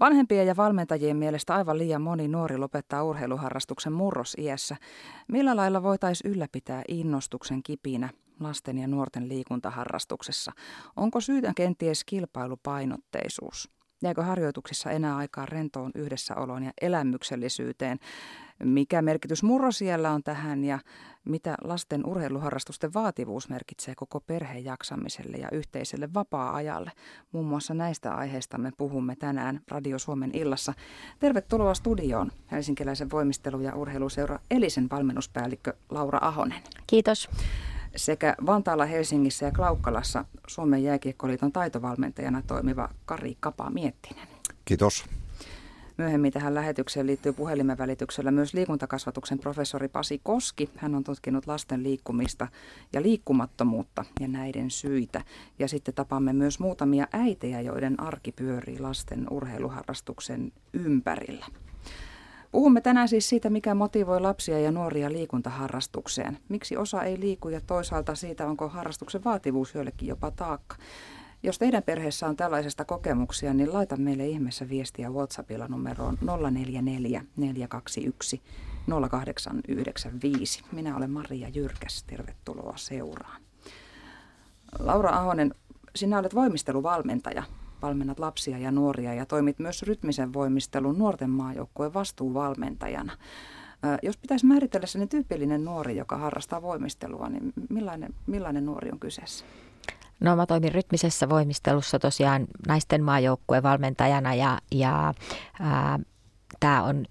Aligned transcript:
Vanhempien 0.00 0.46
ja 0.46 0.56
valmentajien 0.56 1.16
mielestä 1.16 1.54
aivan 1.54 1.78
liian 1.78 2.02
moni 2.02 2.28
nuori 2.28 2.58
lopettaa 2.58 3.04
urheiluharrastuksen 3.04 3.92
murrosiässä. 3.92 4.76
Millä 5.28 5.56
lailla 5.56 5.82
voitaisiin 5.82 6.32
ylläpitää 6.32 6.82
innostuksen 6.88 7.62
kipinä 7.62 8.08
lasten 8.40 8.78
ja 8.78 8.88
nuorten 8.88 9.28
liikuntaharrastuksessa? 9.28 10.52
Onko 10.96 11.20
syytä 11.20 11.52
kenties 11.56 12.04
kilpailupainotteisuus? 12.04 13.77
Jääkö 14.02 14.22
harjoituksissa 14.22 14.90
enää 14.90 15.16
aikaa 15.16 15.46
rentoon 15.46 15.90
yhdessäoloon 15.94 16.62
ja 16.62 16.72
elämyksellisyyteen? 16.80 17.98
Mikä 18.64 19.02
merkitys 19.02 19.42
murrosiellä 19.42 20.10
on 20.10 20.22
tähän 20.22 20.64
ja 20.64 20.78
mitä 21.24 21.54
lasten 21.64 22.06
urheiluharrastusten 22.06 22.94
vaativuus 22.94 23.48
merkitsee 23.48 23.94
koko 23.94 24.20
perheen 24.20 24.64
jaksamiselle 24.64 25.36
ja 25.36 25.48
yhteiselle 25.52 26.08
vapaa-ajalle? 26.14 26.92
Muun 27.32 27.46
muassa 27.46 27.74
näistä 27.74 28.14
aiheista 28.14 28.58
me 28.58 28.72
puhumme 28.78 29.16
tänään 29.16 29.60
Radio 29.68 29.98
Suomen 29.98 30.30
illassa. 30.34 30.72
Tervetuloa 31.18 31.74
studioon 31.74 32.30
Helsinkiläisen 32.52 33.10
voimistelu- 33.10 33.60
ja 33.60 33.74
urheiluseura 33.74 34.38
Elisen 34.50 34.86
valmennuspäällikkö 34.90 35.72
Laura 35.90 36.18
Ahonen. 36.22 36.62
Kiitos 36.86 37.30
sekä 37.96 38.34
Vantaalla, 38.46 38.84
Helsingissä 38.84 39.46
ja 39.46 39.52
Klaukkalassa 39.52 40.24
Suomen 40.46 40.82
jääkiekkoliiton 40.82 41.52
taitovalmentajana 41.52 42.42
toimiva 42.46 42.88
Kari 43.04 43.36
Kapa-Miettinen. 43.40 44.28
Kiitos. 44.64 45.04
Myöhemmin 45.98 46.32
tähän 46.32 46.54
lähetykseen 46.54 47.06
liittyy 47.06 47.32
puhelimen 47.32 47.78
välityksellä 47.78 48.30
myös 48.30 48.54
liikuntakasvatuksen 48.54 49.38
professori 49.38 49.88
Pasi 49.88 50.20
Koski. 50.22 50.70
Hän 50.76 50.94
on 50.94 51.04
tutkinut 51.04 51.46
lasten 51.46 51.82
liikkumista 51.82 52.48
ja 52.92 53.02
liikkumattomuutta 53.02 54.04
ja 54.20 54.28
näiden 54.28 54.70
syitä. 54.70 55.22
Ja 55.58 55.68
sitten 55.68 55.94
tapaamme 55.94 56.32
myös 56.32 56.60
muutamia 56.60 57.06
äitejä, 57.12 57.60
joiden 57.60 58.00
arki 58.00 58.32
pyörii 58.32 58.78
lasten 58.78 59.26
urheiluharrastuksen 59.30 60.52
ympärillä. 60.72 61.46
Puhumme 62.52 62.80
tänään 62.80 63.08
siis 63.08 63.28
siitä, 63.28 63.50
mikä 63.50 63.74
motivoi 63.74 64.20
lapsia 64.20 64.58
ja 64.60 64.72
nuoria 64.72 65.12
liikuntaharrastukseen. 65.12 66.38
Miksi 66.48 66.76
osa 66.76 67.02
ei 67.02 67.20
liiku 67.20 67.48
ja 67.48 67.60
toisaalta 67.60 68.14
siitä, 68.14 68.46
onko 68.46 68.68
harrastuksen 68.68 69.24
vaativuus 69.24 69.74
joillekin 69.74 70.08
jopa 70.08 70.30
taakka. 70.30 70.76
Jos 71.42 71.58
teidän 71.58 71.82
perheessä 71.82 72.26
on 72.26 72.36
tällaisesta 72.36 72.84
kokemuksia, 72.84 73.54
niin 73.54 73.72
laita 73.72 73.96
meille 73.96 74.26
ihmeessä 74.26 74.68
viestiä 74.68 75.10
WhatsAppilla 75.10 75.68
numeroon 75.68 76.18
044 76.50 77.24
421 77.36 78.42
0895. 79.10 80.62
Minä 80.72 80.96
olen 80.96 81.10
Maria 81.10 81.48
Jyrkäs, 81.48 82.04
tervetuloa 82.06 82.76
seuraan. 82.76 83.42
Laura 84.78 85.10
Ahonen, 85.10 85.54
sinä 85.96 86.18
olet 86.18 86.34
voimisteluvalmentaja 86.34 87.42
valmennat 87.82 88.18
lapsia 88.18 88.58
ja 88.58 88.70
nuoria 88.70 89.14
ja 89.14 89.26
toimit 89.26 89.58
myös 89.58 89.82
rytmisen 89.82 90.32
voimistelun 90.32 90.98
nuorten 90.98 91.30
maajoukkueen 91.30 91.94
vastuuvalmentajana. 91.94 93.12
Jos 94.02 94.16
pitäisi 94.16 94.46
määritellä 94.46 94.86
sellainen 94.86 95.08
tyypillinen 95.08 95.64
nuori, 95.64 95.96
joka 95.96 96.16
harrastaa 96.16 96.62
voimistelua, 96.62 97.28
niin 97.28 97.52
millainen, 97.70 98.14
millainen 98.26 98.66
nuori 98.66 98.90
on 98.92 99.00
kyseessä? 99.00 99.44
No 100.20 100.36
mä 100.36 100.46
toimin 100.46 100.72
rytmisessä 100.72 101.28
voimistelussa 101.28 101.98
tosiaan 101.98 102.46
naisten 102.68 103.04
maajoukkueen 103.04 103.62
valmentajana 103.62 104.34
ja, 104.34 104.58
ja 104.72 105.14
tämä 106.60 106.82
on 106.82 107.04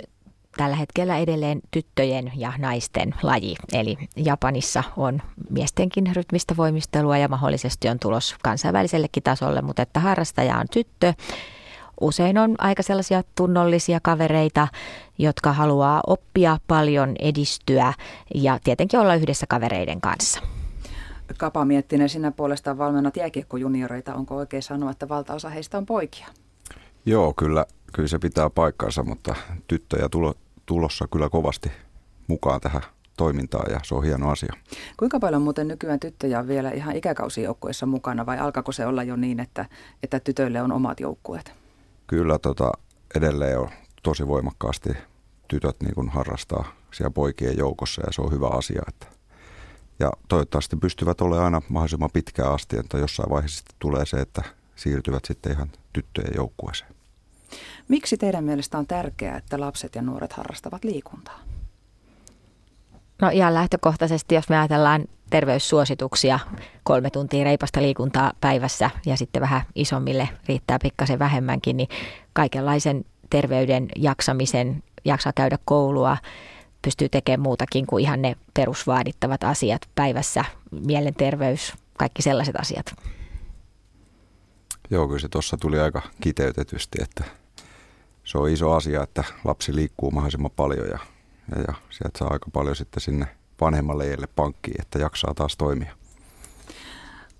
tällä 0.57 0.75
hetkellä 0.75 1.17
edelleen 1.17 1.59
tyttöjen 1.71 2.31
ja 2.35 2.53
naisten 2.57 3.15
laji. 3.23 3.55
Eli 3.73 3.97
Japanissa 4.15 4.83
on 4.97 5.21
miestenkin 5.49 6.15
rytmistä 6.15 6.57
voimistelua 6.57 7.17
ja 7.17 7.27
mahdollisesti 7.27 7.89
on 7.89 7.99
tulos 7.99 8.35
kansainvälisellekin 8.43 9.23
tasolle, 9.23 9.61
mutta 9.61 9.81
että 9.81 9.99
harrastaja 9.99 10.57
on 10.57 10.65
tyttö. 10.71 11.13
Usein 12.01 12.37
on 12.37 12.55
aika 12.57 12.83
sellaisia 12.83 13.23
tunnollisia 13.35 13.99
kavereita, 14.03 14.67
jotka 15.17 15.53
haluaa 15.53 16.01
oppia 16.07 16.57
paljon, 16.67 17.15
edistyä 17.19 17.93
ja 18.35 18.59
tietenkin 18.63 18.99
olla 18.99 19.15
yhdessä 19.15 19.45
kavereiden 19.49 20.01
kanssa. 20.01 20.41
Kapa 21.37 21.65
Miettinen, 21.65 22.09
sinä 22.09 22.31
puolestaan 22.31 22.77
valmennat 22.77 23.17
jääkiekkojunioreita. 23.17 24.15
Onko 24.15 24.35
oikein 24.35 24.63
sanoa, 24.63 24.91
että 24.91 25.09
valtaosa 25.09 25.49
heistä 25.49 25.77
on 25.77 25.85
poikia? 25.85 26.27
Joo, 27.05 27.33
kyllä, 27.33 27.65
kyllä 27.93 28.07
se 28.07 28.19
pitää 28.19 28.49
paikkaansa, 28.49 29.03
mutta 29.03 29.35
tyttöjä 29.67 30.09
tulo, 30.09 30.33
tulossa 30.67 31.07
kyllä 31.07 31.29
kovasti 31.29 31.71
mukaan 32.27 32.61
tähän 32.61 32.81
toimintaan 33.17 33.71
ja 33.71 33.79
se 33.83 33.95
on 33.95 34.03
hieno 34.03 34.29
asia. 34.29 34.53
Kuinka 34.97 35.19
paljon 35.19 35.41
muuten 35.41 35.67
nykyään 35.67 35.99
tyttöjä 35.99 36.39
on 36.39 36.47
vielä 36.47 36.71
ihan 36.71 36.95
ikäkausijoukkueessa 36.95 37.85
mukana 37.85 38.25
vai 38.25 38.39
alkaako 38.39 38.71
se 38.71 38.85
olla 38.85 39.03
jo 39.03 39.15
niin, 39.15 39.39
että, 39.39 39.65
että 40.03 40.19
tytöille 40.19 40.61
on 40.61 40.71
omat 40.71 40.99
joukkueet? 40.99 41.53
Kyllä 42.07 42.39
tota, 42.39 42.71
edelleen 43.15 43.59
on 43.59 43.69
tosi 44.03 44.27
voimakkaasti 44.27 44.89
tytöt 45.47 45.75
niin 45.81 45.95
kuin 45.95 46.09
harrastaa 46.09 46.65
siellä 46.93 47.11
poikien 47.11 47.57
joukossa 47.57 48.01
ja 48.05 48.13
se 48.13 48.21
on 48.21 48.31
hyvä 48.31 48.47
asia. 48.47 48.81
Että 48.87 49.07
ja 49.99 50.11
toivottavasti 50.27 50.75
pystyvät 50.75 51.21
olemaan 51.21 51.45
aina 51.45 51.61
mahdollisimman 51.69 52.09
pitkään 52.13 52.53
asti, 52.53 52.77
että 52.79 52.97
jossain 52.97 53.29
vaiheessa 53.29 53.65
tulee 53.79 54.05
se, 54.05 54.17
että 54.17 54.41
siirtyvät 54.75 55.25
sitten 55.25 55.51
ihan 55.51 55.71
tyttöjen 55.93 56.33
joukkueeseen. 56.35 56.96
Miksi 57.87 58.17
teidän 58.17 58.43
mielestä 58.43 58.77
on 58.77 58.87
tärkeää, 58.87 59.37
että 59.37 59.59
lapset 59.59 59.95
ja 59.95 60.01
nuoret 60.01 60.33
harrastavat 60.33 60.83
liikuntaa? 60.83 61.39
No 63.21 63.29
ihan 63.29 63.53
lähtökohtaisesti, 63.53 64.35
jos 64.35 64.49
me 64.49 64.57
ajatellaan 64.57 65.05
terveyssuosituksia, 65.29 66.39
kolme 66.83 67.09
tuntia 67.09 67.43
reipasta 67.43 67.81
liikuntaa 67.81 68.33
päivässä 68.41 68.89
ja 69.05 69.17
sitten 69.17 69.41
vähän 69.41 69.61
isommille 69.75 70.29
riittää 70.47 70.79
pikkasen 70.81 71.19
vähemmänkin, 71.19 71.77
niin 71.77 71.89
kaikenlaisen 72.33 73.05
terveyden 73.29 73.87
jaksamisen, 73.95 74.83
jaksaa 75.05 75.33
käydä 75.33 75.57
koulua, 75.65 76.17
pystyy 76.81 77.09
tekemään 77.09 77.39
muutakin 77.39 77.87
kuin 77.87 78.03
ihan 78.03 78.21
ne 78.21 78.35
perusvaadittavat 78.53 79.43
asiat 79.43 79.81
päivässä, 79.95 80.45
mielenterveys, 80.85 81.73
kaikki 81.97 82.21
sellaiset 82.21 82.55
asiat. 82.55 82.95
Joo, 84.89 85.07
kyllä 85.07 85.19
se 85.19 85.29
tuossa 85.29 85.57
tuli 85.57 85.79
aika 85.79 86.01
kiteytetysti, 86.21 86.97
että 87.01 87.23
se 88.23 88.37
on 88.37 88.49
iso 88.49 88.71
asia, 88.71 89.03
että 89.03 89.23
lapsi 89.43 89.75
liikkuu 89.75 90.11
mahdollisimman 90.11 90.51
paljon 90.55 90.87
ja, 90.87 90.99
ja, 91.55 91.61
ja 91.67 91.73
sieltä 91.89 92.19
saa 92.19 92.33
aika 92.33 92.47
paljon 92.53 92.75
sitten 92.75 93.01
sinne 93.01 93.27
vanhemmalle 93.61 94.07
iälle 94.07 94.27
pankkiin, 94.35 94.81
että 94.81 94.99
jaksaa 94.99 95.33
taas 95.33 95.57
toimia. 95.57 95.95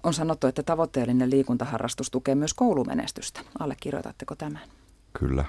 On 0.04 0.14
sanottu, 0.14 0.48
että 0.48 0.64
tavoitteellinen 0.64 1.30
liikuntaharrastus 1.30 2.12
tukee 2.12 2.36
myös 2.36 2.54
koulumenestystä. 2.54 3.42
Allekirjoitatteko 3.60 4.36
tämän? 4.36 4.62
Kyllä. 5.20 5.46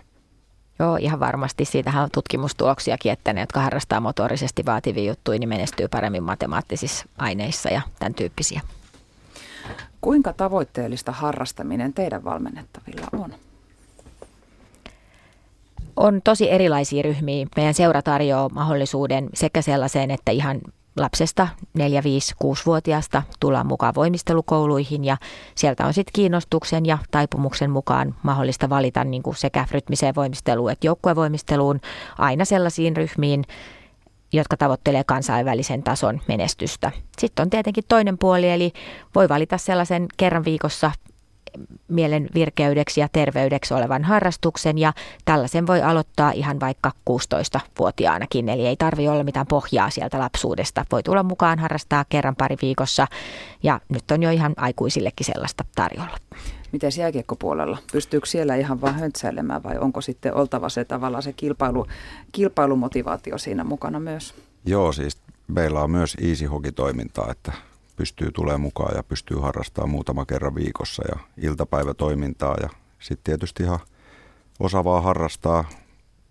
Joo, 0.78 0.96
ihan 0.96 1.20
varmasti. 1.20 1.64
Siitähän 1.64 2.04
on 2.04 2.10
tutkimustuloksiakin, 2.14 3.12
että 3.12 3.32
ne, 3.32 3.40
jotka 3.40 3.60
harrastaa 3.60 4.00
motorisesti 4.00 4.66
vaativia 4.66 5.10
juttuja, 5.10 5.38
niin 5.38 5.48
menestyy 5.48 5.88
paremmin 5.88 6.22
matemaattisissa 6.22 7.06
aineissa 7.18 7.68
ja 7.68 7.80
tämän 7.98 8.14
tyyppisiä. 8.14 8.60
Kuinka 10.00 10.32
tavoitteellista 10.32 11.12
harrastaminen 11.12 11.92
teidän 11.92 12.24
valmennettavilla 12.24 13.06
on? 13.12 13.34
On 15.96 16.22
tosi 16.24 16.50
erilaisia 16.50 17.02
ryhmiä. 17.02 17.46
Meidän 17.56 17.74
seura 17.74 18.02
tarjoaa 18.02 18.48
mahdollisuuden 18.48 19.28
sekä 19.34 19.62
sellaiseen, 19.62 20.10
että 20.10 20.32
ihan 20.32 20.60
lapsesta 20.96 21.48
4, 21.74 22.02
5, 22.04 22.34
6-vuotiaasta 22.44 23.22
tullaan 23.40 23.66
mukaan 23.66 23.94
voimistelukouluihin 23.94 25.04
ja 25.04 25.16
sieltä 25.54 25.86
on 25.86 25.94
sitten 25.94 26.12
kiinnostuksen 26.12 26.86
ja 26.86 26.98
taipumuksen 27.10 27.70
mukaan 27.70 28.14
mahdollista 28.22 28.68
valita 28.68 29.04
niin 29.04 29.22
sekä 29.36 29.66
rytmiseen 29.70 30.14
voimisteluun 30.14 30.70
että 30.70 30.86
joukkuevoimisteluun 30.86 31.80
aina 32.18 32.44
sellaisiin 32.44 32.96
ryhmiin, 32.96 33.44
jotka 34.32 34.56
tavoittelee 34.56 35.04
kansainvälisen 35.04 35.82
tason 35.82 36.20
menestystä. 36.28 36.92
Sitten 37.18 37.42
on 37.42 37.50
tietenkin 37.50 37.84
toinen 37.88 38.18
puoli, 38.18 38.50
eli 38.50 38.72
voi 39.14 39.28
valita 39.28 39.58
sellaisen 39.58 40.06
kerran 40.16 40.44
viikossa 40.44 40.90
mielen 41.88 42.28
virkeydeksi 42.34 43.00
ja 43.00 43.08
terveydeksi 43.12 43.74
olevan 43.74 44.04
harrastuksen 44.04 44.78
ja 44.78 44.92
tällaisen 45.24 45.66
voi 45.66 45.82
aloittaa 45.82 46.30
ihan 46.30 46.60
vaikka 46.60 46.92
16-vuotiaanakin, 47.10 48.48
eli 48.48 48.66
ei 48.66 48.76
tarvi 48.76 49.08
olla 49.08 49.24
mitään 49.24 49.46
pohjaa 49.46 49.90
sieltä 49.90 50.18
lapsuudesta. 50.18 50.84
Voi 50.92 51.02
tulla 51.02 51.22
mukaan 51.22 51.58
harrastaa 51.58 52.04
kerran 52.08 52.36
pari 52.36 52.56
viikossa 52.62 53.06
ja 53.62 53.80
nyt 53.88 54.10
on 54.10 54.22
jo 54.22 54.30
ihan 54.30 54.54
aikuisillekin 54.56 55.26
sellaista 55.26 55.64
tarjolla. 55.74 56.16
Miten 56.72 56.92
jääkiekkopuolella? 56.98 57.78
Pystyykö 57.92 58.26
siellä 58.26 58.54
ihan 58.54 58.80
vain 58.80 58.94
höntsäilemään 58.94 59.62
vai 59.62 59.78
onko 59.78 60.00
sitten 60.00 60.34
oltava 60.34 60.68
se 60.68 60.84
tavallaan 60.84 61.22
se 61.22 61.32
kilpailu, 61.32 61.86
kilpailumotivaatio 62.32 63.38
siinä 63.38 63.64
mukana 63.64 64.00
myös? 64.00 64.34
Joo, 64.64 64.92
siis 64.92 65.18
meillä 65.48 65.80
on 65.80 65.90
myös 65.90 66.16
easy 66.20 66.46
hockey-toimintaa, 66.46 67.30
että 67.30 67.52
pystyy 67.96 68.32
tulemaan 68.32 68.60
mukaan 68.60 68.96
ja 68.96 69.02
pystyy 69.02 69.36
harrastamaan 69.36 69.90
muutama 69.90 70.26
kerran 70.26 70.54
viikossa 70.54 71.02
ja 71.08 71.18
iltapäivätoimintaa 71.36 72.56
ja 72.62 72.68
sitten 72.98 73.24
tietysti 73.24 73.62
ihan 73.62 73.78
osaavaa 74.60 75.00
harrastaa 75.00 75.64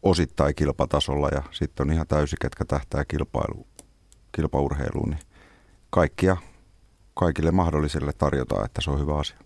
osittain 0.04 0.56
kilpatasolla 0.56 1.30
ja 1.30 1.44
sitten 1.52 1.88
on 1.88 1.94
ihan 1.94 2.08
täysi, 2.08 2.36
ketkä 2.42 2.66
tähtää 2.66 3.06
kilpailu, 3.06 3.68
kilpaurheiluun, 4.32 5.10
niin 5.10 5.20
kaikkia 5.90 6.38
kaikille 7.14 7.52
mahdollisille 7.52 8.14
tarjotaan, 8.14 8.66
että 8.66 8.82
se 8.82 8.92
on 8.92 9.00
hyvä 9.00 9.18
asia. 9.18 9.38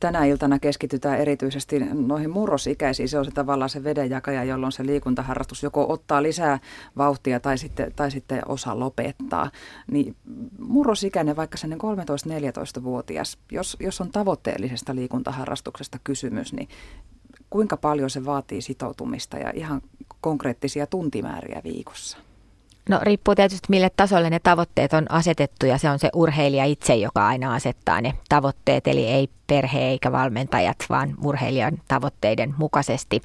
Tänä 0.00 0.24
iltana 0.24 0.58
keskitytään 0.58 1.18
erityisesti 1.18 1.78
noihin 1.78 2.30
murrosikäisiin. 2.30 3.08
Se 3.08 3.18
on 3.18 3.24
se 3.24 3.30
tavallaan 3.30 3.70
se 3.70 3.84
vedenjakaja, 3.84 4.44
jolloin 4.44 4.72
se 4.72 4.86
liikuntaharrastus 4.86 5.62
joko 5.62 5.92
ottaa 5.92 6.22
lisää 6.22 6.58
vauhtia 6.96 7.40
tai 7.40 7.58
sitten, 7.58 7.92
tai 7.96 8.10
sitten 8.10 8.42
osa 8.48 8.78
lopettaa. 8.78 9.50
Niin 9.90 10.16
murrosikäinen, 10.58 11.36
vaikka 11.36 11.58
sen 11.58 11.72
13-14-vuotias, 11.72 13.38
jos, 13.52 13.76
jos 13.80 14.00
on 14.00 14.10
tavoitteellisesta 14.10 14.94
liikuntaharrastuksesta 14.94 15.98
kysymys, 16.04 16.52
niin 16.52 16.68
kuinka 17.50 17.76
paljon 17.76 18.10
se 18.10 18.24
vaatii 18.24 18.62
sitoutumista 18.62 19.36
ja 19.36 19.52
ihan 19.54 19.82
konkreettisia 20.20 20.86
tuntimääriä 20.86 21.60
viikossa? 21.64 22.18
No 22.90 22.98
riippuu 23.02 23.34
tietysti 23.34 23.66
mille 23.68 23.90
tasolle 23.96 24.30
ne 24.30 24.38
tavoitteet 24.38 24.92
on 24.92 25.10
asetettu 25.10 25.66
ja 25.66 25.78
se 25.78 25.90
on 25.90 25.98
se 25.98 26.10
urheilija 26.14 26.64
itse, 26.64 26.94
joka 26.94 27.26
aina 27.26 27.54
asettaa 27.54 28.00
ne 28.00 28.14
tavoitteet, 28.28 28.88
eli 28.88 29.06
ei 29.06 29.28
perhe 29.46 29.78
eikä 29.78 30.12
valmentajat, 30.12 30.76
vaan 30.88 31.14
urheilijan 31.24 31.78
tavoitteiden 31.88 32.54
mukaisesti. 32.58 33.20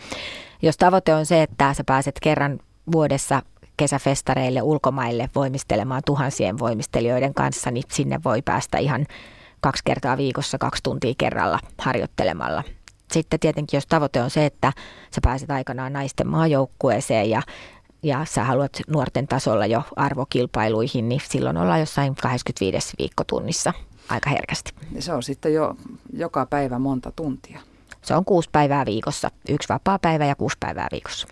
Jos 0.61 0.77
tavoite 0.77 1.13
on 1.13 1.25
se, 1.25 1.43
että 1.43 1.73
sä 1.73 1.83
pääset 1.83 2.15
kerran 2.21 2.59
vuodessa 2.91 3.41
kesäfestareille 3.77 4.61
ulkomaille 4.61 5.29
voimistelemaan 5.35 6.01
tuhansien 6.05 6.59
voimistelijoiden 6.59 7.33
kanssa, 7.33 7.71
niin 7.71 7.83
sinne 7.91 8.19
voi 8.25 8.41
päästä 8.41 8.77
ihan 8.77 9.05
kaksi 9.61 9.83
kertaa 9.85 10.17
viikossa, 10.17 10.57
kaksi 10.57 10.83
tuntia 10.83 11.13
kerralla 11.17 11.59
harjoittelemalla. 11.77 12.63
Sitten 13.11 13.39
tietenkin, 13.39 13.77
jos 13.77 13.87
tavoite 13.87 14.21
on 14.21 14.29
se, 14.29 14.45
että 14.45 14.73
sä 15.11 15.21
pääset 15.23 15.51
aikanaan 15.51 15.93
naisten 15.93 16.27
maajoukkueeseen 16.27 17.29
ja 17.29 17.41
ja 18.05 18.25
sä 18.25 18.43
haluat 18.43 18.71
nuorten 18.87 19.27
tasolla 19.27 19.65
jo 19.65 19.83
arvokilpailuihin, 19.95 21.09
niin 21.09 21.21
silloin 21.29 21.57
ollaan 21.57 21.79
jossain 21.79 22.15
25 22.15 22.93
viikkotunnissa 22.99 23.73
aika 24.09 24.29
herkästi. 24.29 24.73
Se 24.99 25.13
on 25.13 25.23
sitten 25.23 25.53
jo 25.53 25.75
joka 26.13 26.45
päivä 26.45 26.79
monta 26.79 27.11
tuntia. 27.15 27.59
Se 28.01 28.15
on 28.15 28.25
kuusi 28.25 28.49
päivää 28.51 28.85
viikossa, 28.85 29.31
yksi 29.49 29.69
vapaa 29.69 29.99
päivä 29.99 30.25
ja 30.25 30.35
kuusi 30.35 30.57
päivää 30.59 30.87
viikossa. 30.91 31.27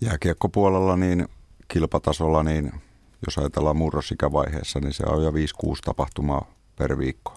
Jääkiekkopuolella 0.00 0.96
niin 0.96 1.28
kilpatasolla, 1.68 2.42
niin 2.42 2.72
jos 3.26 3.38
ajatellaan 3.38 3.76
murrosikävaiheessa, 3.76 4.80
niin 4.80 4.92
se 4.92 5.04
on 5.06 5.24
jo 5.24 5.30
5-6 5.30 5.34
tapahtumaa 5.84 6.46
per 6.76 6.98
viikko. 6.98 7.32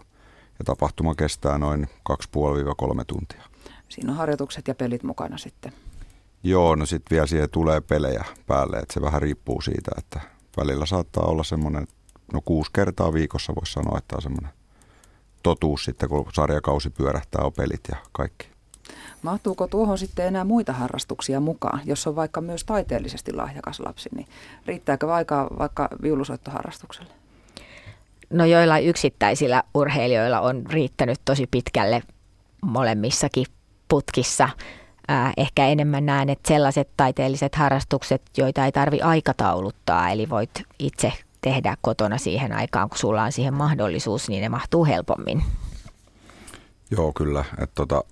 Ja 0.59 0.65
tapahtuma 0.65 1.15
kestää 1.15 1.57
noin 1.57 1.87
2,5-3 2.09 3.03
tuntia. 3.07 3.43
Siinä 3.89 4.11
on 4.11 4.17
harjoitukset 4.17 4.67
ja 4.67 4.75
pelit 4.75 5.03
mukana 5.03 5.37
sitten. 5.37 5.73
Joo, 6.43 6.75
no 6.75 6.85
sitten 6.85 7.15
vielä 7.15 7.27
siihen 7.27 7.49
tulee 7.49 7.81
pelejä 7.81 8.25
päälle, 8.47 8.77
että 8.77 8.93
se 8.93 9.01
vähän 9.01 9.21
riippuu 9.21 9.61
siitä, 9.61 9.91
että 9.97 10.21
välillä 10.57 10.85
saattaa 10.85 11.23
olla 11.23 11.43
semmoinen, 11.43 11.87
no 12.33 12.41
kuusi 12.45 12.71
kertaa 12.73 13.13
viikossa 13.13 13.55
voisi 13.55 13.73
sanoa, 13.73 13.97
että 13.97 14.15
on 14.15 14.21
semmoinen 14.21 14.51
totuus 15.43 15.85
sitten, 15.85 16.09
kun 16.09 16.25
sarjakausi 16.33 16.89
pyörähtää, 16.89 17.45
on 17.45 17.53
pelit 17.53 17.81
ja 17.91 17.97
kaikki. 18.11 18.47
Mahtuuko 19.21 19.67
tuohon 19.67 19.97
sitten 19.97 20.27
enää 20.27 20.43
muita 20.43 20.73
harrastuksia 20.73 21.39
mukaan? 21.39 21.81
Jos 21.85 22.07
on 22.07 22.15
vaikka 22.15 22.41
myös 22.41 22.63
taiteellisesti 22.63 23.33
lahjakas 23.33 23.79
lapsi, 23.79 24.09
niin 24.15 24.27
riittääkö 24.65 25.13
aikaa 25.13 25.47
vaikka 25.59 25.89
viulusoittoharrastukselle? 26.01 27.13
No 28.29 28.45
joilla 28.45 28.79
yksittäisillä 28.79 29.63
urheilijoilla 29.73 30.39
on 30.39 30.65
riittänyt 30.69 31.21
tosi 31.25 31.47
pitkälle 31.47 32.03
molemmissakin 32.61 33.45
putkissa 33.87 34.49
ehkä 35.37 35.67
enemmän 35.67 36.05
näen, 36.05 36.29
että 36.29 36.47
sellaiset 36.47 36.89
taiteelliset 36.97 37.55
harrastukset, 37.55 38.21
joita 38.37 38.65
ei 38.65 38.71
tarvi 38.71 39.01
aikatauluttaa, 39.01 40.09
eli 40.09 40.29
voit 40.29 40.51
itse 40.79 41.13
tehdä 41.41 41.77
kotona 41.81 42.17
siihen 42.17 42.53
aikaan, 42.53 42.89
kun 42.89 42.97
sulla 42.97 43.23
on 43.23 43.31
siihen 43.31 43.53
mahdollisuus, 43.53 44.29
niin 44.29 44.41
ne 44.41 44.49
mahtuu 44.49 44.85
helpommin. 44.85 45.43
Joo, 46.91 47.13
kyllä. 47.13 47.45
Että 47.51 47.75
tota, 47.75 48.03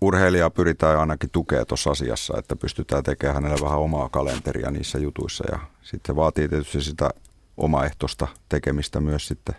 urheilijaa 0.00 0.50
pyritään 0.50 1.00
ainakin 1.00 1.30
tukea 1.30 1.64
tuossa 1.64 1.90
asiassa, 1.90 2.38
että 2.38 2.56
pystytään 2.56 3.02
tekemään 3.02 3.34
hänelle 3.34 3.64
vähän 3.64 3.78
omaa 3.78 4.08
kalenteria 4.08 4.70
niissä 4.70 4.98
jutuissa. 4.98 5.44
Ja 5.52 5.58
sitten 5.82 6.14
se 6.14 6.16
vaatii 6.16 6.48
tietysti 6.48 6.82
sitä 6.82 7.10
omaehtoista 7.56 8.28
tekemistä 8.48 9.00
myös 9.00 9.26
sitten 9.26 9.54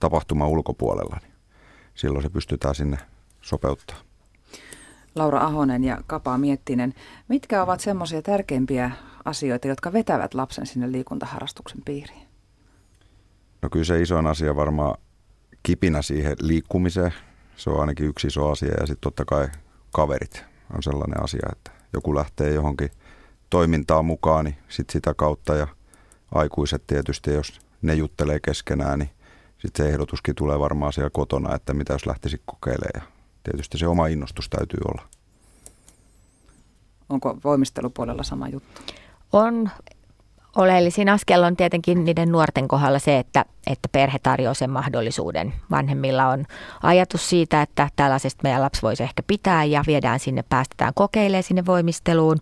tapahtuma 0.00 0.48
ulkopuolella. 0.48 1.18
Niin 1.22 1.32
silloin 1.94 2.22
se 2.22 2.28
pystytään 2.28 2.74
sinne 2.74 2.98
sopeuttaa. 3.40 4.05
Laura 5.16 5.40
Ahonen 5.40 5.84
ja 5.84 5.98
Kapa 6.06 6.38
Miettinen. 6.38 6.94
Mitkä 7.28 7.62
ovat 7.62 7.80
semmoisia 7.80 8.22
tärkeimpiä 8.22 8.90
asioita, 9.24 9.68
jotka 9.68 9.92
vetävät 9.92 10.34
lapsen 10.34 10.66
sinne 10.66 10.92
liikuntaharrastuksen 10.92 11.82
piiriin? 11.84 12.26
No 13.62 13.70
kyllä 13.70 13.84
se 13.84 14.02
isoin 14.02 14.26
asia 14.26 14.56
varmaan 14.56 14.98
kipinä 15.62 16.02
siihen 16.02 16.36
liikkumiseen. 16.40 17.14
Se 17.56 17.70
on 17.70 17.80
ainakin 17.80 18.06
yksi 18.06 18.26
iso 18.26 18.50
asia 18.50 18.74
ja 18.80 18.86
sitten 18.86 19.00
totta 19.00 19.24
kai 19.24 19.48
kaverit 19.92 20.44
on 20.74 20.82
sellainen 20.82 21.24
asia, 21.24 21.48
että 21.52 21.70
joku 21.92 22.14
lähtee 22.14 22.54
johonkin 22.54 22.90
toimintaan 23.50 24.04
mukaan, 24.04 24.44
niin 24.44 24.56
sit 24.68 24.90
sitä 24.90 25.14
kautta 25.14 25.54
ja 25.54 25.66
aikuiset 26.34 26.86
tietysti, 26.86 27.34
jos 27.34 27.60
ne 27.82 27.94
juttelee 27.94 28.40
keskenään, 28.40 28.98
niin 28.98 29.10
sitten 29.58 29.86
se 29.86 29.92
ehdotuskin 29.92 30.34
tulee 30.34 30.58
varmaan 30.58 30.92
siellä 30.92 31.10
kotona, 31.10 31.54
että 31.54 31.74
mitä 31.74 31.92
jos 31.92 32.06
lähtisi 32.06 32.42
kokeilemaan 32.46 32.90
ja 32.94 33.15
tietysti 33.50 33.78
se 33.78 33.86
oma 33.86 34.06
innostus 34.06 34.48
täytyy 34.48 34.80
olla. 34.88 35.02
Onko 37.08 37.38
voimistelupuolella 37.44 38.22
sama 38.22 38.48
juttu? 38.48 38.82
On. 39.32 39.70
Oleellisin 40.56 41.08
askel 41.08 41.42
on 41.42 41.56
tietenkin 41.56 42.04
niiden 42.04 42.32
nuorten 42.32 42.68
kohdalla 42.68 42.98
se, 42.98 43.18
että, 43.18 43.44
että 43.66 43.88
perhe 43.92 44.18
tarjoaa 44.18 44.54
sen 44.54 44.70
mahdollisuuden. 44.70 45.52
Vanhemmilla 45.70 46.28
on 46.28 46.44
ajatus 46.82 47.28
siitä, 47.28 47.62
että 47.62 47.88
tällaisesta 47.96 48.40
meidän 48.42 48.62
lapsi 48.62 48.82
voisi 48.82 49.02
ehkä 49.02 49.22
pitää 49.26 49.64
ja 49.64 49.84
viedään 49.86 50.20
sinne, 50.20 50.44
päästetään 50.48 50.92
kokeilemaan 50.94 51.42
sinne 51.42 51.66
voimisteluun. 51.66 52.38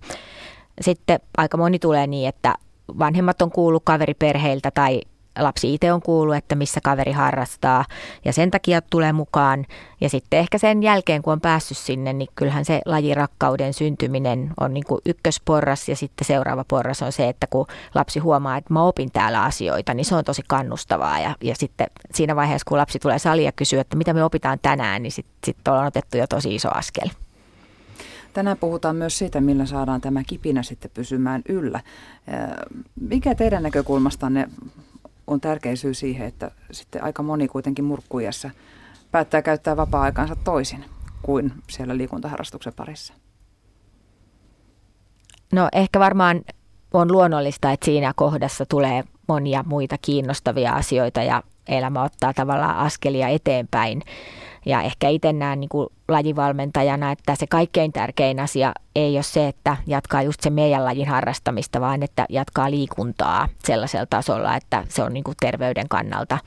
Sitten 0.80 1.20
aika 1.36 1.56
moni 1.56 1.78
tulee 1.78 2.06
niin, 2.06 2.28
että 2.28 2.54
vanhemmat 2.98 3.42
on 3.42 3.50
kuullut 3.50 3.82
kaveriperheiltä 3.86 4.70
tai 4.70 5.00
lapsi 5.38 5.74
itse 5.74 5.92
on 5.92 6.02
kuullut, 6.02 6.36
että 6.36 6.54
missä 6.54 6.80
kaveri 6.80 7.12
harrastaa 7.12 7.84
ja 8.24 8.32
sen 8.32 8.50
takia 8.50 8.82
tulee 8.82 9.12
mukaan. 9.12 9.66
Ja 10.00 10.08
sitten 10.08 10.40
ehkä 10.40 10.58
sen 10.58 10.82
jälkeen, 10.82 11.22
kun 11.22 11.32
on 11.32 11.40
päässyt 11.40 11.78
sinne, 11.78 12.12
niin 12.12 12.28
kyllähän 12.34 12.64
se 12.64 12.80
lajirakkauden 12.86 13.74
syntyminen 13.74 14.50
on 14.60 14.74
niin 14.74 14.84
kuin 14.84 15.00
ykkösporras 15.06 15.88
ja 15.88 15.96
sitten 15.96 16.24
seuraava 16.24 16.64
porras 16.68 17.02
on 17.02 17.12
se, 17.12 17.28
että 17.28 17.46
kun 17.46 17.66
lapsi 17.94 18.18
huomaa, 18.18 18.56
että 18.56 18.72
mä 18.72 18.82
opin 18.82 19.12
täällä 19.12 19.42
asioita, 19.42 19.94
niin 19.94 20.04
se 20.04 20.14
on 20.14 20.24
tosi 20.24 20.42
kannustavaa. 20.48 21.20
Ja, 21.20 21.36
ja 21.40 21.54
sitten 21.54 21.86
siinä 22.14 22.36
vaiheessa, 22.36 22.68
kun 22.68 22.78
lapsi 22.78 22.98
tulee 22.98 23.18
saliin 23.18 23.46
ja 23.46 23.52
kysyy, 23.52 23.78
että 23.78 23.96
mitä 23.96 24.12
me 24.12 24.24
opitaan 24.24 24.58
tänään, 24.62 25.02
niin 25.02 25.12
sitten 25.12 25.34
sit 25.44 25.68
on 25.68 25.86
otettu 25.86 26.16
jo 26.16 26.26
tosi 26.26 26.54
iso 26.54 26.68
askel. 26.74 27.08
Tänään 28.32 28.58
puhutaan 28.58 28.96
myös 28.96 29.18
siitä, 29.18 29.40
millä 29.40 29.66
saadaan 29.66 30.00
tämä 30.00 30.22
kipinä 30.26 30.62
sitten 30.62 30.90
pysymään 30.94 31.42
yllä. 31.48 31.80
Mikä 33.00 33.34
teidän 33.34 33.62
näkökulmastanne 33.62 34.48
on 35.26 35.40
tärkein 35.40 35.76
syy 35.76 35.94
siihen, 35.94 36.26
että 36.26 36.50
sitten 36.70 37.04
aika 37.04 37.22
moni 37.22 37.48
kuitenkin 37.48 37.84
murkkujassa 37.84 38.50
päättää 39.10 39.42
käyttää 39.42 39.76
vapaa-aikansa 39.76 40.36
toisin 40.36 40.84
kuin 41.22 41.52
siellä 41.70 41.96
liikuntaharrastuksen 41.96 42.72
parissa? 42.76 43.14
No 45.52 45.68
ehkä 45.72 46.00
varmaan 46.00 46.40
on 46.92 47.12
luonnollista, 47.12 47.70
että 47.70 47.84
siinä 47.84 48.12
kohdassa 48.16 48.66
tulee 48.66 49.04
monia 49.28 49.64
muita 49.66 49.96
kiinnostavia 50.02 50.72
asioita 50.72 51.22
ja 51.22 51.42
elämä 51.68 52.02
ottaa 52.02 52.32
tavallaan 52.34 52.76
askelia 52.76 53.28
eteenpäin. 53.28 54.02
Ja 54.66 54.82
ehkä 54.82 55.08
itse 55.08 55.32
näen 55.32 55.60
niin 55.60 55.68
kuin 55.68 55.88
lajivalmentajana, 56.08 57.12
että 57.12 57.34
se 57.34 57.46
kaikkein 57.46 57.92
tärkein 57.92 58.40
asia 58.40 58.72
ei 58.96 59.16
ole 59.16 59.22
se, 59.22 59.48
että 59.48 59.76
jatkaa 59.86 60.22
just 60.22 60.40
se 60.40 60.50
meidän 60.50 60.84
lajin 60.84 61.08
harrastamista, 61.08 61.80
vaan 61.80 62.02
että 62.02 62.26
jatkaa 62.28 62.70
liikuntaa 62.70 63.48
sellaisella 63.64 64.06
tasolla, 64.06 64.56
että 64.56 64.84
se 64.88 65.02
on 65.02 65.12
niin 65.12 65.24
kuin 65.24 65.36
terveyden 65.40 65.88
kannalta 65.88 66.38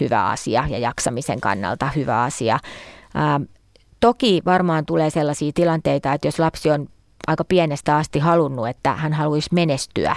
hyvä 0.00 0.26
asia 0.26 0.64
ja 0.68 0.78
jaksamisen 0.78 1.40
kannalta 1.40 1.90
hyvä 1.96 2.22
asia. 2.22 2.58
Ää, 3.14 3.40
toki 4.00 4.42
varmaan 4.46 4.86
tulee 4.86 5.10
sellaisia 5.10 5.52
tilanteita, 5.54 6.12
että 6.12 6.28
jos 6.28 6.38
lapsi 6.38 6.70
on 6.70 6.88
aika 7.26 7.44
pienestä 7.44 7.96
asti 7.96 8.18
halunnut, 8.18 8.68
että 8.68 8.92
hän 8.92 9.12
haluaisi 9.12 9.48
menestyä, 9.52 10.16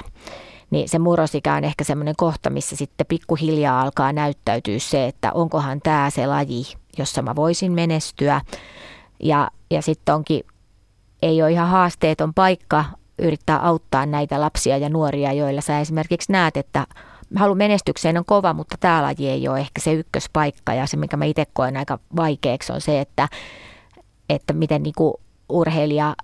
niin 0.69 0.89
se 0.89 1.00
murrosikä 1.00 1.53
on 1.53 1.63
ehkä 1.63 1.83
semmoinen 1.83 2.15
kohta, 2.17 2.50
missä 2.50 2.75
sitten 2.75 3.07
pikkuhiljaa 3.07 3.81
alkaa 3.81 4.13
näyttäytyä 4.13 4.79
se, 4.79 5.07
että 5.07 5.31
onkohan 5.33 5.79
tämä 5.83 6.10
se 6.10 6.27
laji, 6.27 6.63
jossa 6.98 7.21
mä 7.21 7.36
voisin 7.36 7.71
menestyä. 7.71 8.41
Ja, 9.24 9.51
ja 9.69 9.81
sitten 9.81 10.15
onkin, 10.15 10.43
ei 11.21 11.41
ole 11.41 11.51
ihan 11.51 11.69
haasteeton 11.69 12.33
paikka 12.33 12.86
yrittää 13.19 13.60
auttaa 13.60 14.05
näitä 14.05 14.41
lapsia 14.41 14.77
ja 14.77 14.89
nuoria, 14.89 15.33
joilla 15.33 15.62
sä 15.62 15.79
esimerkiksi 15.79 16.31
näet, 16.31 16.57
että 16.57 16.88
halu 17.36 17.55
menestykseen 17.55 18.17
on 18.17 18.25
kova, 18.25 18.53
mutta 18.53 18.77
tämä 18.79 19.01
laji 19.01 19.29
ei 19.29 19.48
ole 19.48 19.60
ehkä 19.60 19.81
se 19.81 19.93
ykköspaikka. 19.93 20.74
Ja 20.74 20.88
se, 20.88 20.98
mikä 20.98 21.17
mä 21.17 21.25
itse 21.25 21.45
koen 21.53 21.77
aika 21.77 22.00
vaikeaksi, 22.15 22.74
on 22.74 22.81
se, 22.81 23.00
että, 23.00 23.27
että 24.29 24.53
miten 24.53 24.83
niin 24.83 24.93
kuin 24.98 25.13
urheilija 25.50 26.15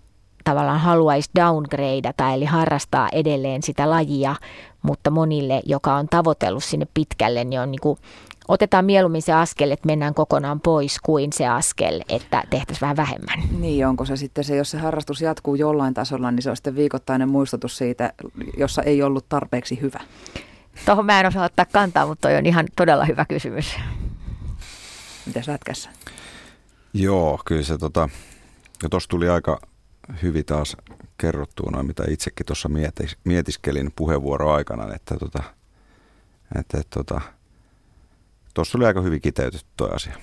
tavallaan 0.48 0.80
haluaisi 0.80 1.30
downgradeata, 1.40 2.34
eli 2.34 2.46
harrastaa 2.46 3.10
edelleen 3.12 3.64
sitä 3.64 3.90
lajia, 3.90 4.36
mutta 4.82 5.12
monille, 5.12 5.62
joka 5.66 5.96
on 5.96 6.08
tavoitellut 6.08 6.64
sinne 6.64 6.88
pitkälle, 6.94 7.44
niin 7.44 7.62
on 7.62 7.72
niin 7.72 7.80
kuin, 7.82 8.00
otetaan 8.48 8.86
mieluummin 8.86 9.22
se 9.22 9.34
askel, 9.34 9.72
että 9.72 9.86
mennään 9.86 10.14
kokonaan 10.14 10.60
pois, 10.60 11.00
kuin 11.04 11.34
se 11.34 11.48
askel, 11.48 12.02
että 12.10 12.44
tehtäisiin 12.50 12.82
vähän 12.82 12.98
vähemmän. 12.98 13.44
Niin, 13.60 13.88
onko 13.88 14.06
se 14.06 14.16
sitten 14.16 14.44
se, 14.44 14.56
jos 14.56 14.72
se 14.72 14.78
harrastus 14.78 15.22
jatkuu 15.22 15.56
jollain 15.56 15.94
tasolla, 15.94 16.32
niin 16.32 16.42
se 16.42 16.50
on 16.50 16.56
sitten 16.56 16.76
viikoittainen 16.76 17.30
muistutus 17.30 17.78
siitä, 17.78 18.14
jossa 18.58 18.82
ei 18.82 19.04
ollut 19.04 19.30
tarpeeksi 19.30 19.82
hyvä? 19.82 20.00
Tuohon 20.86 21.06
mä 21.06 21.20
en 21.20 21.26
osaa 21.26 21.46
ottaa 21.46 21.66
kantaa, 21.66 22.08
mutta 22.08 22.28
toi 22.28 22.38
on 22.38 22.46
ihan 22.46 22.66
todella 22.76 23.06
hyvä 23.06 23.26
kysymys. 23.26 23.76
Mitä 25.26 25.42
lätkässä? 25.48 25.90
Joo, 26.94 27.40
kyllä 27.46 27.64
se 27.64 27.78
tota, 27.78 28.10
ja 28.84 28.90
tuossa 28.90 29.10
tuli 29.10 29.30
aika 29.30 29.60
hyvin 30.24 30.46
taas 30.46 30.78
kerrottua 31.18 31.72
noin, 31.72 31.88
mitä 31.88 32.04
itsekin 32.10 32.46
tuossa 32.46 32.70
mietis, 32.70 33.18
mietiskelin 33.24 33.92
puheenvuoro 33.96 34.52
aikana, 34.52 34.96
että 34.96 35.16
tota, 35.16 35.44
että, 36.60 36.78
että 36.78 37.04
tota, 37.04 37.22
tuossa 38.54 38.72
tuli 38.72 38.86
aika 38.86 39.02
hyvin 39.02 39.22
kiteytetty 39.22 39.68
tuo 39.78 39.90
asia. 39.96 40.14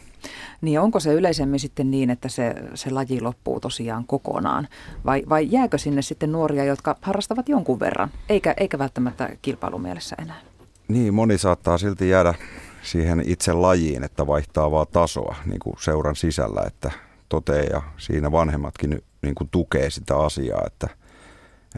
Niin 0.60 0.80
onko 0.80 1.00
se 1.00 1.14
yleisemmin 1.14 1.60
sitten 1.60 1.90
niin, 1.90 2.10
että 2.10 2.28
se, 2.28 2.54
se 2.74 2.90
laji 2.90 3.20
loppuu 3.20 3.60
tosiaan 3.60 4.04
kokonaan? 4.06 4.68
Vai, 5.06 5.22
vai 5.28 5.48
jääkö 5.50 5.78
sinne 5.78 6.02
sitten 6.02 6.32
nuoria, 6.32 6.64
jotka 6.64 6.96
harrastavat 7.02 7.48
jonkun 7.48 7.80
verran, 7.80 8.10
eikä, 8.28 8.54
eikä 8.56 8.78
välttämättä 8.78 9.36
kilpailumielessä 9.42 10.16
enää? 10.22 10.40
Niin, 10.88 11.14
moni 11.14 11.38
saattaa 11.38 11.78
silti 11.78 12.08
jäädä 12.08 12.34
siihen 12.82 13.22
itse 13.26 13.52
lajiin, 13.52 14.04
että 14.04 14.26
vaihtaa 14.26 14.70
vaan 14.70 14.86
tasoa 14.92 15.36
niin 15.46 15.60
kuin 15.60 15.76
seuran 15.80 16.16
sisällä, 16.16 16.62
että 16.66 16.90
toteaa 17.28 17.64
ja 17.64 17.82
siinä 17.96 18.32
vanhemmatkin 18.32 19.02
niin 19.22 19.34
kuin 19.34 19.48
tukee 19.50 19.90
sitä 19.90 20.18
asiaa, 20.18 20.62
että, 20.66 20.88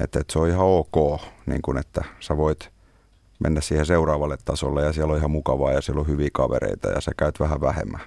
että, 0.01 0.21
että 0.21 0.33
se 0.33 0.39
on 0.39 0.49
ihan 0.49 0.67
ok, 0.67 1.21
niin 1.47 1.63
kuin, 1.63 1.79
että 1.79 2.05
sä 2.21 2.37
voit 2.37 2.71
mennä 3.39 3.61
siihen 3.61 3.87
seuraavalle 3.87 4.37
tasolle 4.45 4.85
ja 4.85 4.93
siellä 4.93 5.13
on 5.13 5.19
ihan 5.19 5.31
mukavaa 5.31 5.73
ja 5.73 5.81
siellä 5.81 6.01
on 6.01 6.07
hyviä 6.07 6.29
kavereita 6.33 6.89
ja 6.89 7.01
sä 7.01 7.13
käyt 7.17 7.41
vähän 7.41 7.61
vähemmän. 7.61 8.01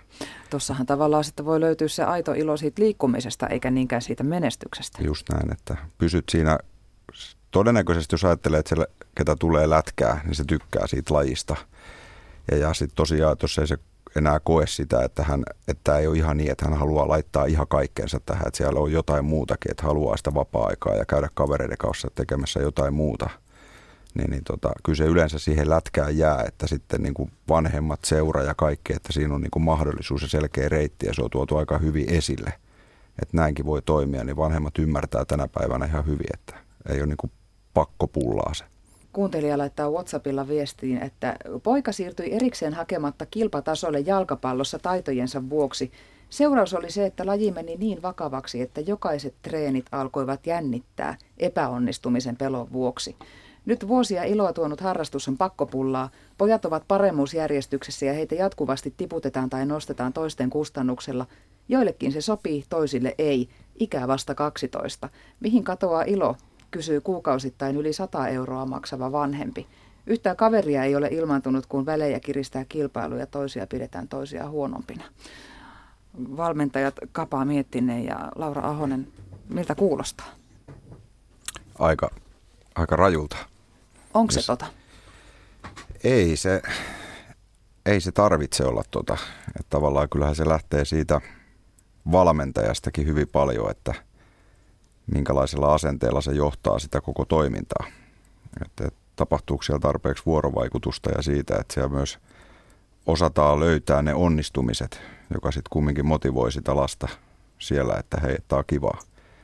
Tuossahan 0.50 0.86
tavallaan 0.86 1.24
sitten 1.24 1.46
voi 1.46 1.60
löytyä 1.60 1.88
se 1.88 2.04
aito 2.04 2.34
ilo 2.34 2.58
siitä 2.58 2.82
liikkumisesta 2.82 3.48
eikä 3.48 3.72
niinkään 3.72 4.02
siitä 4.02 4.24
menestyksestä. 4.24 5.04
Just 5.04 5.30
näin, 5.34 5.52
että 5.52 5.78
pysyt 5.98 6.30
siinä, 6.30 6.58
todennäköisesti 7.52 8.14
jos 8.14 8.26
ajattelee, 8.26 8.60
että 8.60 8.76
se, 8.76 8.88
ketä 9.16 9.36
tulee 9.40 9.70
lätkää, 9.70 10.22
niin 10.26 10.36
se 10.36 10.44
tykkää 10.44 10.88
siitä 10.88 11.14
lajista. 11.14 11.56
Ja, 12.52 12.58
ja 12.58 12.74
sitten 12.74 12.96
tosiaan, 12.96 13.38
jos 13.42 13.58
ei 13.58 13.68
se 13.68 13.78
enää 14.16 14.40
koe 14.40 14.68
sitä, 14.68 15.04
että, 15.04 15.24
hän, 15.24 15.44
että 15.68 15.98
ei 15.98 16.08
ole 16.08 16.18
ihan 16.18 16.38
niin, 16.38 16.52
että 16.52 16.66
hän 16.66 16.80
haluaa 16.80 17.08
laittaa 17.08 17.46
ihan 17.46 17.68
kaikkeensa 17.68 18.20
tähän, 18.20 18.48
että 18.48 18.58
siellä 18.58 18.80
on 18.80 18.92
jotain 18.92 19.26
muutakin, 19.26 19.72
että 19.72 19.84
haluaa 19.84 20.18
sitä 20.18 20.34
vapaa-aikaa 20.34 20.96
ja 20.96 21.06
käydä 21.06 21.30
kavereiden 21.34 21.78
kanssa 21.78 22.08
tekemässä 22.16 22.60
jotain 22.60 22.94
muuta. 22.94 23.30
Niin, 24.16 24.30
niin 24.30 24.44
tota, 24.44 24.72
kyllä 24.84 24.96
se 24.96 25.04
yleensä 25.04 25.40
siihen 25.40 25.70
lätkään 25.70 26.18
jää, 26.18 26.44
että 26.48 26.68
sitten 26.68 27.02
niin 27.04 27.14
kuin 27.14 27.32
vanhemmat 27.50 28.00
seura 28.06 28.44
ja 28.44 28.54
kaikki, 28.56 28.94
että 28.94 29.14
siinä 29.14 29.36
on 29.36 29.42
niin 29.42 29.52
kuin 29.52 29.64
mahdollisuus 29.64 30.22
ja 30.22 30.28
selkeä 30.28 30.70
reitti 30.70 31.06
ja 31.06 31.14
se 31.14 31.22
on 31.22 31.30
tuotu 31.30 31.58
aika 31.58 31.78
hyvin 31.78 32.10
esille. 32.10 32.54
Että 33.22 33.38
näinkin 33.38 33.66
voi 33.66 33.82
toimia, 33.82 34.24
niin 34.24 34.38
vanhemmat 34.38 34.78
ymmärtää 34.80 35.26
tänä 35.26 35.48
päivänä 35.48 35.86
ihan 35.86 36.06
hyvin, 36.06 36.28
että 36.34 36.56
ei 36.90 37.00
ole 37.00 37.08
niin 37.08 37.18
kuin 37.18 37.32
pakko 37.74 38.08
pullaa 38.08 38.54
se. 38.54 38.66
Kuuntelija 39.20 39.58
laittaa 39.58 39.90
WhatsAppilla 39.90 40.48
viestiin, 40.48 41.04
että 41.04 41.36
poika 41.64 41.92
siirtyi 41.92 42.34
erikseen 42.34 42.74
hakematta 42.74 43.26
kilpatasolle 43.26 44.00
jalkapallossa 44.00 44.80
taitojensa 44.80 45.50
vuoksi. 45.50 45.92
Seuraus 46.30 46.74
oli 46.74 46.92
se, 46.92 47.06
että 47.06 47.26
laji 47.26 47.52
meni 47.52 47.76
niin 47.76 48.02
vakavaksi, 48.02 48.62
että 48.62 48.82
jokaiset 48.82 49.36
treenit 49.42 49.86
alkoivat 49.92 50.48
jännittää 50.48 51.18
epäonnistumisen 51.38 52.38
pelon 52.38 52.74
vuoksi. 52.74 53.16
Nyt 53.66 53.88
vuosia 53.88 54.24
iloa 54.24 54.54
tuonut 54.54 54.82
harrastus 54.82 55.28
on 55.28 55.38
pakkopullaa. 55.38 56.10
Pojat 56.38 56.66
ovat 56.66 56.84
paremmuusjärjestyksessä 56.88 58.06
ja 58.06 58.14
heitä 58.14 58.36
jatkuvasti 58.36 58.94
tiputetaan 58.98 59.50
tai 59.50 59.66
nostetaan 59.66 60.14
toisten 60.14 60.50
kustannuksella. 60.50 61.26
Joillekin 61.70 62.12
se 62.12 62.22
sopii, 62.22 62.64
toisille 62.70 63.16
ei. 63.18 63.50
Ikä 63.80 64.08
vasta 64.08 64.36
12. 64.36 65.10
Mihin 65.40 65.64
katoaa 65.64 66.04
ilo? 66.04 66.36
Kysyy 66.72 67.02
kuukausittain 67.02 67.76
yli 67.76 67.94
100 67.94 68.28
euroa 68.28 68.66
maksava 68.66 69.12
vanhempi. 69.12 69.68
Yhtään 70.08 70.36
kaveria 70.36 70.84
ei 70.84 70.96
ole 70.96 71.08
ilmaantunut, 71.12 71.66
kun 71.66 71.86
välejä 71.86 72.20
kiristää 72.20 72.66
kilpailuja, 72.66 73.26
toisia 73.26 73.68
pidetään 73.68 74.08
toisia 74.08 74.50
huonompina. 74.50 75.04
Valmentajat 76.38 76.96
Kapaa 77.12 77.46
Miettinen 77.46 78.06
ja 78.06 78.32
Laura 78.36 78.62
Ahonen, 78.62 79.08
miltä 79.50 79.76
kuulostaa? 79.76 80.28
Aika, 81.80 82.10
aika 82.76 82.96
rajulta. 82.96 83.38
Onko 84.14 84.32
se 84.32 84.46
tota? 84.46 84.66
Ei 86.04 86.36
se, 86.36 86.62
ei 87.86 88.02
se 88.02 88.12
tarvitse 88.12 88.64
olla 88.64 88.84
tota. 88.92 89.18
Että 89.48 89.70
tavallaan 89.70 90.10
kyllähän 90.10 90.36
se 90.36 90.50
lähtee 90.50 90.86
siitä 90.86 91.22
valmentajastakin 92.12 93.08
hyvin 93.08 93.28
paljon, 93.28 93.72
että– 93.72 93.94
minkälaisella 95.14 95.74
asenteella 95.74 96.22
se 96.22 96.32
johtaa 96.32 96.80
sitä 96.80 97.02
koko 97.02 97.26
toimintaa. 97.26 97.86
Että 98.66 98.90
tapahtuuko 99.16 99.64
siellä 99.64 99.80
tarpeeksi 99.80 100.26
vuorovaikutusta 100.26 101.10
ja 101.10 101.22
siitä, 101.22 101.58
että 101.60 101.74
siellä 101.74 101.90
myös 101.90 102.20
osataan 103.06 103.60
löytää 103.60 104.02
ne 104.02 104.14
onnistumiset, 104.14 105.02
joka 105.34 105.52
sitten 105.52 105.70
kumminkin 105.70 106.06
motivoi 106.06 106.52
sitä 106.52 106.76
lasta 106.76 107.08
siellä, 107.60 107.96
että 108.00 108.18
hei, 108.22 108.38
tämä 108.48 108.58
on 108.58 108.64
kivaa. 108.68 109.00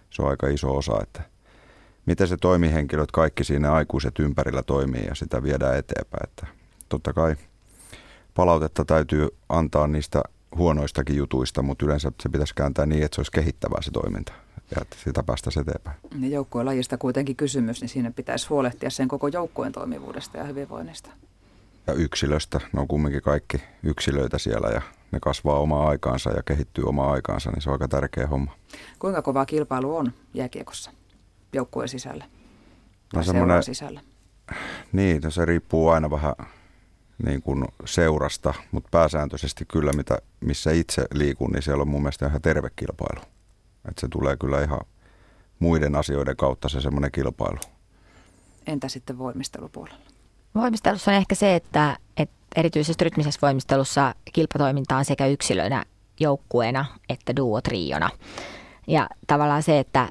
Se 0.09 0.21
on 0.21 0.29
aika 0.29 0.47
iso 0.47 0.75
osa, 0.77 0.99
että 1.01 1.21
miten 2.05 2.27
se 2.27 2.37
toimihenkilöt, 2.37 3.11
kaikki 3.11 3.43
siinä 3.43 3.73
aikuiset 3.73 4.19
ympärillä 4.19 4.63
toimii 4.63 5.05
ja 5.07 5.15
sitä 5.15 5.43
viedään 5.43 5.77
eteenpäin. 5.77 6.23
Että 6.23 6.47
totta 6.89 7.13
kai 7.13 7.35
palautetta 8.33 8.85
täytyy 8.85 9.27
antaa 9.49 9.87
niistä 9.87 10.23
huonoistakin 10.57 11.15
jutuista, 11.15 11.61
mutta 11.61 11.85
yleensä 11.85 12.11
se 12.21 12.29
pitäisi 12.29 12.55
kääntää 12.55 12.85
niin, 12.85 13.03
että 13.03 13.15
se 13.15 13.19
olisi 13.19 13.31
kehittävää 13.31 13.81
se 13.81 13.91
toiminta 13.91 14.44
ja 14.71 14.81
että 14.81 14.95
sitä 15.03 15.23
päästä 15.23 15.49
eteenpäin. 15.61 15.97
Ja 16.19 16.27
joukkueen 16.27 16.65
lajista 16.65 16.97
kuitenkin 16.97 17.35
kysymys, 17.35 17.81
niin 17.81 17.89
siinä 17.89 18.11
pitäisi 18.11 18.47
huolehtia 18.47 18.89
sen 18.89 19.07
koko 19.07 19.27
joukkueen 19.27 19.71
toimivuudesta 19.71 20.37
ja 20.37 20.43
hyvinvoinnista. 20.43 21.09
Ja 21.87 21.93
yksilöstä, 21.93 22.59
ne 22.73 22.81
on 22.81 22.87
kumminkin 22.87 23.21
kaikki 23.21 23.63
yksilöitä 23.83 24.37
siellä 24.37 24.67
ja 24.67 24.81
ne 25.11 25.19
kasvaa 25.19 25.59
omaa 25.59 25.89
aikaansa 25.89 26.31
ja 26.31 26.43
kehittyy 26.43 26.83
omaa 26.83 27.11
aikaansa, 27.11 27.51
niin 27.51 27.61
se 27.61 27.69
on 27.69 27.73
aika 27.73 27.87
tärkeä 27.87 28.27
homma. 28.27 28.55
Kuinka 28.99 29.21
kova 29.21 29.45
kilpailu 29.45 29.97
on 29.97 30.13
jääkiekossa 30.33 30.91
joukkueen 31.53 31.89
sisällä? 31.89 32.25
No 33.15 33.23
semmoinen, 33.23 33.63
sisällä? 33.63 34.01
Niin, 34.91 35.21
no 35.21 35.31
se 35.31 35.45
riippuu 35.45 35.89
aina 35.89 36.11
vähän 36.11 36.33
niin 37.25 37.41
kuin 37.41 37.65
seurasta, 37.85 38.53
mutta 38.71 38.89
pääsääntöisesti 38.91 39.65
kyllä, 39.65 39.93
mitä, 39.93 40.17
missä 40.39 40.71
itse 40.71 41.05
liikun, 41.13 41.51
niin 41.51 41.61
siellä 41.61 41.81
on 41.81 41.87
mun 41.87 42.01
mielestä 42.01 42.27
ihan 42.27 42.41
terve 42.41 42.69
kilpailu. 42.75 43.34
Että 43.89 44.01
se 44.01 44.07
tulee 44.07 44.37
kyllä 44.37 44.63
ihan 44.63 44.79
muiden 45.59 45.95
asioiden 45.95 46.35
kautta 46.35 46.69
se 46.69 46.81
semmoinen 46.81 47.11
kilpailu. 47.11 47.59
Entä 48.67 48.89
sitten 48.89 49.17
voimistelupuolella? 49.17 49.99
Voimistelussa 50.55 51.11
on 51.11 51.17
ehkä 51.17 51.35
se, 51.35 51.55
että, 51.55 51.97
että 52.17 52.35
erityisesti 52.55 53.03
rytmisessä 53.03 53.39
voimistelussa 53.41 54.15
kilpatoiminta 54.33 54.97
on 54.97 55.05
sekä 55.05 55.27
yksilönä, 55.27 55.85
joukkueena 56.19 56.85
että 57.09 57.35
duo-triona. 57.35 58.09
Ja 58.87 59.09
tavallaan 59.27 59.63
se, 59.63 59.79
että 59.79 60.09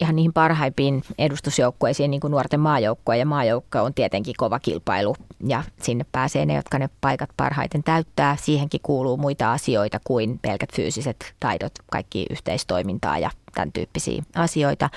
ihan 0.00 0.16
niihin 0.16 0.32
parhaimpiin 0.32 1.02
edustusjoukkueisiin, 1.18 2.10
niin 2.10 2.20
kuin 2.20 2.30
nuorten 2.30 2.60
maajoukkue 2.60 3.16
ja 3.16 3.26
maajoukko 3.26 3.82
on 3.82 3.94
tietenkin 3.94 4.34
kova 4.36 4.58
kilpailu 4.58 5.16
ja 5.46 5.62
sinne 5.82 6.06
pääsee 6.12 6.46
ne, 6.46 6.54
jotka 6.54 6.78
ne 6.78 6.88
paikat 7.00 7.30
parhaiten 7.36 7.82
täyttää. 7.82 8.36
Siihenkin 8.36 8.80
kuuluu 8.82 9.16
muita 9.16 9.52
asioita 9.52 10.00
kuin 10.04 10.38
pelkät 10.38 10.74
fyysiset 10.76 11.34
taidot, 11.40 11.72
kaikki 11.90 12.26
yhteistoimintaa 12.30 13.18
ja 13.18 13.30
tämän 13.54 13.72
tyyppisiä 13.72 14.22
asioita. 14.34 14.90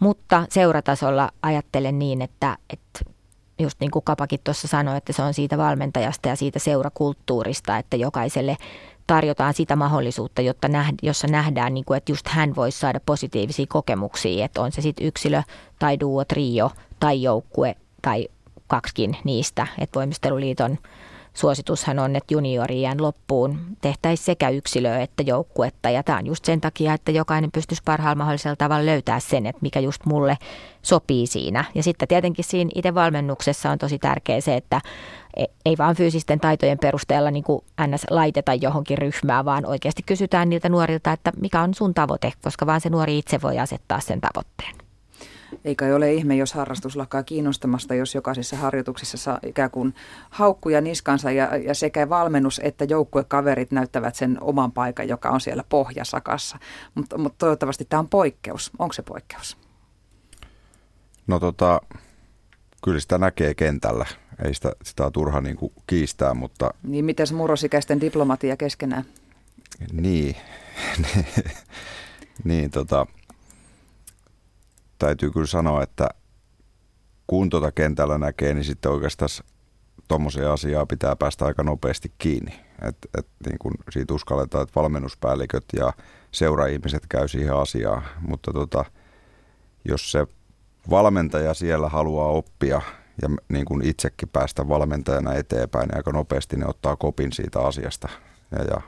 Mutta 0.00 0.46
seuratasolla 0.50 1.30
ajattelen 1.42 1.98
niin, 1.98 2.22
että, 2.22 2.56
että 2.70 3.00
just 3.58 3.80
niin 3.80 3.90
kuin 3.90 4.04
Kapakin 4.04 4.40
tuossa 4.44 4.68
sanoi, 4.68 4.96
että 4.96 5.12
se 5.12 5.22
on 5.22 5.34
siitä 5.34 5.58
valmentajasta 5.58 6.28
ja 6.28 6.36
siitä 6.36 6.58
seurakulttuurista, 6.58 7.78
että 7.78 7.96
jokaiselle 7.96 8.56
tarjotaan 9.08 9.54
sitä 9.54 9.76
mahdollisuutta, 9.76 10.42
jotta 10.42 10.68
näh, 10.68 10.92
jossa 11.02 11.26
nähdään, 11.26 11.74
niin 11.74 11.84
kuin, 11.84 11.96
että 11.96 12.12
just 12.12 12.28
hän 12.28 12.56
voisi 12.56 12.78
saada 12.78 13.00
positiivisia 13.06 13.66
kokemuksia, 13.68 14.44
että 14.44 14.60
on 14.60 14.72
se 14.72 14.80
sitten 14.80 15.06
yksilö 15.06 15.42
tai 15.78 16.00
duo, 16.00 16.24
trio 16.24 16.70
tai 17.00 17.22
joukkue 17.22 17.76
tai 18.02 18.28
kaksikin 18.66 19.16
niistä. 19.24 19.66
Että 19.78 19.98
Voimisteluliiton 19.98 20.78
suositushan 21.34 21.98
on, 21.98 22.16
että 22.16 22.34
juniorien 22.34 23.02
loppuun 23.02 23.58
tehtäisiin 23.80 24.24
sekä 24.24 24.48
yksilöä 24.48 25.00
että 25.00 25.22
joukkuetta. 25.22 25.90
Ja 25.90 26.02
tämä 26.02 26.18
on 26.18 26.26
just 26.26 26.44
sen 26.44 26.60
takia, 26.60 26.94
että 26.94 27.12
jokainen 27.12 27.52
pystyisi 27.52 27.82
parhaalla 27.84 28.14
mahdollisella 28.14 28.56
tavalla 28.56 28.86
löytää 28.86 29.20
sen, 29.20 29.46
että 29.46 29.62
mikä 29.62 29.80
just 29.80 30.06
mulle 30.06 30.38
sopii 30.82 31.26
siinä. 31.26 31.64
Ja 31.74 31.82
sitten 31.82 32.08
tietenkin 32.08 32.44
siinä 32.44 32.70
itse 32.74 32.94
valmennuksessa 32.94 33.70
on 33.70 33.78
tosi 33.78 33.98
tärkeää 33.98 34.40
se, 34.40 34.56
että 34.56 34.80
ei 35.64 35.78
vaan 35.78 35.96
fyysisten 35.96 36.40
taitojen 36.40 36.78
perusteella 36.78 37.30
niin 37.30 37.44
kuin 37.44 37.64
ns. 37.86 38.06
laiteta 38.10 38.54
johonkin 38.54 38.98
ryhmään, 38.98 39.44
vaan 39.44 39.66
oikeasti 39.66 40.02
kysytään 40.02 40.48
niiltä 40.48 40.68
nuorilta, 40.68 41.12
että 41.12 41.32
mikä 41.40 41.60
on 41.60 41.74
sun 41.74 41.94
tavoite, 41.94 42.32
koska 42.42 42.66
vaan 42.66 42.80
se 42.80 42.90
nuori 42.90 43.18
itse 43.18 43.42
voi 43.42 43.58
asettaa 43.58 44.00
sen 44.00 44.20
tavoitteen. 44.20 44.74
Eikä 45.64 45.96
ole 45.96 46.12
ihme, 46.12 46.36
jos 46.36 46.52
harrastus 46.52 46.96
lakkaa 46.96 47.22
kiinnostamasta, 47.22 47.94
jos 47.94 48.14
jokaisessa 48.14 48.56
harjoituksessa 48.56 49.16
saa 49.16 49.38
ikään 49.46 49.70
kuin 49.70 49.94
haukkuja 50.30 50.80
niskansa 50.80 51.30
ja, 51.30 51.56
ja 51.56 51.74
sekä 51.74 52.08
valmennus 52.08 52.60
että 52.64 52.84
joukkuekaverit 52.84 53.70
näyttävät 53.70 54.14
sen 54.14 54.38
oman 54.40 54.72
paikan, 54.72 55.08
joka 55.08 55.30
on 55.30 55.40
siellä 55.40 55.64
pohjasakassa. 55.68 56.58
Mutta, 56.94 57.18
mutta 57.18 57.38
toivottavasti 57.38 57.86
tämä 57.88 58.00
on 58.00 58.08
poikkeus. 58.08 58.70
Onko 58.78 58.92
se 58.92 59.02
poikkeus? 59.02 59.56
No 61.26 61.40
tota, 61.40 61.80
kyllä 62.84 63.00
sitä 63.00 63.18
näkee 63.18 63.54
kentällä. 63.54 64.06
Ei 64.44 64.54
sitä, 64.54 64.72
sitä 64.84 65.06
on 65.06 65.12
turha 65.12 65.40
niin 65.40 65.56
kuin 65.56 65.72
kiistää, 65.86 66.34
mutta... 66.34 66.70
Niin 66.82 67.04
miten 67.04 67.26
murrosikäisten 67.34 68.00
diplomatia 68.00 68.56
keskenään? 68.56 69.04
Niin, 69.92 70.36
niin 72.44 72.70
tota, 72.70 73.06
täytyy 74.98 75.30
kyllä 75.30 75.46
sanoa, 75.46 75.82
että 75.82 76.08
kun 77.26 77.50
tuota 77.50 77.72
kentällä 77.72 78.18
näkee, 78.18 78.54
niin 78.54 78.64
sitten 78.64 78.92
oikeastaan 78.92 79.30
tuommoisia 80.08 80.52
asiaa 80.52 80.86
pitää 80.86 81.16
päästä 81.16 81.44
aika 81.44 81.62
nopeasti 81.62 82.12
kiinni. 82.18 82.52
Et, 82.82 82.96
et 83.18 83.26
niin 83.46 83.58
kun 83.58 83.74
siitä 83.90 84.14
uskalletaan, 84.14 84.62
että 84.62 84.80
valmennuspäälliköt 84.80 85.64
ja 85.76 85.92
seuraihmiset 86.32 87.02
käy 87.08 87.28
siihen 87.28 87.54
asiaan. 87.54 88.02
Mutta 88.20 88.52
tota, 88.52 88.84
jos 89.84 90.12
se 90.12 90.26
valmentaja 90.90 91.54
siellä 91.54 91.88
haluaa 91.88 92.28
oppia 92.28 92.82
ja 93.22 93.28
niin 93.48 93.64
kuin 93.64 93.82
itsekin 93.84 94.28
päästä 94.28 94.68
valmentajana 94.68 95.34
eteenpäin, 95.34 95.88
niin 95.88 95.96
aika 95.96 96.12
nopeasti 96.12 96.56
ne 96.56 96.66
ottaa 96.66 96.96
kopin 96.96 97.32
siitä 97.32 97.60
asiasta 97.60 98.08
ja, 98.52 98.64
ja 98.64 98.80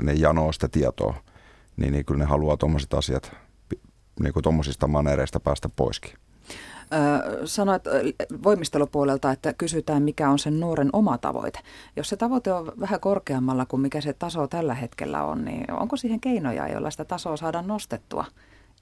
ne 0.00 0.12
janoo 0.12 0.52
sitä 0.52 0.68
tietoa, 0.68 1.14
niin, 1.76 1.92
niin 1.92 2.04
kyllä 2.04 2.18
ne 2.18 2.24
haluaa 2.24 2.56
tuommoiset 2.56 2.94
asiat 2.94 3.36
niin 4.20 4.32
kuin 4.32 4.42
tuommoisista 4.42 4.86
manereista 4.86 5.40
päästä 5.40 5.68
poiskin. 5.68 6.12
sanoit 7.44 7.82
voimistelupuolelta, 8.42 9.30
että 9.30 9.52
kysytään, 9.52 10.02
mikä 10.02 10.30
on 10.30 10.38
sen 10.38 10.60
nuoren 10.60 10.90
oma 10.92 11.18
tavoite. 11.18 11.58
Jos 11.96 12.08
se 12.08 12.16
tavoite 12.16 12.52
on 12.52 12.72
vähän 12.80 13.00
korkeammalla 13.00 13.66
kuin 13.66 13.80
mikä 13.80 14.00
se 14.00 14.12
taso 14.12 14.46
tällä 14.46 14.74
hetkellä 14.74 15.24
on, 15.24 15.44
niin 15.44 15.72
onko 15.72 15.96
siihen 15.96 16.20
keinoja, 16.20 16.68
joilla 16.68 16.90
sitä 16.90 17.04
tasoa 17.04 17.36
saadaan 17.36 17.66
nostettua 17.66 18.24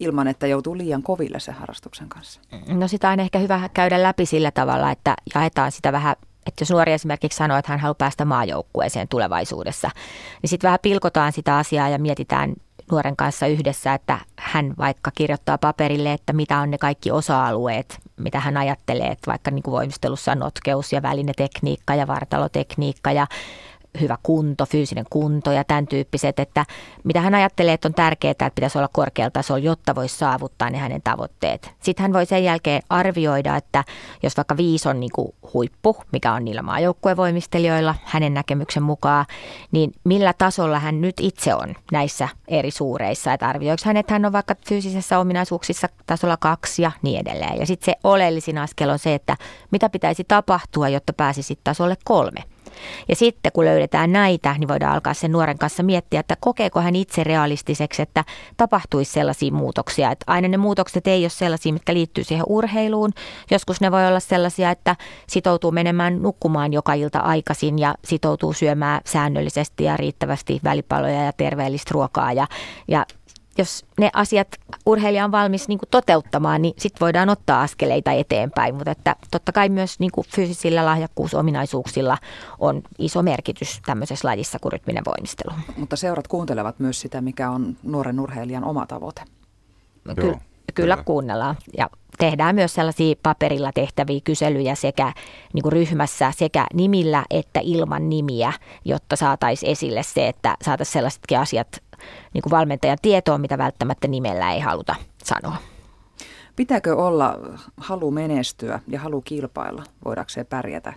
ilman, 0.01 0.29
että 0.29 0.47
joutuu 0.47 0.79
liian 0.79 1.03
koville 1.03 1.41
sen 1.41 1.55
harrastuksen 1.55 2.09
kanssa? 2.09 2.41
No 2.69 2.89
sitä 2.89 3.11
on 3.11 3.21
ehkä 3.21 3.39
hyvä 3.39 3.69
käydä 3.75 4.03
läpi 4.03 4.27
sillä 4.27 4.51
tavalla, 4.51 4.91
että 4.91 5.17
jaetaan 5.35 5.73
sitä 5.73 5.93
vähän 5.93 6.17
että 6.47 6.63
jos 6.63 6.71
nuori 6.71 6.93
esimerkiksi 6.93 7.37
sanoo, 7.37 7.59
että 7.59 7.73
hän 7.73 7.81
haluaa 7.81 7.95
päästä 7.95 8.25
maajoukkueeseen 8.25 9.09
tulevaisuudessa, 9.09 9.91
niin 10.43 10.51
sitten 10.51 10.69
vähän 10.69 10.79
pilkotaan 10.83 11.33
sitä 11.33 11.57
asiaa 11.57 11.89
ja 11.89 11.99
mietitään 11.99 12.55
nuoren 12.91 13.17
kanssa 13.17 13.47
yhdessä, 13.47 13.95
että 13.95 14.19
hän 14.39 14.75
vaikka 14.79 15.11
kirjoittaa 15.15 15.59
paperille, 15.59 16.13
että 16.13 16.33
mitä 16.33 16.59
on 16.59 16.71
ne 16.71 16.79
kaikki 16.79 17.11
osa-alueet, 17.11 17.99
mitä 18.17 18.41
hän 18.41 18.57
ajattelee, 18.57 19.07
että 19.07 19.31
vaikka 19.31 19.51
niin 19.51 19.63
kuin 19.63 19.73
voimistelussa 19.73 20.35
notkeus 20.35 20.93
ja 20.93 21.03
välinetekniikka 21.03 21.95
ja 21.95 22.07
vartalotekniikka 22.07 23.13
ja 23.13 23.27
hyvä 24.01 24.19
kunto, 24.23 24.67
fyysinen 24.67 25.05
kunto 25.11 25.53
ja 25.53 25.65
tämän 25.65 25.87
tyyppiset, 25.87 26.39
että 26.39 26.65
mitä 27.05 27.21
hän 27.21 27.35
ajattelee, 27.35 27.75
että 27.75 27.89
on 27.89 27.95
tärkeää, 27.95 28.31
että 28.31 28.51
pitäisi 28.55 28.79
olla 28.79 28.89
korkealla 28.93 29.31
tasolla, 29.31 29.59
jotta 29.59 29.95
voisi 29.95 30.19
saavuttaa 30.19 30.71
ne 30.71 30.79
hänen 30.79 31.03
tavoitteet. 31.03 31.71
Sitten 31.81 32.03
hän 32.03 32.13
voi 32.13 32.27
sen 32.27 32.45
jälkeen 32.45 32.83
arvioida, 32.89 33.57
että 33.57 33.85
jos 34.23 34.37
vaikka 34.37 34.57
viisi 34.57 34.89
on 34.89 35.01
niin 35.01 35.13
kuin 35.15 35.35
huippu, 35.55 35.97
mikä 36.13 36.33
on 36.33 36.45
niillä 36.45 36.63
maajoukkuevoimistelijoilla 36.63 37.95
hänen 38.05 38.35
näkemyksen 38.35 38.83
mukaan, 38.83 39.27
niin 39.73 39.93
millä 40.05 40.33
tasolla 40.39 40.79
hän 40.79 41.01
nyt 41.01 41.15
itse 41.21 41.55
on 41.55 41.75
näissä 41.93 42.29
eri 42.49 42.71
suureissa, 42.71 43.33
että 43.33 43.49
arvioiko 43.49 43.83
hän, 43.85 43.97
että 43.97 44.13
hän 44.13 44.25
on 44.25 44.33
vaikka 44.33 44.55
fyysisessä 44.69 45.19
ominaisuuksissa 45.19 45.89
tasolla 46.07 46.37
kaksi 46.37 46.83
ja 46.83 46.93
niin 47.03 47.21
edelleen. 47.21 47.61
Ja 47.61 47.67
sitten 47.67 47.85
se 47.85 47.99
oleellisin 48.05 48.59
askel 48.59 48.91
on 48.91 48.99
se, 48.99 49.15
että 49.15 49.37
mitä 49.71 49.91
pitäisi 49.91 50.25
tapahtua, 50.25 50.89
jotta 50.89 51.13
pääsisit 51.13 51.59
tasolle 51.65 51.97
kolme. 52.05 52.54
Ja 53.09 53.17
sitten 53.17 53.53
kun 53.53 53.65
löydetään 53.65 54.13
näitä, 54.13 54.55
niin 54.59 54.69
voidaan 54.69 54.93
alkaa 54.93 55.15
sen 55.15 55.33
nuoren 55.33 55.59
kanssa 55.59 55.83
miettiä, 55.83 56.21
että 56.21 56.37
kokeeko 56.41 56.81
hän 56.81 56.97
itse 56.97 57.25
realistiseksi, 57.25 58.03
että 58.03 58.25
tapahtuisi 58.57 59.13
sellaisia 59.13 59.53
muutoksia. 59.53 60.11
Että 60.11 60.25
aina 60.27 60.49
ne 60.49 60.57
muutokset 60.57 61.07
ei 61.07 61.25
ole 61.25 61.29
sellaisia, 61.29 61.73
mitkä 61.73 61.95
liittyy 61.95 62.25
siihen 62.25 62.45
urheiluun. 62.49 63.13
Joskus 63.51 63.81
ne 63.81 63.91
voi 63.91 64.07
olla 64.07 64.21
sellaisia, 64.21 64.71
että 64.71 64.97
sitoutuu 65.27 65.73
menemään 65.73 66.23
nukkumaan 66.23 66.73
joka 66.73 66.95
ilta 66.95 67.19
aikaisin 67.19 67.79
ja 67.79 67.95
sitoutuu 68.05 68.53
syömään 68.53 69.01
säännöllisesti 69.05 69.85
ja 69.85 69.97
riittävästi 69.97 70.61
välipaloja 70.65 71.25
ja 71.25 71.33
terveellistä 71.33 71.91
ruokaa 71.93 72.33
ja, 72.33 72.47
ja 72.89 73.07
jos 73.59 73.85
ne 73.99 74.11
asiat 74.13 74.49
urheilija 74.87 75.25
on 75.25 75.33
valmis 75.33 75.69
niin 75.69 75.79
kuin 75.79 75.89
toteuttamaan, 75.91 76.63
niin 76.63 76.75
sitten 76.79 77.01
voidaan 77.01 77.29
ottaa 77.29 77.63
askeleita 77.63 78.13
eteenpäin. 78.13 78.75
Mutta 78.75 78.91
että 78.91 79.17
totta 79.31 79.53
kai 79.53 79.69
myös 79.69 80.01
niin 80.01 80.11
kuin 80.13 80.27
fyysisillä 80.35 80.85
lahjakkuusominaisuuksilla 80.85 82.19
on 82.59 82.83
iso 82.99 83.23
merkitys 83.23 83.81
tämmöisessä 83.87 84.29
lajissa 84.29 84.59
kuin 84.59 84.73
rytminen 84.73 85.05
voimistelu. 85.05 85.55
Mutta 85.77 85.97
seurat 85.97 86.29
kuuntelevat 86.29 86.79
myös 86.79 87.01
sitä, 87.01 87.21
mikä 87.21 87.51
on 87.51 87.77
nuoren 87.83 88.21
urheilijan 88.21 88.65
oma 88.65 88.87
tavoite. 88.87 89.23
Ky- 90.15 90.27
Joo, 90.27 90.37
kyllä, 90.75 90.99
kuunnellaan. 91.05 91.57
Ja 91.79 91.91
tehdään 92.19 92.55
myös 92.55 92.75
sellaisia 92.75 93.15
paperilla 93.23 93.73
tehtäviä 93.73 94.21
kyselyjä 94.25 94.75
sekä 94.75 95.13
niin 95.53 95.63
kuin 95.63 95.73
ryhmässä 95.73 96.33
sekä 96.37 96.67
nimillä 96.75 97.25
että 97.31 97.61
ilman 97.63 98.09
nimiä, 98.09 98.53
jotta 98.85 99.17
saataisiin 99.17 99.73
esille 99.73 100.03
se, 100.03 100.29
että 100.29 100.57
saataisiin 100.63 100.93
sellaisetkin 100.93 101.39
asiat 101.39 101.83
niin 102.35 102.43
kuin 102.43 102.51
valmentajan 102.51 102.99
tietoon, 103.03 103.41
mitä 103.41 103.59
välttämättä 103.59 104.09
nimellä 104.09 104.53
ei 104.53 104.61
haluta 104.61 104.95
sanoa. 105.25 105.57
Pitääkö 106.57 106.97
olla 106.97 107.39
halu 107.77 108.11
menestyä 108.11 108.81
ja 108.89 109.01
halu 109.01 109.21
kilpailla, 109.21 109.85
voidakseen 110.05 110.47
pärjätä, 110.47 110.93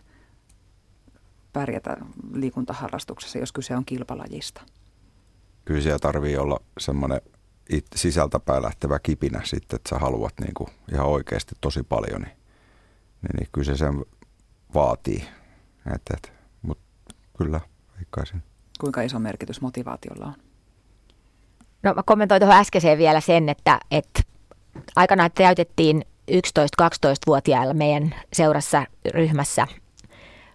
pärjätä 1.54 1.98
liikuntaharrastuksessa, 2.34 3.40
jos 3.40 3.52
kyse 3.52 3.76
on 3.76 3.86
kilpalajista? 3.86 4.62
Kyllä 5.66 5.82
siellä 5.82 6.00
tarvii 6.00 6.38
olla 6.38 6.60
semmoinen 6.80 7.22
sisältäpäin 7.96 8.64
lähtevä 8.64 9.00
kipinä 9.00 9.42
sitten, 9.44 9.76
että 9.76 9.90
sä 9.90 10.00
haluat 10.00 10.34
niin 10.42 10.54
kuin 10.54 10.70
ihan 10.94 11.08
oikeasti 11.08 11.56
tosi 11.62 11.84
paljon, 11.84 12.22
niin, 12.22 12.38
niin, 13.22 13.36
niin 13.38 13.50
kyllä 13.52 13.66
se 13.66 13.78
sen 13.78 14.06
vaatii. 14.74 15.24
Et, 15.96 16.02
et, 16.14 16.34
Mutta 16.62 16.84
kyllä, 17.38 17.62
veikkaisin. 17.96 18.44
Kuinka 18.80 19.02
iso 19.02 19.20
merkitys 19.20 19.62
motivaatiolla 19.62 20.26
on? 20.26 20.47
No 21.84 21.94
mä 21.94 22.04
kommentoin 22.06 22.42
tuohon 22.42 22.58
äskeiseen 22.58 22.98
vielä 22.98 23.22
sen, 23.22 23.50
että, 23.50 23.80
että 23.92 24.22
aikanaan 24.96 25.32
täytettiin 25.36 26.06
11-12-vuotiailla 26.32 27.74
meidän 27.74 28.16
seurassa 28.34 28.86
ryhmässä 29.14 29.68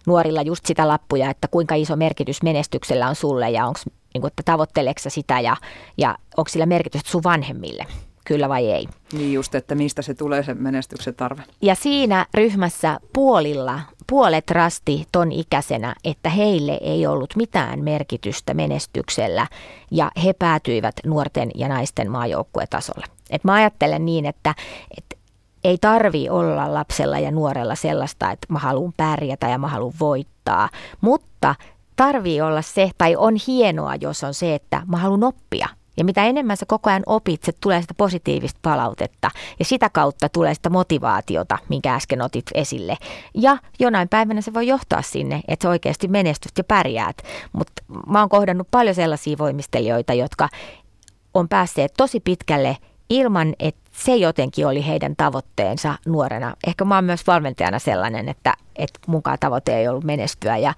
nuorilla 0.07 0.41
just 0.41 0.65
sitä 0.65 0.87
lappuja, 0.87 1.29
että 1.29 1.47
kuinka 1.47 1.75
iso 1.75 1.95
merkitys 1.95 2.43
menestyksellä 2.43 3.07
on 3.07 3.15
sulle 3.15 3.49
ja 3.49 3.65
onko 3.65 3.79
niin 4.13 4.21
kuin, 4.21 4.27
että 4.27 4.43
tavoitteleksä 4.45 5.09
sitä 5.09 5.39
ja, 5.39 5.57
ja 5.97 6.17
onko 6.37 6.49
sillä 6.49 6.65
merkitystä 6.65 7.09
sun 7.09 7.23
vanhemmille, 7.23 7.85
kyllä 8.25 8.49
vai 8.49 8.71
ei. 8.71 8.87
Niin 9.13 9.33
just, 9.33 9.55
että 9.55 9.75
mistä 9.75 10.01
se 10.01 10.13
tulee 10.13 10.43
se 10.43 10.53
menestyksen 10.53 11.15
tarve. 11.15 11.43
Ja 11.61 11.75
siinä 11.75 12.25
ryhmässä 12.33 12.99
puolilla, 13.13 13.79
puolet 14.13 14.51
rasti 14.51 15.07
ton 15.11 15.31
ikäisenä, 15.31 15.95
että 16.03 16.29
heille 16.29 16.79
ei 16.81 17.07
ollut 17.07 17.35
mitään 17.35 17.83
merkitystä 17.83 18.53
menestyksellä 18.53 19.47
ja 19.91 20.11
he 20.23 20.33
päätyivät 20.33 20.95
nuorten 21.05 21.51
ja 21.55 21.67
naisten 21.67 22.11
maajoukkuetasolle. 22.11 23.05
Et 23.29 23.43
mä 23.43 23.53
ajattelen 23.53 24.05
niin, 24.05 24.25
että, 24.25 24.55
että 24.97 25.15
ei 25.63 25.77
tarvi 25.77 26.29
olla 26.29 26.73
lapsella 26.73 27.19
ja 27.19 27.31
nuorella 27.31 27.75
sellaista, 27.75 28.31
että 28.31 28.47
mä 28.49 28.59
haluan 28.59 28.93
pärjätä 28.97 29.49
ja 29.49 29.57
mä 29.57 29.67
haluan 29.67 29.93
voittaa, 29.99 30.69
mutta 31.01 31.55
tarvii 31.95 32.41
olla 32.41 32.61
se, 32.61 32.91
tai 32.97 33.15
on 33.15 33.35
hienoa, 33.47 33.95
jos 33.95 34.23
on 34.23 34.33
se, 34.33 34.55
että 34.55 34.81
mä 34.87 34.97
haluan 34.97 35.23
oppia. 35.23 35.67
Ja 35.97 36.05
mitä 36.05 36.25
enemmän 36.25 36.57
sä 36.57 36.65
koko 36.65 36.89
ajan 36.89 37.03
opit, 37.05 37.43
se 37.43 37.51
tulee 37.51 37.81
sitä 37.81 37.93
positiivista 37.93 38.59
palautetta. 38.61 39.31
Ja 39.59 39.65
sitä 39.65 39.89
kautta 39.89 40.29
tulee 40.29 40.53
sitä 40.53 40.69
motivaatiota, 40.69 41.57
minkä 41.69 41.95
äsken 41.95 42.21
otit 42.21 42.45
esille. 42.53 42.97
Ja 43.33 43.57
jonain 43.79 44.09
päivänä 44.09 44.41
se 44.41 44.53
voi 44.53 44.67
johtaa 44.67 45.01
sinne, 45.01 45.41
että 45.47 45.63
sä 45.63 45.69
oikeasti 45.69 46.07
menestyt 46.07 46.51
ja 46.57 46.63
pärjäät. 46.63 47.17
Mutta 47.53 47.83
mä 48.07 48.19
oon 48.19 48.29
kohdannut 48.29 48.67
paljon 48.71 48.95
sellaisia 48.95 49.37
voimistelijoita, 49.37 50.13
jotka 50.13 50.49
on 51.33 51.49
päässeet 51.49 51.93
tosi 51.97 52.19
pitkälle 52.19 52.77
ilman, 53.09 53.53
että 53.59 53.81
se 53.91 54.15
jotenkin 54.15 54.67
oli 54.67 54.87
heidän 54.87 55.15
tavoitteensa 55.15 55.95
nuorena. 56.05 56.55
Ehkä 56.67 56.85
mä 56.85 56.95
oon 56.95 57.03
myös 57.03 57.27
valmentajana 57.27 57.79
sellainen, 57.79 58.29
että 58.29 58.53
että 58.75 58.99
mukaan 59.07 59.37
tavoite 59.39 59.77
ei 59.77 59.87
ollut 59.87 60.03
menestyä 60.03 60.57
ja 60.57 60.73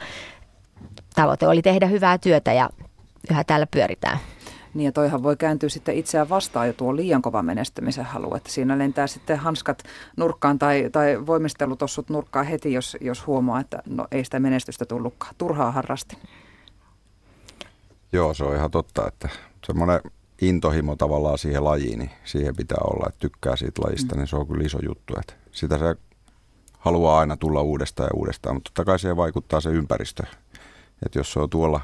tavoite 1.15 1.47
oli 1.47 1.61
tehdä 1.61 1.85
hyvää 1.85 2.17
työtä 2.17 2.53
ja 2.53 2.69
yhä 3.31 3.43
täällä 3.43 3.67
pyöritään. 3.67 4.19
Niin 4.75 4.85
ja 4.85 4.91
toihan 4.91 5.23
voi 5.23 5.37
kääntyä 5.37 5.69
sitten 5.69 5.95
itseään 5.95 6.29
vastaan 6.29 6.67
jo 6.67 6.73
tuo 6.73 6.95
liian 6.95 7.21
kova 7.21 7.43
menestymisen 7.43 8.05
halu, 8.05 8.35
että 8.35 8.51
siinä 8.51 8.77
lentää 8.77 9.07
sitten 9.07 9.37
hanskat 9.37 9.83
nurkkaan 10.17 10.59
tai, 10.59 10.89
tai 10.91 11.25
voimistelutossut 11.25 12.09
nurkkaan 12.09 12.45
heti, 12.45 12.73
jos, 12.73 12.97
jos 13.01 13.27
huomaa, 13.27 13.59
että 13.59 13.83
no 13.85 14.07
ei 14.11 14.25
sitä 14.25 14.39
menestystä 14.39 14.85
tullutkaan. 14.85 15.35
Turhaa 15.37 15.71
harrasti. 15.71 16.17
Joo, 18.11 18.33
se 18.33 18.43
on 18.43 18.55
ihan 18.55 18.71
totta, 18.71 19.07
että 19.07 19.29
semmoinen 19.65 20.01
intohimo 20.41 20.95
tavallaan 20.95 21.37
siihen 21.37 21.63
lajiin, 21.63 21.99
niin 21.99 22.11
siihen 22.23 22.55
pitää 22.55 22.81
olla, 22.83 23.05
että 23.07 23.19
tykkää 23.19 23.55
siitä 23.55 23.81
lajista, 23.81 24.15
mm. 24.15 24.19
niin 24.19 24.27
se 24.27 24.35
on 24.35 24.47
kyllä 24.47 24.65
iso 24.65 24.79
juttu. 24.85 25.13
Että 25.19 25.33
sitä 25.51 25.77
se 25.77 25.95
haluaa 26.79 27.19
aina 27.19 27.37
tulla 27.37 27.61
uudestaan 27.61 28.07
ja 28.07 28.17
uudestaan, 28.19 28.55
mutta 28.55 28.69
totta 28.69 28.85
kai 28.85 28.99
siihen 28.99 29.17
vaikuttaa 29.17 29.61
se 29.61 29.69
ympäristö. 29.69 30.23
Että 31.05 31.19
jos 31.19 31.33
se 31.33 31.39
on 31.39 31.49
tuolla, 31.49 31.81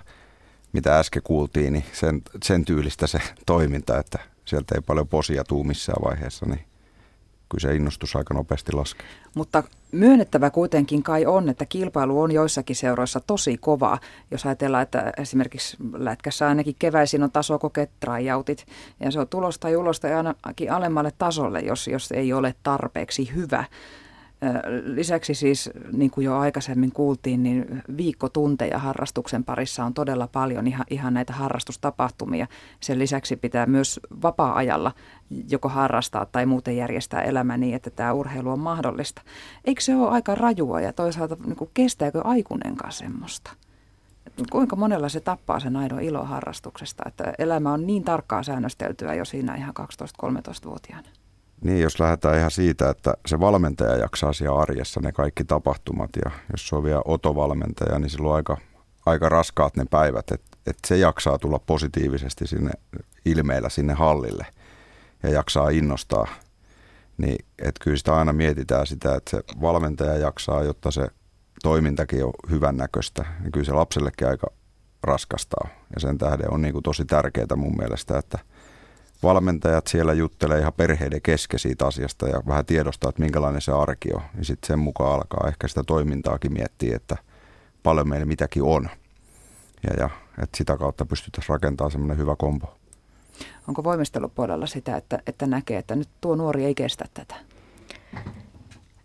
mitä 0.74 1.00
äsken 1.00 1.24
kuultiin, 1.24 1.74
niin 1.74 1.86
sen, 1.94 2.22
sen 2.44 2.66
tyylistä 2.66 3.08
se 3.08 3.20
toiminta, 3.46 4.00
että 4.00 4.20
sieltä 4.46 4.76
ei 4.76 4.82
paljon 4.82 5.08
posia 5.08 5.44
tuu 5.44 5.64
missään 5.64 6.04
vaiheessa, 6.06 6.46
niin 6.46 6.66
kyllä 7.50 7.62
se 7.62 7.76
innostus 7.76 8.16
aika 8.16 8.34
nopeasti 8.34 8.72
laskee. 8.72 9.08
Mutta 9.36 9.64
myönnettävä 9.92 10.50
kuitenkin 10.50 11.04
kai 11.04 11.26
on, 11.26 11.50
että 11.50 11.66
kilpailu 11.66 12.22
on 12.22 12.32
joissakin 12.32 12.76
seuroissa 12.76 13.20
tosi 13.20 13.58
kova. 13.58 13.98
Jos 14.32 14.46
ajatellaan, 14.46 14.84
että 14.84 15.14
esimerkiksi 15.18 15.78
lätkässä 15.94 16.48
ainakin 16.48 16.76
keväisin 16.80 17.24
on 17.24 17.32
tasokokeet, 17.32 17.92
trajautit, 18.00 18.66
ja 19.00 19.12
se 19.12 19.20
on 19.20 19.28
tulosta 19.28 19.70
ja 19.70 19.80
ulosta 19.80 20.08
ja 20.08 20.18
ainakin 20.18 20.72
alemmalle 20.72 21.12
tasolle, 21.18 21.60
jos, 21.60 21.88
jos 21.88 22.12
ei 22.12 22.34
ole 22.34 22.56
tarpeeksi 22.64 23.36
hyvä. 23.36 23.64
Lisäksi 24.84 25.34
siis, 25.34 25.70
niin 25.92 26.12
kuin 26.12 26.26
jo 26.26 26.38
aikaisemmin 26.38 26.92
kuultiin, 26.92 27.44
niin 27.44 27.84
viikkotunteja 27.98 28.80
harrastuksen 28.80 29.44
parissa 29.44 29.86
on 29.86 29.94
todella 29.94 30.28
paljon 30.28 30.68
ihan, 30.68 30.86
ihan 30.90 31.14
näitä 31.14 31.34
harrastustapahtumia. 31.34 32.48
Sen 32.80 33.00
lisäksi 33.00 33.36
pitää 33.36 33.66
myös 33.66 34.00
vapaa-ajalla 34.22 34.92
joko 35.50 35.70
harrastaa 35.70 36.26
tai 36.26 36.46
muuten 36.46 36.78
järjestää 36.78 37.22
elämä 37.22 37.58
niin, 37.58 37.76
että 37.76 37.90
tämä 37.90 38.14
urheilu 38.14 38.50
on 38.50 38.60
mahdollista. 38.60 39.22
Eikö 39.66 39.82
se 39.82 39.96
ole 39.96 40.10
aika 40.10 40.36
rajua 40.36 40.82
ja 40.82 40.94
toisaalta 40.94 41.38
niin 41.46 41.56
kuin 41.56 41.72
kestääkö 41.74 42.22
aikuinenkaan 42.24 42.92
semmoista? 42.92 43.52
Kuinka 44.52 44.76
monella 44.76 45.10
se 45.10 45.20
tappaa 45.20 45.60
sen 45.60 45.76
aidon 45.76 46.02
ilo 46.02 46.24
harrastuksesta, 46.24 47.04
että 47.08 47.34
elämä 47.40 47.74
on 47.74 47.88
niin 47.88 48.04
tarkkaa 48.04 48.44
säännösteltyä 48.44 49.14
jo 49.14 49.26
siinä 49.26 49.56
ihan 49.56 49.74
12-13-vuotiaana? 49.80 51.08
Niin, 51.62 51.82
jos 51.82 52.00
lähdetään 52.00 52.38
ihan 52.38 52.52
siitä, 52.52 52.90
että 52.90 53.14
se 53.26 53.40
valmentaja 53.40 53.98
jaksaa 53.98 54.34
siellä 54.34 54.60
arjessa 54.60 55.00
ne 55.04 55.12
kaikki 55.12 55.44
tapahtumat 55.44 56.10
ja 56.26 56.32
jos 56.52 56.68
se 56.68 56.76
on 56.76 56.84
vielä 56.84 57.02
otovalmentaja, 57.06 58.00
niin 58.00 58.10
silloin 58.10 58.36
aika, 58.36 58.58
aika 59.06 59.30
raskaat 59.30 59.78
ne 59.78 59.86
päivät, 59.90 60.32
että 60.32 60.58
et 60.68 60.78
se 60.88 60.98
jaksaa 60.98 61.38
tulla 61.38 61.60
positiivisesti 61.60 62.48
sinne 62.48 62.72
ilmeillä 63.26 63.70
sinne 63.70 63.94
hallille 63.94 64.46
ja 65.24 65.30
jaksaa 65.30 65.70
innostaa. 65.70 66.28
Niin, 67.18 67.46
että 67.60 67.84
kyllä 67.84 67.98
sitä 67.98 68.16
aina 68.16 68.34
mietitään 68.34 68.88
sitä, 68.88 69.16
että 69.16 69.32
se 69.32 69.44
valmentaja 69.62 70.18
jaksaa, 70.18 70.64
jotta 70.64 70.92
se 70.92 71.08
toimintakin 71.64 72.26
on 72.26 72.34
hyvännäköistä. 72.50 73.26
Ja 73.44 73.52
kyllä 73.52 73.66
se 73.66 73.74
lapsellekin 73.74 74.28
aika 74.28 74.48
raskastaa 75.04 75.68
ja 75.96 76.00
sen 76.00 76.18
tähden 76.18 76.54
on 76.54 76.62
niin 76.62 76.74
kuin 76.74 76.84
tosi 76.84 77.06
tärkeää 77.06 77.56
mun 77.56 77.78
mielestä, 77.78 78.18
että– 78.18 78.40
valmentajat 79.24 79.88
siellä 79.88 80.14
juttelee 80.14 80.60
ihan 80.60 80.74
perheiden 80.74 81.22
kesken 81.22 81.60
siitä 81.60 81.88
asiasta 81.88 82.28
ja 82.28 82.42
vähän 82.48 82.66
tiedostaa, 82.66 83.10
että 83.10 83.22
minkälainen 83.22 83.62
se 83.62 83.72
arki 83.72 84.10
on. 84.14 84.22
Ja 84.38 84.46
sitten 84.46 84.68
sen 84.68 84.80
mukaan 84.80 85.14
alkaa 85.14 85.48
ehkä 85.48 85.68
sitä 85.68 85.84
toimintaakin 85.84 86.54
miettiä, 86.54 86.96
että 86.96 87.18
paljon 87.84 88.10
meillä 88.10 88.26
mitäkin 88.26 88.64
on. 88.64 88.90
Ja, 89.84 89.94
ja 90.00 90.10
että 90.44 90.58
sitä 90.58 90.78
kautta 90.78 91.06
pystyttäisiin 91.06 91.50
rakentamaan 91.50 91.92
semmoinen 91.92 92.18
hyvä 92.18 92.36
kombo. 92.36 92.78
Onko 93.68 93.84
voimistelupuolella 93.84 94.68
sitä, 94.68 94.98
että, 94.98 95.20
että 95.28 95.48
näkee, 95.48 95.78
että 95.78 95.96
nyt 95.96 96.10
tuo 96.22 96.36
nuori 96.36 96.66
ei 96.66 96.76
kestä 96.76 97.06
tätä? 97.14 97.36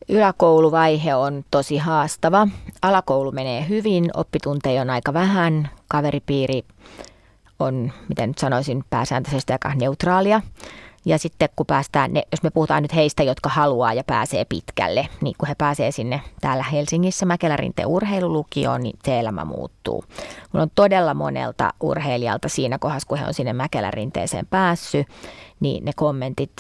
Yläkouluvaihe 0.09 1.15
on 1.15 1.45
tosi 1.51 1.79
haastava. 1.79 2.49
Alakoulu 2.83 3.33
menee 3.33 3.69
hyvin, 3.69 4.11
oppitunteja 4.15 4.83
on 4.83 4.91
aika 4.91 5.13
vähän, 5.13 5.71
kaveripiiri 5.89 6.65
on, 7.59 7.93
miten 8.09 8.31
nyt 8.31 8.39
sanoisin, 8.39 8.85
pääsääntöisesti 8.91 9.53
aika 9.53 9.75
neutraalia. 9.75 10.41
Ja 11.05 11.19
sitten 11.19 11.49
kun 11.57 11.67
päästään, 11.67 12.13
ne, 12.13 12.23
jos 12.33 12.43
me 12.43 12.51
puhutaan 12.51 12.83
nyt 12.83 12.95
heistä, 12.95 13.23
jotka 13.23 13.49
haluaa 13.49 13.93
ja 13.93 14.05
pääsee 14.05 14.45
pitkälle, 14.45 15.09
niin 15.21 15.35
kun 15.39 15.49
he 15.49 15.55
pääsee 15.55 15.91
sinne 15.91 16.21
täällä 16.41 16.63
Helsingissä 16.63 17.27
Mäkelärinteen 17.27 17.89
urheilulukioon, 17.89 18.81
niin 18.81 18.99
se 19.05 19.21
elämä 19.21 19.45
muuttuu. 19.45 20.05
Mulla 20.53 20.63
on 20.63 20.71
todella 20.75 21.15
monelta 21.15 21.73
urheilijalta 21.81 22.49
siinä 22.49 22.79
kohdassa, 22.79 23.09
kun 23.09 23.19
he 23.19 23.27
on 23.27 23.35
sinne 23.35 23.53
Mäkelärinteeseen 23.53 24.47
päässyt, 24.47 25.07
niin 25.61 25.85
ne 25.85 25.93
kommentit 25.97 26.53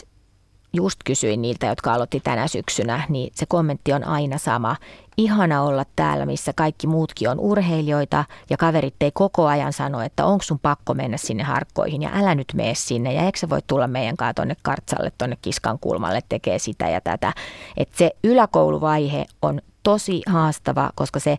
just 0.73 1.01
kysyin 1.05 1.43
niiltä, 1.43 1.67
jotka 1.67 1.95
aloitti 1.95 2.21
tänä 2.21 2.49
syksynä, 2.49 3.03
niin 3.09 3.33
se 3.35 3.47
kommentti 3.49 3.93
on 3.93 4.05
aina 4.05 4.39
sama. 4.39 4.77
Ihana 5.17 5.63
olla 5.63 5.85
täällä, 5.97 6.27
missä 6.27 6.53
kaikki 6.53 6.87
muutkin 6.87 7.29
on 7.29 7.41
urheilijoita 7.41 8.25
ja 8.51 8.57
kaverit 8.57 8.95
ei 9.01 9.11
koko 9.15 9.47
ajan 9.47 9.73
sano, 9.73 10.01
että 10.01 10.25
onko 10.25 10.43
sun 10.43 10.59
pakko 10.59 10.95
mennä 10.95 11.17
sinne 11.17 11.43
harkkoihin 11.43 12.03
ja 12.03 12.11
älä 12.15 12.35
nyt 12.35 12.53
mene 12.55 12.75
sinne 12.75 13.13
ja 13.13 13.23
eikö 13.23 13.39
sä 13.39 13.51
voi 13.51 13.61
tulla 13.67 13.87
meidän 13.87 14.17
kanssa 14.17 14.35
tuonne 14.35 14.57
kartsalle, 14.63 15.13
tuonne 15.19 15.37
kiskan 15.43 15.79
kulmalle 15.79 16.21
tekee 16.29 16.59
sitä 16.59 16.89
ja 16.89 17.01
tätä. 17.01 17.33
Että 17.77 17.99
se 17.99 18.11
yläkouluvaihe 18.25 19.27
on 19.43 19.61
tosi 19.83 20.23
haastava, 20.27 20.91
koska 20.95 21.21
se 21.21 21.39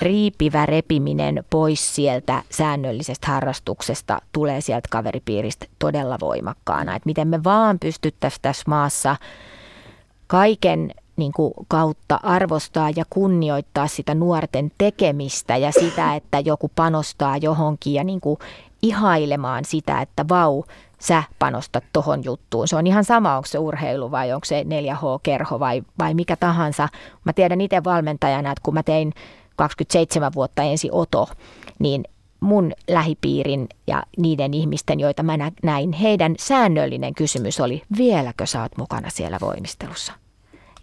riipivä 0.00 0.66
repiminen 0.66 1.44
pois 1.50 1.94
sieltä 1.94 2.42
säännöllisestä 2.50 3.26
harrastuksesta 3.26 4.18
tulee 4.32 4.60
sieltä 4.60 4.88
kaveripiiristä 4.90 5.66
todella 5.78 6.16
voimakkaana. 6.20 6.96
Että 6.96 7.06
miten 7.06 7.28
me 7.28 7.44
vaan 7.44 7.78
pystyttäisiin 7.78 8.42
tässä 8.42 8.64
maassa 8.66 9.16
kaiken 10.26 10.90
niin 11.16 11.32
kuin 11.32 11.52
kautta 11.68 12.20
arvostaa 12.22 12.90
ja 12.96 13.04
kunnioittaa 13.10 13.86
sitä 13.86 14.14
nuorten 14.14 14.72
tekemistä 14.78 15.56
ja 15.56 15.72
sitä, 15.72 16.14
että 16.16 16.40
joku 16.40 16.70
panostaa 16.74 17.36
johonkin 17.36 17.94
ja 17.94 18.04
niin 18.04 18.20
kuin 18.20 18.38
ihailemaan 18.82 19.64
sitä, 19.64 20.00
että 20.00 20.24
vau, 20.28 20.62
sä 20.98 21.22
panostat 21.38 21.84
tohon 21.92 22.24
juttuun. 22.24 22.68
Se 22.68 22.76
on 22.76 22.86
ihan 22.86 23.04
sama, 23.04 23.36
onko 23.36 23.46
se 23.46 23.58
urheilu 23.58 24.10
vai 24.10 24.32
onko 24.32 24.44
se 24.44 24.62
4H-kerho 24.62 25.60
vai, 25.60 25.82
vai 25.98 26.14
mikä 26.14 26.36
tahansa. 26.36 26.88
Mä 27.24 27.32
tiedän 27.32 27.60
itse 27.60 27.84
valmentajana, 27.84 28.50
että 28.50 28.62
kun 28.62 28.74
mä 28.74 28.82
tein 28.82 29.12
27 29.56 30.32
vuotta 30.34 30.62
ensi 30.62 30.88
oto, 30.92 31.28
niin 31.78 32.04
mun 32.40 32.72
lähipiirin 32.88 33.68
ja 33.86 34.02
niiden 34.18 34.54
ihmisten, 34.54 35.00
joita 35.00 35.22
mä 35.22 35.38
näin, 35.62 35.92
heidän 35.92 36.34
säännöllinen 36.38 37.14
kysymys 37.14 37.60
oli, 37.60 37.82
vieläkö 37.98 38.46
sä 38.46 38.62
oot 38.62 38.76
mukana 38.78 39.10
siellä 39.10 39.38
voimistelussa? 39.40 40.12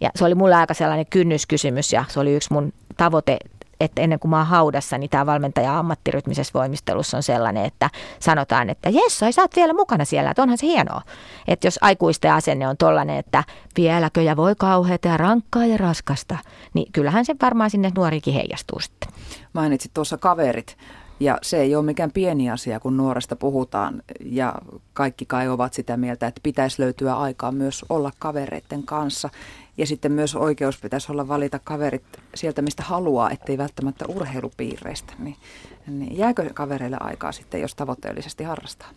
Ja 0.04 0.10
se 0.14 0.24
oli 0.24 0.34
mulle 0.34 0.54
aika 0.54 0.74
sellainen 0.74 1.06
kynnyskysymys 1.10 1.92
ja 1.92 2.04
se 2.08 2.20
oli 2.20 2.34
yksi 2.34 2.52
mun 2.52 2.72
tavoite 2.96 3.38
että 3.80 4.02
ennen 4.02 4.18
kuin 4.18 4.30
mä 4.30 4.38
oon 4.38 4.46
haudassa, 4.46 4.98
niin 4.98 5.10
tämä 5.10 5.26
valmentaja 5.26 5.78
ammattirytmisessä 5.78 6.52
voimistelussa 6.54 7.16
on 7.16 7.22
sellainen, 7.22 7.64
että 7.64 7.90
sanotaan, 8.20 8.70
että 8.70 8.90
jes, 8.90 9.18
sä 9.18 9.42
oot 9.42 9.56
vielä 9.56 9.72
mukana 9.72 10.04
siellä, 10.04 10.30
että 10.30 10.42
onhan 10.42 10.58
se 10.58 10.66
hienoa. 10.66 11.02
Että 11.48 11.66
jos 11.66 11.78
aikuisten 11.80 12.32
asenne 12.32 12.68
on 12.68 12.76
tollainen, 12.76 13.16
että 13.16 13.44
vieläkö 13.76 14.22
ja 14.22 14.36
voi 14.36 14.54
kauheata 14.58 15.08
ja 15.08 15.16
rankkaa 15.16 15.66
ja 15.66 15.76
raskasta, 15.76 16.38
niin 16.74 16.92
kyllähän 16.92 17.24
se 17.24 17.34
varmaan 17.42 17.70
sinne 17.70 17.92
nuorikin 17.96 18.34
heijastuu 18.34 18.80
sitten. 18.80 19.08
Mainitsit 19.52 19.94
tuossa 19.94 20.18
kaverit. 20.18 20.76
Ja 21.20 21.38
se 21.42 21.60
ei 21.60 21.76
ole 21.76 21.84
mikään 21.84 22.10
pieni 22.12 22.50
asia, 22.50 22.80
kun 22.80 22.96
nuoresta 22.96 23.36
puhutaan 23.36 24.02
ja 24.24 24.54
kaikki 24.92 25.26
kai 25.26 25.48
ovat 25.48 25.74
sitä 25.74 25.96
mieltä, 25.96 26.26
että 26.26 26.40
pitäisi 26.42 26.82
löytyä 26.82 27.14
aikaa 27.14 27.52
myös 27.52 27.84
olla 27.88 28.10
kavereiden 28.18 28.82
kanssa. 28.82 29.30
Ja 29.76 29.86
sitten 29.86 30.12
myös 30.12 30.34
oikeus 30.34 30.80
pitäisi 30.80 31.12
olla 31.12 31.28
valita 31.28 31.60
kaverit 31.64 32.04
sieltä, 32.34 32.62
mistä 32.62 32.82
haluaa, 32.82 33.30
ettei 33.30 33.58
välttämättä 33.58 34.04
urheilupiireistä. 34.08 35.12
Niin, 35.18 35.36
niin 35.86 36.18
jääkö 36.18 36.50
kavereille 36.54 36.96
aikaa 37.00 37.32
sitten, 37.32 37.60
jos 37.60 37.74
tavoitteellisesti 37.74 38.44
harrastaa? 38.44 38.88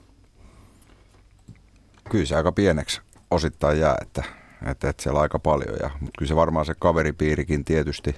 Kyllä 2.09 2.25
se 2.25 2.35
aika 2.35 2.51
pieneksi 2.51 3.01
osittain 3.31 3.79
jää, 3.79 3.95
että, 4.01 4.23
että, 4.65 4.89
että 4.89 5.03
siellä 5.03 5.19
aika 5.19 5.39
paljon. 5.39 5.77
Ja, 5.81 5.89
mutta 5.99 6.17
kyllä 6.17 6.29
se 6.29 6.35
varmaan 6.35 6.65
se 6.65 6.73
kaveripiirikin 6.79 7.65
tietysti 7.65 8.15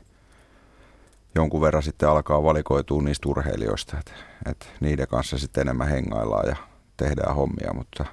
jonkun 1.36 1.62
verran 1.62 1.84
sitten 1.84 2.10
alkaa 2.10 2.44
valikoitua 2.44 3.02
niistä 3.02 3.30
urheilijoista, 3.30 3.98
että, 4.00 4.12
että 4.50 4.66
niiden 4.80 5.08
kanssa 5.08 5.38
sitten 5.38 5.62
enemmän 5.62 5.90
hengaillaan 5.90 6.50
ja 6.50 6.56
tehdään 6.98 7.36
hommia, 7.36 7.74
mutta 7.74 8.06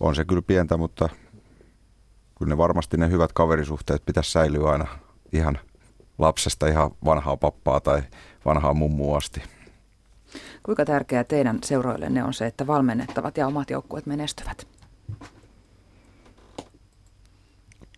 on 0.00 0.14
se 0.14 0.24
kyllä 0.24 0.42
pientä, 0.42 0.76
mutta 0.76 1.08
kyllä 2.38 2.50
ne 2.50 2.56
varmasti 2.56 2.96
ne 2.96 3.10
hyvät 3.10 3.32
kaverisuhteet 3.32 4.06
pitäisi 4.06 4.30
säilyä 4.30 4.70
aina 4.70 4.86
ihan 5.32 5.58
lapsesta 6.18 6.66
ihan 6.66 6.90
vanhaa 7.04 7.36
pappaa 7.36 7.80
tai 7.80 8.02
vanhaa 8.44 8.74
mummua 8.74 9.16
asti. 9.16 9.42
Kuinka 10.62 10.84
tärkeää 10.84 11.24
teidän 11.24 11.58
seuroillenne 11.64 12.24
on 12.24 12.34
se, 12.34 12.46
että 12.46 12.66
valmennettavat 12.66 13.36
ja 13.36 13.46
omat 13.46 13.70
joukkueet 13.70 14.06
menestyvät? 14.06 14.66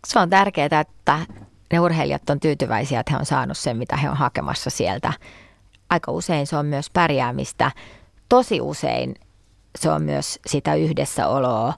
Se 0.07 0.18
on 0.18 0.31
tärkeää, 0.31 0.81
että 0.81 1.18
ne 1.72 1.81
urheilijat 1.81 2.31
on 2.31 2.40
tyytyväisiä, 2.40 3.01
että 3.01 3.12
he 3.12 3.18
on 3.18 3.27
saanut 3.27 3.59
sen, 3.59 3.77
mitä 3.77 3.96
he 3.96 4.11
on 4.11 4.16
hakemassa 4.16 4.70
sieltä. 4.70 5.12
Aika 5.90 6.12
usein 6.12 6.46
se 6.46 6.57
on 6.57 6.66
myös 6.66 6.90
pärjäämistä. 6.90 7.70
Tosi 8.29 8.61
usein 8.61 9.14
se 9.79 9.90
on 9.90 10.03
myös 10.03 10.40
sitä 10.46 10.74
yhdessäoloa, 10.74 11.74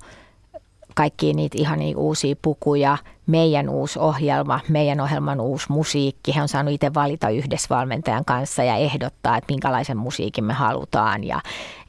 kaikki 1.00 1.32
niitä 1.34 1.58
ihan 1.58 1.78
niin 1.78 1.96
uusia 1.96 2.36
pukuja, 2.42 2.98
meidän 3.26 3.68
uusi 3.68 3.98
ohjelma, 3.98 4.60
meidän 4.68 5.00
ohjelman 5.00 5.40
uusi 5.40 5.66
musiikki. 5.68 6.34
He 6.34 6.42
on 6.42 6.48
saanut 6.48 6.74
itse 6.74 6.94
valita 6.94 7.28
yhdessä 7.28 7.66
valmentajan 7.70 8.24
kanssa 8.24 8.62
ja 8.62 8.76
ehdottaa, 8.76 9.36
että 9.36 9.52
minkälaisen 9.52 9.96
musiikin 9.96 10.44
me 10.44 10.52
halutaan. 10.52 11.24
Ja, 11.24 11.40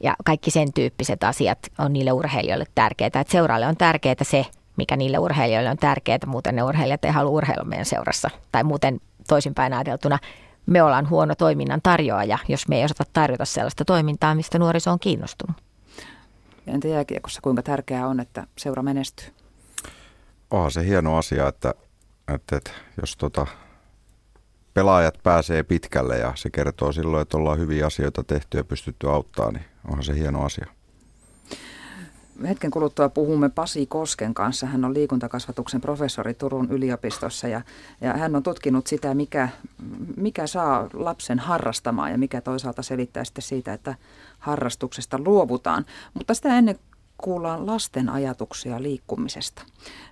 ja 0.02 0.14
kaikki 0.24 0.50
sen 0.50 0.72
tyyppiset 0.72 1.24
asiat 1.24 1.58
on 1.78 1.92
niille 1.92 2.12
urheilijoille 2.12 2.64
tärkeää. 2.74 3.06
Että 3.06 3.24
seuraalle 3.28 3.66
on 3.66 3.76
tärkeää 3.76 4.14
se, 4.22 4.46
mikä 4.76 4.96
niille 4.96 5.18
urheilijoille 5.18 5.70
on 5.70 5.76
tärkeää. 5.76 6.18
Muuten 6.26 6.56
ne 6.56 6.62
urheilijat 6.62 7.04
ei 7.04 7.10
halua 7.10 7.30
urheilla 7.30 7.64
meidän 7.64 7.86
seurassa. 7.86 8.30
Tai 8.52 8.64
muuten 8.64 9.00
toisinpäin 9.28 9.72
ajateltuna, 9.74 10.18
me 10.66 10.82
ollaan 10.82 11.10
huono 11.10 11.34
toiminnan 11.34 11.80
tarjoaja, 11.82 12.38
jos 12.48 12.68
me 12.68 12.78
ei 12.78 12.84
osata 12.84 13.04
tarjota 13.12 13.44
sellaista 13.44 13.84
toimintaa, 13.84 14.34
mistä 14.34 14.58
nuoriso 14.58 14.90
on 14.90 14.98
kiinnostunut. 14.98 15.56
Entä 16.66 16.88
jääkiekossa, 16.88 17.40
kuinka 17.40 17.62
tärkeää 17.62 18.06
on, 18.06 18.20
että 18.20 18.46
seura 18.58 18.82
menestyy? 18.82 19.28
Onhan 20.50 20.70
se 20.70 20.86
hieno 20.86 21.16
asia, 21.16 21.48
että, 21.48 21.74
että, 22.34 22.56
että 22.56 22.70
jos 23.00 23.16
tota, 23.16 23.46
pelaajat 24.74 25.18
pääsee 25.22 25.62
pitkälle 25.62 26.18
ja 26.18 26.32
se 26.36 26.50
kertoo 26.50 26.92
silloin, 26.92 27.22
että 27.22 27.36
ollaan 27.36 27.58
hyviä 27.58 27.86
asioita 27.86 28.24
tehty 28.24 28.58
ja 28.58 28.64
pystytty 28.64 29.10
auttaa, 29.10 29.52
niin 29.52 29.64
onhan 29.88 30.04
se 30.04 30.14
hieno 30.14 30.44
asia. 30.44 30.66
Hetken 32.48 32.70
kuluttua 32.70 33.08
puhumme 33.08 33.48
Pasi 33.48 33.86
Kosken 33.86 34.34
kanssa. 34.34 34.66
Hän 34.66 34.84
on 34.84 34.94
liikuntakasvatuksen 34.94 35.80
professori 35.80 36.34
Turun 36.34 36.70
yliopistossa 36.70 37.48
ja, 37.48 37.60
ja 38.00 38.12
hän 38.12 38.36
on 38.36 38.42
tutkinut 38.42 38.86
sitä, 38.86 39.14
mikä, 39.14 39.48
mikä 40.16 40.46
saa 40.46 40.88
lapsen 40.92 41.38
harrastamaan 41.38 42.10
ja 42.10 42.18
mikä 42.18 42.40
toisaalta 42.40 42.82
selittää 42.82 43.24
sitten 43.24 43.42
siitä, 43.42 43.72
että 43.72 43.94
harrastuksesta 44.42 45.18
luovutaan. 45.24 45.86
Mutta 46.14 46.34
sitä 46.34 46.58
ennen 46.58 46.78
kuullaan 47.18 47.66
lasten 47.66 48.08
ajatuksia 48.08 48.82
liikkumisesta. 48.82 49.62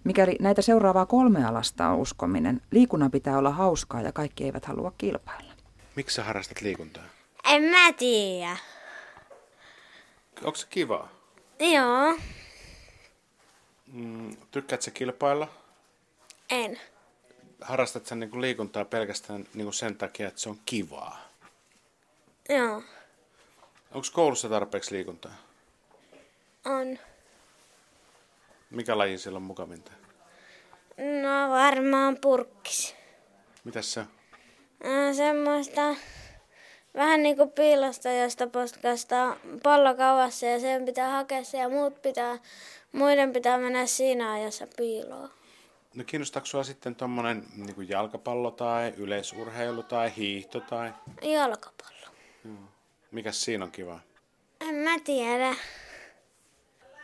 Mikäli 0.04 0.36
näitä 0.40 0.62
seuraavaa 0.62 1.06
kolmea 1.06 1.52
lasta 1.54 1.88
on 1.88 1.98
uskominen, 1.98 2.60
liikunnan 2.70 3.10
pitää 3.10 3.38
olla 3.38 3.50
hauskaa 3.50 4.00
ja 4.02 4.12
kaikki 4.12 4.44
eivät 4.44 4.64
halua 4.64 4.92
kilpailla. 4.98 5.52
Miksi 5.96 6.14
sä 6.16 6.24
harrastat 6.24 6.60
liikuntaa? 6.60 7.02
En 7.44 7.62
mä 7.62 7.92
tiedä. 7.92 8.56
Onko 10.44 10.56
se 10.56 10.66
kivaa? 10.70 11.08
Joo, 11.60 12.16
Mm, 13.92 14.36
tykkäätkö 14.50 14.84
sä 14.84 14.90
kilpailla? 14.90 15.48
en. 16.50 16.80
Harrastat 17.60 18.06
sä 18.06 18.14
niinku 18.14 18.40
liikuntaa 18.40 18.84
pelkästään 18.84 19.44
niinku 19.54 19.72
sen 19.72 19.96
takia, 19.96 20.28
että 20.28 20.40
se 20.40 20.48
on 20.48 20.58
kivaa? 20.66 21.18
Joo, 22.48 22.82
Onko 23.90 24.06
koulussa 24.12 24.48
tarpeeksi 24.48 24.94
liikuntaa? 24.94 25.32
on. 26.64 26.98
Mikä 28.70 28.98
laji 28.98 29.18
siellä 29.18 29.36
on 29.36 29.42
mukavinta? 29.42 29.92
No 31.22 31.50
varmaan 31.50 32.16
purkkis. 32.20 32.94
Mitäs 33.64 33.92
se 33.92 34.00
on? 34.00 34.06
Äh, 34.86 35.16
semmoista 35.16 35.94
vähän 36.94 37.22
niinku 37.22 37.46
piilosta, 37.46 38.12
josta 38.12 38.46
potkastaa 38.46 39.36
pallo 39.62 39.94
kauassa 39.94 40.46
ja 40.46 40.60
sen 40.60 40.84
pitää 40.84 41.10
hakea 41.10 41.44
se 41.44 41.58
ja 41.58 41.68
muut 41.68 42.02
pitää, 42.02 42.38
muiden 42.92 43.32
pitää 43.32 43.58
mennä 43.58 43.86
siinä 43.86 44.32
ajassa 44.32 44.66
piiloon. 44.76 45.30
No 45.94 46.04
kiinnostaako 46.04 46.46
sua 46.46 46.64
sitten 46.64 46.94
tommonen 46.94 47.46
niinku 47.56 47.80
jalkapallo 47.80 48.50
tai 48.50 48.94
yleisurheilu 48.96 49.82
tai 49.82 50.12
hiihto 50.16 50.60
tai... 50.60 50.92
Jalkapallo. 51.22 52.06
Mikäs 53.10 53.42
siinä 53.44 53.64
on 53.64 53.70
kivaa? 53.70 54.00
En 54.60 54.74
mä 54.74 54.98
tiedä. 55.04 55.54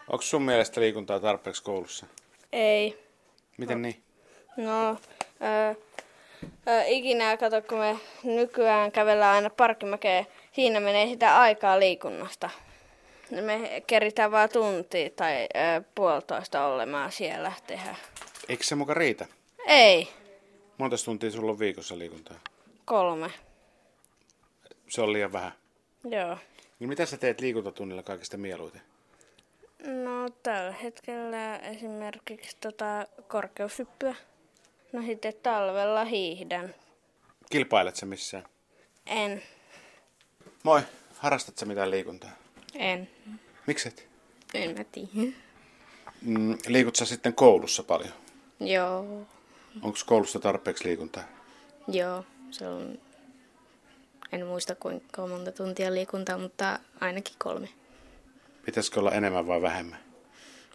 Onko 0.08 0.22
sun 0.22 0.42
mielestä 0.42 0.80
liikuntaa 0.80 1.20
tarpeeksi 1.20 1.62
koulussa? 1.62 2.06
Ei. 2.52 2.98
Miten 3.58 3.82
niin? 3.82 4.02
No, 4.56 4.90
ö, 4.90 5.74
ö, 6.68 6.84
ikinä 6.86 7.36
kato, 7.36 7.62
kun 7.62 7.78
me 7.78 7.96
nykyään 8.24 8.92
kävellään 8.92 9.34
aina 9.34 9.50
parkkimäkeen, 9.50 10.26
siinä 10.52 10.80
menee 10.80 11.06
sitä 11.06 11.40
aikaa 11.40 11.78
liikunnasta. 11.80 12.50
Me 13.30 13.82
keritään 13.86 14.30
vaan 14.30 14.48
tunti 14.48 15.10
tai 15.16 15.42
ö, 15.42 15.82
puolitoista 15.94 16.66
olemaan 16.66 17.12
siellä 17.12 17.52
tehdä. 17.66 17.96
Eikö 18.48 18.64
se 18.64 18.74
muka 18.74 18.94
riitä? 18.94 19.26
Ei, 19.66 20.08
Monta 20.78 20.96
tuntia 21.04 21.30
sulla 21.30 21.52
on 21.52 21.58
viikossa 21.58 21.98
liikuntaa? 21.98 22.36
kolme. 22.84 23.30
Se 24.88 25.02
on 25.02 25.12
liian 25.12 25.32
vähän. 25.32 25.52
Joo. 26.10 26.38
Niin 26.78 26.88
mitä 26.88 27.06
sä 27.06 27.16
teet 27.16 27.40
liikuntatunnilla 27.40 28.02
kaikista 28.02 28.36
mieluiten? 28.36 28.82
No 29.86 30.30
tällä 30.42 30.72
hetkellä 30.72 31.56
esimerkiksi 31.56 32.56
tota 32.60 33.06
korkeushyppyä. 33.28 34.14
No 34.92 35.02
sitten 35.02 35.34
talvella 35.42 36.04
hiihdän. 36.04 36.74
Kilpailet 37.50 37.96
sä 37.96 38.06
missään? 38.06 38.44
En. 39.06 39.42
Moi, 40.62 40.80
harrastat 41.18 41.58
sä 41.58 41.66
mitään 41.66 41.90
liikuntaa? 41.90 42.30
En. 42.74 43.08
Mikset? 43.66 44.08
En 44.54 44.78
mä 44.78 44.84
tiedä. 44.84 45.32
Mm, 46.22 46.58
liikut 46.66 46.96
sä 46.96 47.04
sitten 47.04 47.34
koulussa 47.34 47.82
paljon? 47.82 48.12
Joo. 48.60 49.26
Onko 49.82 49.98
koulussa 50.06 50.38
tarpeeksi 50.38 50.84
liikuntaa? 50.84 51.24
Joo, 51.88 52.24
se 52.50 52.68
on, 52.68 52.98
en 54.32 54.46
muista 54.46 54.74
kuinka 54.74 55.26
monta 55.26 55.52
tuntia 55.52 55.94
liikuntaa, 55.94 56.38
mutta 56.38 56.78
ainakin 57.00 57.34
kolme. 57.38 57.68
Pitäisikö 58.64 59.00
olla 59.00 59.12
enemmän 59.12 59.46
vai 59.46 59.62
vähemmän? 59.62 59.98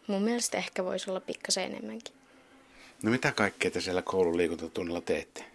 Mun 0.07 0.21
mielestä 0.21 0.57
ehkä 0.57 0.83
voisi 0.83 1.09
olla 1.09 1.19
pikkasen 1.19 1.63
enemmänkin. 1.63 2.15
No 3.03 3.11
mitä 3.11 3.31
kaikkea 3.31 3.71
te 3.71 3.81
siellä 3.81 4.01
koulun 4.01 4.37
liikuntatunnilla 4.37 5.01
teette? 5.01 5.45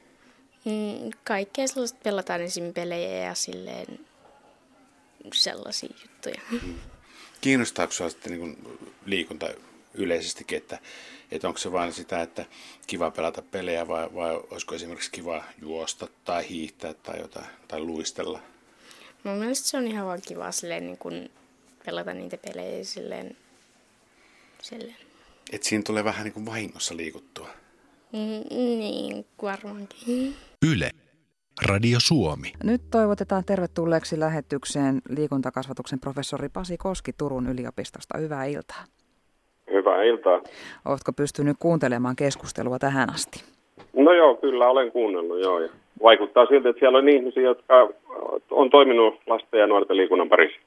Mm, 0.65 1.11
kaikkea 1.25 1.69
sellaista 1.69 1.99
pelataan 2.03 2.41
esim. 2.41 2.73
pelejä 2.75 3.25
ja 3.25 3.35
silleen 3.35 4.07
sellaisia 5.35 5.95
juttuja. 6.03 6.41
Kiinnostaako 7.41 7.93
sinua 7.93 8.11
sitten 8.11 8.33
niin 8.33 8.79
liikunta 9.07 9.47
yleisestikin, 9.97 10.59
että, 10.59 10.79
että 11.31 11.49
onko 11.49 11.59
se 11.59 11.73
vain 11.73 11.93
sitä, 11.93 12.23
että 12.23 12.45
kiva 12.87 13.11
pelata 13.11 13.43
pelejä 13.43 13.89
vai, 13.89 14.15
vai 14.15 14.41
olisiko 14.51 14.75
esimerkiksi 14.75 15.11
kiva 15.11 15.45
juosta 15.61 16.09
tai 16.25 16.49
hiihtää 16.49 16.95
tai 16.95 17.21
jotain, 17.21 17.47
tai 17.69 17.81
luistella? 17.81 18.41
Mun 19.25 19.37
mielestä 19.37 19.69
se 19.69 19.77
on 19.77 19.87
ihan 19.87 20.07
vaan 20.07 20.23
kiva 20.29 20.53
silleen 20.53 20.87
niin 20.87 20.99
kun 20.99 21.31
pelata 21.87 22.15
niitä 22.15 22.37
pelejä 22.37 22.85
silleen, 22.85 23.37
silleen. 24.63 24.97
Että 25.53 25.69
siinä 25.69 25.83
tulee 25.87 26.05
vähän 26.05 26.25
niin 26.25 26.35
kuin 26.35 26.47
vahingossa 26.47 26.97
liikuttua. 26.97 27.49
Mm, 28.13 28.57
niin, 28.57 29.27
varmaankin. 29.43 30.37
Yle. 30.67 30.91
Radio 31.63 32.01
Suomi. 32.01 32.53
Nyt 32.65 32.91
toivotetaan 32.91 33.45
tervetulleeksi 33.45 34.21
lähetykseen 34.21 35.03
liikuntakasvatuksen 35.09 36.01
professori 36.01 36.49
Pasi 36.49 36.77
Koski 36.77 37.13
Turun 37.13 37.47
yliopistosta. 37.47 38.19
Hyvää 38.19 38.45
iltaa. 38.45 38.85
Hyvää 39.87 40.03
iltaa. 40.03 40.41
Oletko 40.85 41.13
pystynyt 41.13 41.57
kuuntelemaan 41.59 42.17
keskustelua 42.17 42.79
tähän 42.79 43.11
asti? 43.15 43.45
No 43.97 44.13
joo, 44.13 44.35
kyllä 44.35 44.69
olen 44.69 44.93
kuunnellut, 44.93 45.41
joo. 45.41 45.61
Ja 45.61 45.69
vaikuttaa 46.03 46.47
siltä, 46.47 46.69
että 46.69 46.81
siellä 46.81 46.99
on 46.99 47.09
ihmisiä, 47.09 47.43
jotka 47.43 47.89
on 48.51 48.71
toiminut 48.71 49.15
lasten 49.27 49.61
ja 49.61 49.67
nuorten 49.67 49.97
liikunnan 49.97 50.29
parissa. 50.29 50.61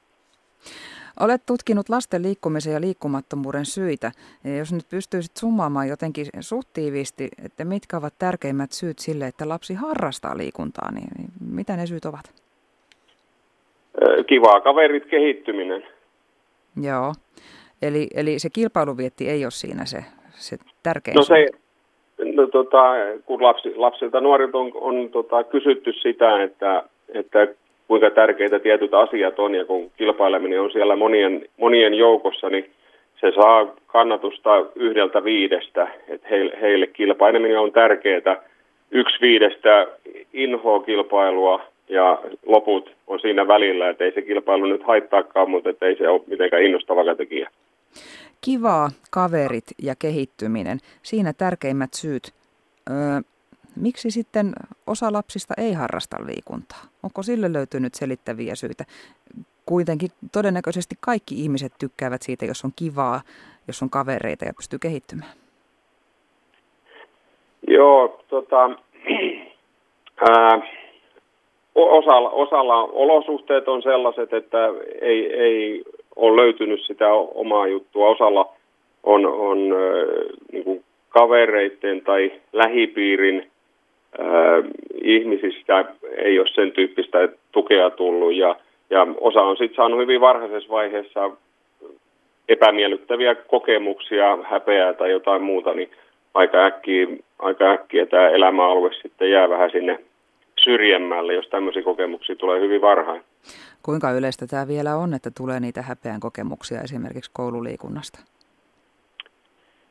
Olet 1.20 1.42
tutkinut 1.46 1.88
lasten 1.88 2.22
liikkumisen 2.22 2.72
ja 2.72 2.80
liikkumattomuuden 2.80 3.66
syitä. 3.66 4.12
Ja 4.44 4.56
jos 4.56 4.72
nyt 4.72 4.88
pystyisit 4.88 5.36
summaamaan 5.36 5.88
jotenkin 5.88 6.26
suht 6.40 6.68
tiiviisti, 6.72 7.28
että 7.44 7.64
mitkä 7.64 7.96
ovat 7.96 8.14
tärkeimmät 8.18 8.72
syyt 8.72 8.98
sille, 8.98 9.26
että 9.26 9.48
lapsi 9.48 9.74
harrastaa 9.74 10.36
liikuntaa, 10.36 10.92
niin 10.92 11.10
mitä 11.50 11.76
ne 11.76 11.86
syyt 11.86 12.04
ovat? 12.04 12.32
Kivaa 14.26 14.60
kaverit 14.60 15.06
kehittyminen. 15.06 15.86
Joo. 16.82 17.14
Eli, 17.82 18.06
eli 18.14 18.38
se 18.38 18.48
kilpailuvietti 18.50 19.28
ei 19.28 19.44
ole 19.44 19.50
siinä 19.50 19.84
se, 19.84 20.04
se 20.30 20.56
tärkein 20.82 21.14
No 21.14 21.22
se, 21.22 21.46
no 22.34 22.46
tota, 22.46 22.82
kun 23.26 23.42
lapsi, 23.42 23.74
lapsilta 23.76 24.20
nuorilta 24.20 24.58
on, 24.58 24.72
on 24.74 25.08
tota, 25.08 25.44
kysytty 25.44 25.92
sitä, 25.92 26.42
että, 26.42 26.82
että 27.14 27.48
kuinka 27.88 28.10
tärkeitä 28.10 28.58
tietyt 28.58 28.94
asiat 28.94 29.38
on, 29.38 29.54
ja 29.54 29.64
kun 29.64 29.90
kilpaileminen 29.96 30.60
on 30.60 30.70
siellä 30.70 30.96
monien, 30.96 31.48
monien 31.56 31.94
joukossa, 31.94 32.50
niin 32.50 32.70
se 33.20 33.32
saa 33.34 33.74
kannatusta 33.86 34.66
yhdeltä 34.74 35.24
viidestä, 35.24 35.88
että 36.08 36.28
heille, 36.30 36.52
heille 36.60 36.86
kilpaileminen 36.86 37.60
on 37.60 37.72
tärkeää. 37.72 38.42
Yksi 38.90 39.20
viidestä 39.20 39.86
inhoa 40.32 40.82
kilpailua 40.82 41.62
ja 41.88 42.18
loput 42.46 42.92
on 43.06 43.20
siinä 43.20 43.48
välillä, 43.48 43.88
että 43.88 44.04
ei 44.04 44.12
se 44.12 44.22
kilpailu 44.22 44.64
nyt 44.64 44.82
haittaakaan, 44.82 45.50
mutta 45.50 45.86
ei 45.86 45.96
se 45.96 46.08
ole 46.08 46.20
mitenkään 46.26 46.62
innostava 46.62 47.14
tekijä. 47.14 47.50
Kivaa, 48.40 48.90
kaverit 49.10 49.66
ja 49.82 49.94
kehittyminen. 49.98 50.78
Siinä 51.02 51.32
tärkeimmät 51.32 51.94
syyt. 51.94 52.34
Öö, 52.90 53.20
Miksi 53.76 54.10
sitten 54.10 54.52
osa 54.86 55.12
lapsista 55.12 55.54
ei 55.58 55.72
harrasta 55.72 56.16
liikuntaa? 56.26 56.78
Onko 57.02 57.22
sille 57.22 57.52
löytynyt 57.52 57.94
selittäviä 57.94 58.54
syitä? 58.54 58.84
Kuitenkin 59.66 60.10
todennäköisesti 60.32 60.94
kaikki 61.00 61.34
ihmiset 61.34 61.72
tykkäävät 61.80 62.22
siitä, 62.22 62.44
jos 62.44 62.64
on 62.64 62.70
kivaa, 62.76 63.20
jos 63.66 63.82
on 63.82 63.90
kavereita 63.90 64.44
ja 64.44 64.52
pystyy 64.56 64.78
kehittymään. 64.78 65.32
Joo, 67.68 68.20
tota, 68.28 68.70
ää, 70.30 70.60
osalla, 71.74 72.30
osalla 72.30 72.82
olosuhteet 72.82 73.68
on 73.68 73.82
sellaiset, 73.82 74.32
että 74.32 74.58
ei, 75.00 75.32
ei 75.32 75.84
ole 76.20 76.42
löytynyt 76.42 76.80
sitä 76.86 77.12
omaa 77.14 77.66
juttua. 77.66 78.08
Osalla 78.08 78.52
on, 79.02 79.26
on 79.26 79.58
niin 80.52 80.64
kuin 80.64 80.84
kavereiden 81.08 82.00
tai 82.00 82.32
lähipiirin 82.52 83.50
äh, 84.20 84.70
ihmisistä 85.02 85.84
ei 86.16 86.38
ole 86.38 86.48
sen 86.48 86.72
tyyppistä 86.72 87.28
tukea 87.52 87.90
tullut 87.90 88.34
ja, 88.34 88.56
ja 88.90 89.06
osa 89.20 89.42
on 89.42 89.56
sitten 89.56 89.76
saanut 89.76 90.00
hyvin 90.00 90.20
varhaisessa 90.20 90.70
vaiheessa 90.70 91.30
epämiellyttäviä 92.48 93.34
kokemuksia, 93.34 94.38
häpeää 94.42 94.92
tai 94.92 95.10
jotain 95.10 95.42
muuta, 95.42 95.74
niin 95.74 95.90
aika 96.34 96.64
äkkiä, 96.64 97.06
aika 97.38 97.70
äkkiä 97.70 98.06
tämä 98.06 98.28
elämäalue 98.28 98.90
sitten 99.02 99.30
jää 99.30 99.48
vähän 99.48 99.70
sinne 99.70 99.98
syrjemmälle, 100.64 101.34
jos 101.34 101.48
tämmöisiä 101.48 101.82
kokemuksia 101.82 102.36
tulee 102.36 102.60
hyvin 102.60 102.80
varhain. 102.80 103.22
Kuinka 103.82 104.10
yleistä 104.10 104.46
tämä 104.46 104.68
vielä 104.68 104.96
on, 104.96 105.14
että 105.14 105.30
tulee 105.36 105.60
niitä 105.60 105.82
häpeän 105.82 106.20
kokemuksia 106.20 106.80
esimerkiksi 106.80 107.30
koululiikunnasta? 107.34 108.18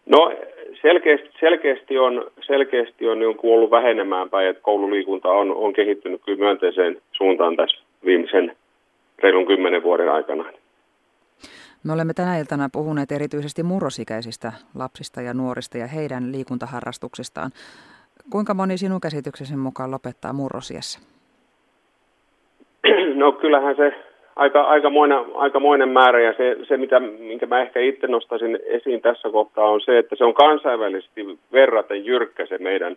No 0.05 0.31
selkeästi, 0.81 1.29
selkeästi 1.39 1.97
on, 1.97 2.31
selkeästi 2.47 3.07
on 3.09 3.19
niin 3.19 3.39
ollut 3.43 3.71
vähenemään 3.71 4.29
päin, 4.29 4.47
että 4.49 4.61
koululiikunta 4.61 5.29
on, 5.29 5.55
on 5.55 5.73
kehittynyt 5.73 6.21
kyllä 6.25 6.39
myönteiseen 6.39 7.01
suuntaan 7.11 7.55
tässä 7.55 7.77
viimeisen 8.05 8.55
reilun 9.23 9.47
kymmenen 9.47 9.83
vuoden 9.83 10.11
aikana. 10.11 10.45
Me 11.83 11.93
olemme 11.93 12.13
tänä 12.13 12.37
iltana 12.37 12.69
puhuneet 12.73 13.11
erityisesti 13.11 13.63
murrosikäisistä 13.63 14.53
lapsista 14.75 15.21
ja 15.21 15.33
nuorista 15.33 15.77
ja 15.77 15.87
heidän 15.87 16.31
liikuntaharrastuksistaan. 16.31 17.51
Kuinka 18.31 18.53
moni 18.53 18.77
sinun 18.77 19.01
käsityksesi 19.01 19.55
mukaan 19.55 19.91
lopettaa 19.91 20.33
murrosiassa? 20.33 20.99
No 23.15 23.31
kyllähän 23.31 23.75
se 23.75 23.93
aika, 24.35 24.61
aikamoinen, 24.61 25.19
aikamoinen 25.35 25.89
määrä 25.89 26.21
ja 26.21 26.33
se, 26.37 26.57
se 26.67 26.77
mitä, 26.77 26.99
minkä 26.99 27.45
mä 27.45 27.61
ehkä 27.61 27.79
itse 27.79 28.07
nostaisin 28.07 28.59
esiin 28.65 29.01
tässä 29.01 29.29
kohtaa 29.29 29.69
on 29.69 29.81
se, 29.81 29.97
että 29.97 30.15
se 30.15 30.23
on 30.23 30.33
kansainvälisesti 30.33 31.39
verraten 31.51 32.05
jyrkkä 32.05 32.45
se 32.45 32.57
meidän, 32.57 32.95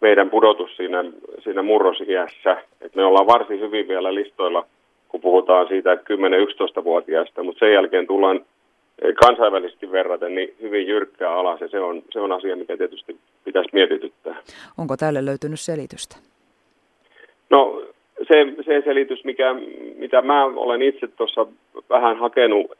meidän 0.00 0.30
pudotus 0.30 0.76
siinä, 0.76 1.04
siinä 1.38 1.62
murrosiässä. 1.62 2.56
Et 2.80 2.94
me 2.94 3.04
ollaan 3.04 3.26
varsin 3.26 3.60
hyvin 3.60 3.88
vielä 3.88 4.14
listoilla, 4.14 4.66
kun 5.08 5.20
puhutaan 5.20 5.68
siitä 5.68 5.94
10-11-vuotiaista, 5.94 7.42
mutta 7.42 7.58
sen 7.58 7.72
jälkeen 7.72 8.06
tullaan 8.06 8.40
kansainvälisesti 9.20 9.92
verraten 9.92 10.34
niin 10.34 10.54
hyvin 10.62 10.86
jyrkkää 10.86 11.34
alas 11.34 11.60
ja 11.60 11.68
se 11.68 11.80
on, 11.80 12.02
se 12.12 12.20
on 12.20 12.32
asia, 12.32 12.56
mikä 12.56 12.76
tietysti 12.76 13.16
pitäisi 13.44 13.70
mietityttää. 13.72 14.36
Onko 14.78 14.96
tälle 14.96 15.24
löytynyt 15.24 15.60
selitystä? 15.60 16.16
No 17.50 17.82
se, 18.28 18.62
se 18.64 18.82
selitys, 18.84 19.24
mikä, 19.24 19.54
mitä 19.96 20.22
mä 20.22 20.44
olen 20.44 20.82
itse 20.82 21.06
tuossa 21.06 21.46
vähän 21.90 22.18
hakenut, 22.18 22.70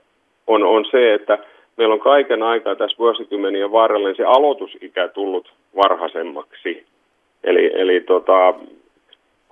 on, 0.46 0.62
on 0.62 0.84
se, 0.90 1.14
että 1.14 1.38
meillä 1.76 1.94
on 1.94 2.00
kaiken 2.00 2.42
aikaa 2.42 2.76
tässä 2.76 2.98
vuosikymmenien 2.98 3.72
varrella 3.72 4.08
niin 4.08 4.16
se 4.16 4.24
aloitusikä 4.24 5.08
tullut 5.08 5.52
varhaisemmaksi. 5.76 6.86
Eli, 7.44 7.70
eli 7.74 8.00
tota, 8.00 8.54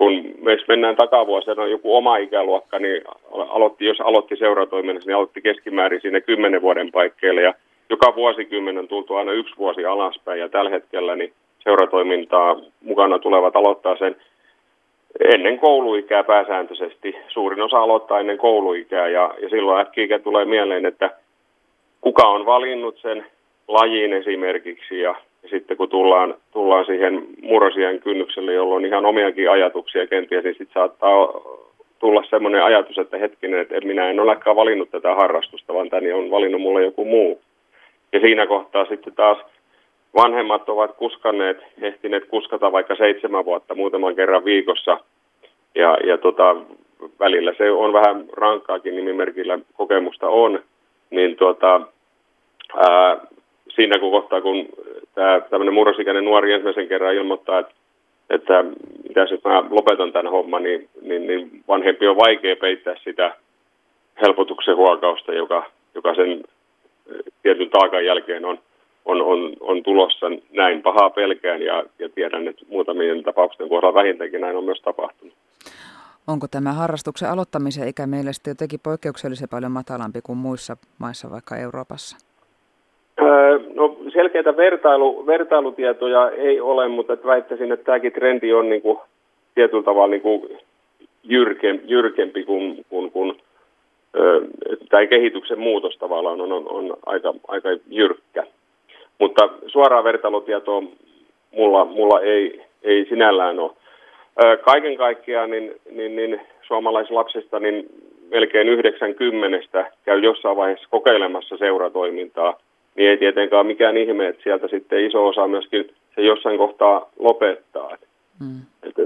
kun 0.01 0.25
me 0.43 0.57
mennään 0.69 0.97
takavuosina, 0.97 1.67
joku 1.67 1.97
oma 1.97 2.17
ikäluokka, 2.17 2.79
niin 2.79 3.03
aloitti, 3.33 3.85
jos 3.85 4.01
aloitti 4.01 4.37
seuratoiminnassa, 4.37 5.09
niin 5.09 5.17
aloitti 5.17 5.43
keskimäärin 5.43 6.01
siinä 6.01 6.21
kymmenen 6.21 6.63
vuoden 6.63 6.93
paikkeille 6.93 7.43
ja 7.43 7.55
joka 7.91 8.15
vuosikymmen 8.15 8.79
on 8.79 8.89
tultu 8.89 9.15
aina 9.15 9.33
yksi 9.33 9.57
vuosi 9.59 9.85
alaspäin. 9.85 10.41
Ja 10.41 10.49
tällä 10.49 10.71
hetkellä 10.71 11.17
niin 11.17 11.33
seuratoimintaa 11.65 12.57
mukana 12.81 13.19
tulevat 13.19 13.57
aloittaa 13.57 13.97
sen 13.97 14.17
ennen 15.35 15.59
kouluikää 15.59 16.25
pääsääntöisesti. 16.25 17.17
Suurin 17.29 17.63
osa 17.63 17.79
aloittaa 17.79 18.21
ennen 18.21 18.39
kouluikää. 18.39 19.09
Ja, 19.09 19.35
ja 19.43 19.49
silloin 19.49 19.81
äkkiä 19.81 20.19
tulee 20.19 20.45
mieleen, 20.45 20.87
että 20.87 21.11
kuka 22.01 22.29
on 22.29 22.47
valinnut 22.47 22.99
sen 22.99 23.27
lajin 23.69 24.13
esimerkiksi. 24.13 25.01
Ja, 25.01 25.15
ja 25.43 25.49
sitten 25.49 25.77
kun 25.77 25.89
tullaan, 25.89 26.35
tullaan 26.53 26.85
siihen 26.85 27.27
murrosien 27.43 28.01
kynnykselle, 28.01 28.53
jolloin 28.53 28.85
ihan 28.85 29.07
omiakin 29.07 29.51
ajatuksia 29.51 30.07
kenties, 30.07 30.45
niin 30.45 30.55
sitten 30.59 30.75
saattaa 30.75 31.29
tulla 31.99 32.23
semmoinen 32.31 32.65
ajatus, 32.65 32.99
että 32.99 33.19
hetkinen, 33.19 33.61
että 33.61 33.81
minä 33.81 34.11
en 34.11 34.21
olekaan 34.21 34.57
valinnut 34.57 34.91
tätä 34.91 35.15
harrastusta, 35.15 35.75
vaan 35.75 35.91
tänne 35.91 36.15
on 36.15 36.31
valinnut 36.31 36.61
mulle 36.61 36.83
joku 36.83 37.05
muu. 37.05 37.41
Ja 38.13 38.21
siinä 38.21 38.47
kohtaa 38.47 38.85
sitten 38.85 39.15
taas 39.15 39.39
vanhemmat 40.17 40.69
ovat 40.69 40.97
kuskanneet, 40.97 41.59
ehtineet 41.83 42.25
kuskata 42.29 42.73
vaikka 42.73 42.95
seitsemän 42.95 43.45
vuotta 43.45 43.75
muutaman 43.75 44.17
kerran 44.17 44.45
viikossa. 44.45 44.99
Ja, 45.75 45.97
ja 46.05 46.19
tota, 46.19 46.57
välillä 47.21 47.55
se 47.59 47.71
on 47.71 47.93
vähän 47.93 48.25
rankkaakin 48.33 48.97
nimimerkillä 48.97 49.59
kokemusta 49.73 50.29
on. 50.29 50.63
Niin 51.11 51.37
tota, 51.37 51.81
ää, 52.77 53.17
siinä 53.75 53.99
kun 53.99 54.11
kohtaa, 54.11 54.41
kun 54.41 54.67
tämä 55.15 55.41
tämmöinen 55.51 55.75
murrosikäinen 55.75 56.25
nuori 56.25 56.53
ensimmäisen 56.53 56.89
kerran 56.89 57.15
ilmoittaa, 57.15 57.59
että, 57.59 57.75
että 58.31 58.65
mitä 59.09 59.21
jos 59.21 59.45
mä 59.45 59.65
lopetan 59.71 60.13
tämän 60.13 60.33
homman, 60.33 60.63
niin, 60.63 60.89
niin, 61.03 61.27
niin 61.27 61.51
vanhempi 61.69 62.07
on 62.07 62.17
vaikea 62.17 62.57
peittää 62.57 62.95
sitä 63.05 63.37
helpotuksen 64.23 64.77
huokausta, 64.77 65.33
joka, 65.33 65.71
joka 65.95 66.15
sen 66.15 66.43
tietyn 67.43 67.71
taakan 67.71 68.05
jälkeen 68.05 68.45
on 68.45 68.59
on, 69.05 69.23
on, 69.23 69.57
on 69.61 69.83
tulossa 69.83 70.27
näin 70.53 70.83
pahaa 70.83 71.11
pelkään 71.11 71.63
ja, 71.63 71.85
ja 71.99 72.09
tiedän, 72.09 72.49
että 72.49 72.65
muutamien 72.69 73.23
tapausten 73.23 73.69
kohdalla 73.69 73.95
vähintäänkin 73.95 74.41
näin 74.41 74.57
on 74.57 74.65
myös 74.65 74.81
tapahtunut. 74.81 75.35
Onko 76.27 76.47
tämä 76.49 76.73
harrastuksen 76.73 77.31
aloittamisen 77.31 77.89
ikä 77.89 78.07
mielestäni 78.07 78.51
jotenkin 78.51 78.81
poikkeuksellisen 78.81 79.49
paljon 79.49 79.73
matalampi 79.73 80.21
kuin 80.23 80.39
muissa 80.39 80.77
maissa, 80.99 81.31
vaikka 81.31 81.57
Euroopassa? 81.57 82.30
No 83.75 83.97
selkeitä 84.13 84.57
vertailu, 84.57 85.27
vertailutietoja 85.27 86.31
ei 86.31 86.61
ole, 86.61 86.89
mutta 86.89 87.13
että 87.13 87.27
väittäisin, 87.27 87.73
että 87.73 87.85
tämäkin 87.85 88.13
trendi 88.13 88.53
on 88.53 88.69
niin 88.69 88.83
kuin, 88.83 88.99
tietyllä 89.55 89.83
tavalla 89.83 90.07
niin 90.07 90.23
kuin 90.23 90.59
jyrkem, 91.25 91.81
jyrkempi 91.85 92.45
kuin, 92.45 92.85
kuin, 92.89 93.11
kuin 93.11 93.41
tämä 94.89 95.07
kehityksen 95.07 95.59
muutos 95.59 95.97
tavallaan 95.97 96.41
on, 96.41 96.53
on, 96.53 96.69
on 96.69 96.97
aika, 97.07 97.35
aika 97.49 97.69
jyrkkä. 97.91 98.47
Mutta 99.19 99.49
suoraa 99.67 100.05
vertailutietoa 100.05 100.83
mulla, 101.57 101.85
mulla 101.85 102.21
ei, 102.21 102.63
ei 102.83 103.07
sinällään 103.09 103.59
ole. 103.59 103.73
Kaiken 104.61 104.97
kaikkiaan 104.97 105.51
niin, 105.51 105.75
niin, 105.91 106.17
niin 106.17 106.41
suomalaislapsista 106.63 107.59
niin 107.61 107.87
melkein 108.31 108.69
90 108.69 109.91
käy 110.05 110.19
jossain 110.21 110.57
vaiheessa 110.57 110.89
kokeilemassa 110.91 111.57
seuratoimintaa, 111.57 112.59
niin 112.97 113.11
ei 113.11 113.17
tietenkään 113.17 113.67
mikään 113.67 113.97
ihme, 113.97 114.29
että 114.29 114.43
sieltä 114.43 114.69
sitten 114.69 115.07
iso 115.07 115.27
osa 115.27 115.49
myöskin 115.49 115.91
se 116.15 116.23
jossain 116.23 116.59
kohtaa 116.59 117.11
lopettaa. 117.19 117.97
Mm. 118.41 118.61
Että 118.83 119.03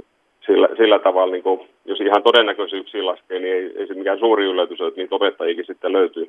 sillä, 0.46 0.68
sillä 0.76 0.98
tavalla, 0.98 1.32
niin 1.32 1.42
kuin, 1.42 1.60
jos 1.84 2.00
ihan 2.00 2.22
todennäköisyyksiä 2.22 3.06
laskee, 3.06 3.38
niin 3.38 3.54
ei, 3.54 3.72
ei 3.76 3.86
se 3.86 3.94
mikään 3.94 4.18
suuri 4.18 4.44
yllätys 4.44 4.80
ole, 4.80 4.88
että 4.88 5.00
niitä 5.00 5.14
opettajikin 5.14 5.66
sitten 5.66 5.92
löytyy. 5.92 6.28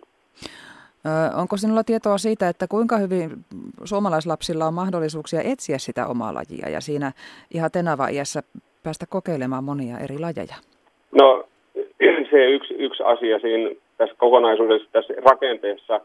Onko 1.38 1.58
sinulla 1.58 1.84
tietoa 1.84 2.18
siitä, 2.18 2.50
että 2.50 2.68
kuinka 2.68 2.98
hyvin 2.98 3.30
suomalaislapsilla 3.84 4.66
on 4.66 4.74
mahdollisuuksia 4.74 5.42
etsiä 5.42 5.78
sitä 5.78 6.08
omaa 6.08 6.34
lajia 6.34 6.70
ja 6.70 6.82
siinä 6.82 7.12
ihan 7.54 7.72
tenava-iässä 7.72 8.42
päästä 8.84 9.06
kokeilemaan 9.10 9.64
monia 9.64 9.98
eri 9.98 10.20
lajeja? 10.20 10.56
No 11.12 11.46
se 12.32 12.46
yksi, 12.46 12.74
yksi 12.74 13.04
asia 13.04 13.40
siinä 13.40 13.70
tässä 13.98 14.16
kokonaisuudessa, 14.18 14.90
tässä 14.92 15.14
rakenteessa, 15.26 16.02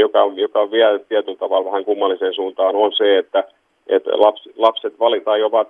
joka, 0.00 0.18
joka 0.34 0.70
vie 0.70 1.00
tietyllä 1.08 1.38
tavalla 1.38 1.64
vähän 1.64 1.84
kummalliseen 1.84 2.34
suuntaan, 2.34 2.76
on 2.76 2.92
se, 2.92 3.18
että, 3.18 3.44
että 3.86 4.10
laps, 4.12 4.48
lapset 4.56 4.98
valitaan 4.98 5.40
jo 5.40 5.46
ovat, 5.46 5.68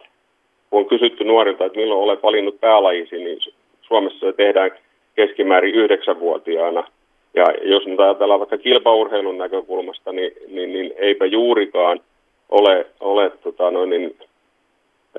kun 0.70 0.80
on 0.80 0.86
kysytty 0.86 1.24
nuorilta, 1.24 1.64
että 1.64 1.78
milloin 1.78 2.00
olet 2.00 2.22
valinnut 2.22 2.60
päälajisi, 2.60 3.16
niin 3.16 3.38
Suomessa 3.82 4.26
se 4.26 4.32
tehdään 4.32 4.70
keskimäärin 5.14 5.74
yhdeksänvuotiaana– 5.74 6.84
ja 7.34 7.46
jos 7.62 7.86
nyt 7.86 8.00
ajatellaan 8.00 8.40
vaikka 8.40 8.58
kilpaurheilun 8.58 9.38
näkökulmasta, 9.38 10.12
niin, 10.12 10.32
niin, 10.48 10.72
niin 10.72 10.92
eipä 10.96 11.26
juurikaan 11.26 12.00
ole, 12.48 12.86
ole 13.00 13.30
tota 13.30 13.70
noin, 13.70 13.90
niin, 13.90 14.16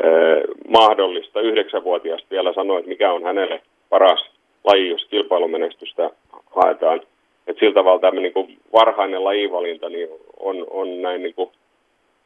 eh, 0.03 0.43
mahdollista 0.67 1.41
yhdeksänvuotiaasta 1.41 2.27
vielä 2.31 2.53
sanoa, 2.53 2.79
että 2.79 2.89
mikä 2.89 3.13
on 3.13 3.23
hänelle 3.23 3.61
paras 3.89 4.29
laji, 4.63 4.89
jos 4.89 5.05
kilpailumenestystä 5.05 6.09
haetaan. 6.55 7.01
Et 7.49 7.57
sillä 7.59 7.73
tavalla 7.73 7.99
tämmöinen 7.99 8.31
niin 8.35 8.59
varhainen 8.73 9.23
lajivalinta 9.23 9.89
niin 9.89 10.09
on, 10.39 10.67
on 10.69 11.01
näin 11.01 11.23
niin 11.23 11.35
kuin 11.35 11.49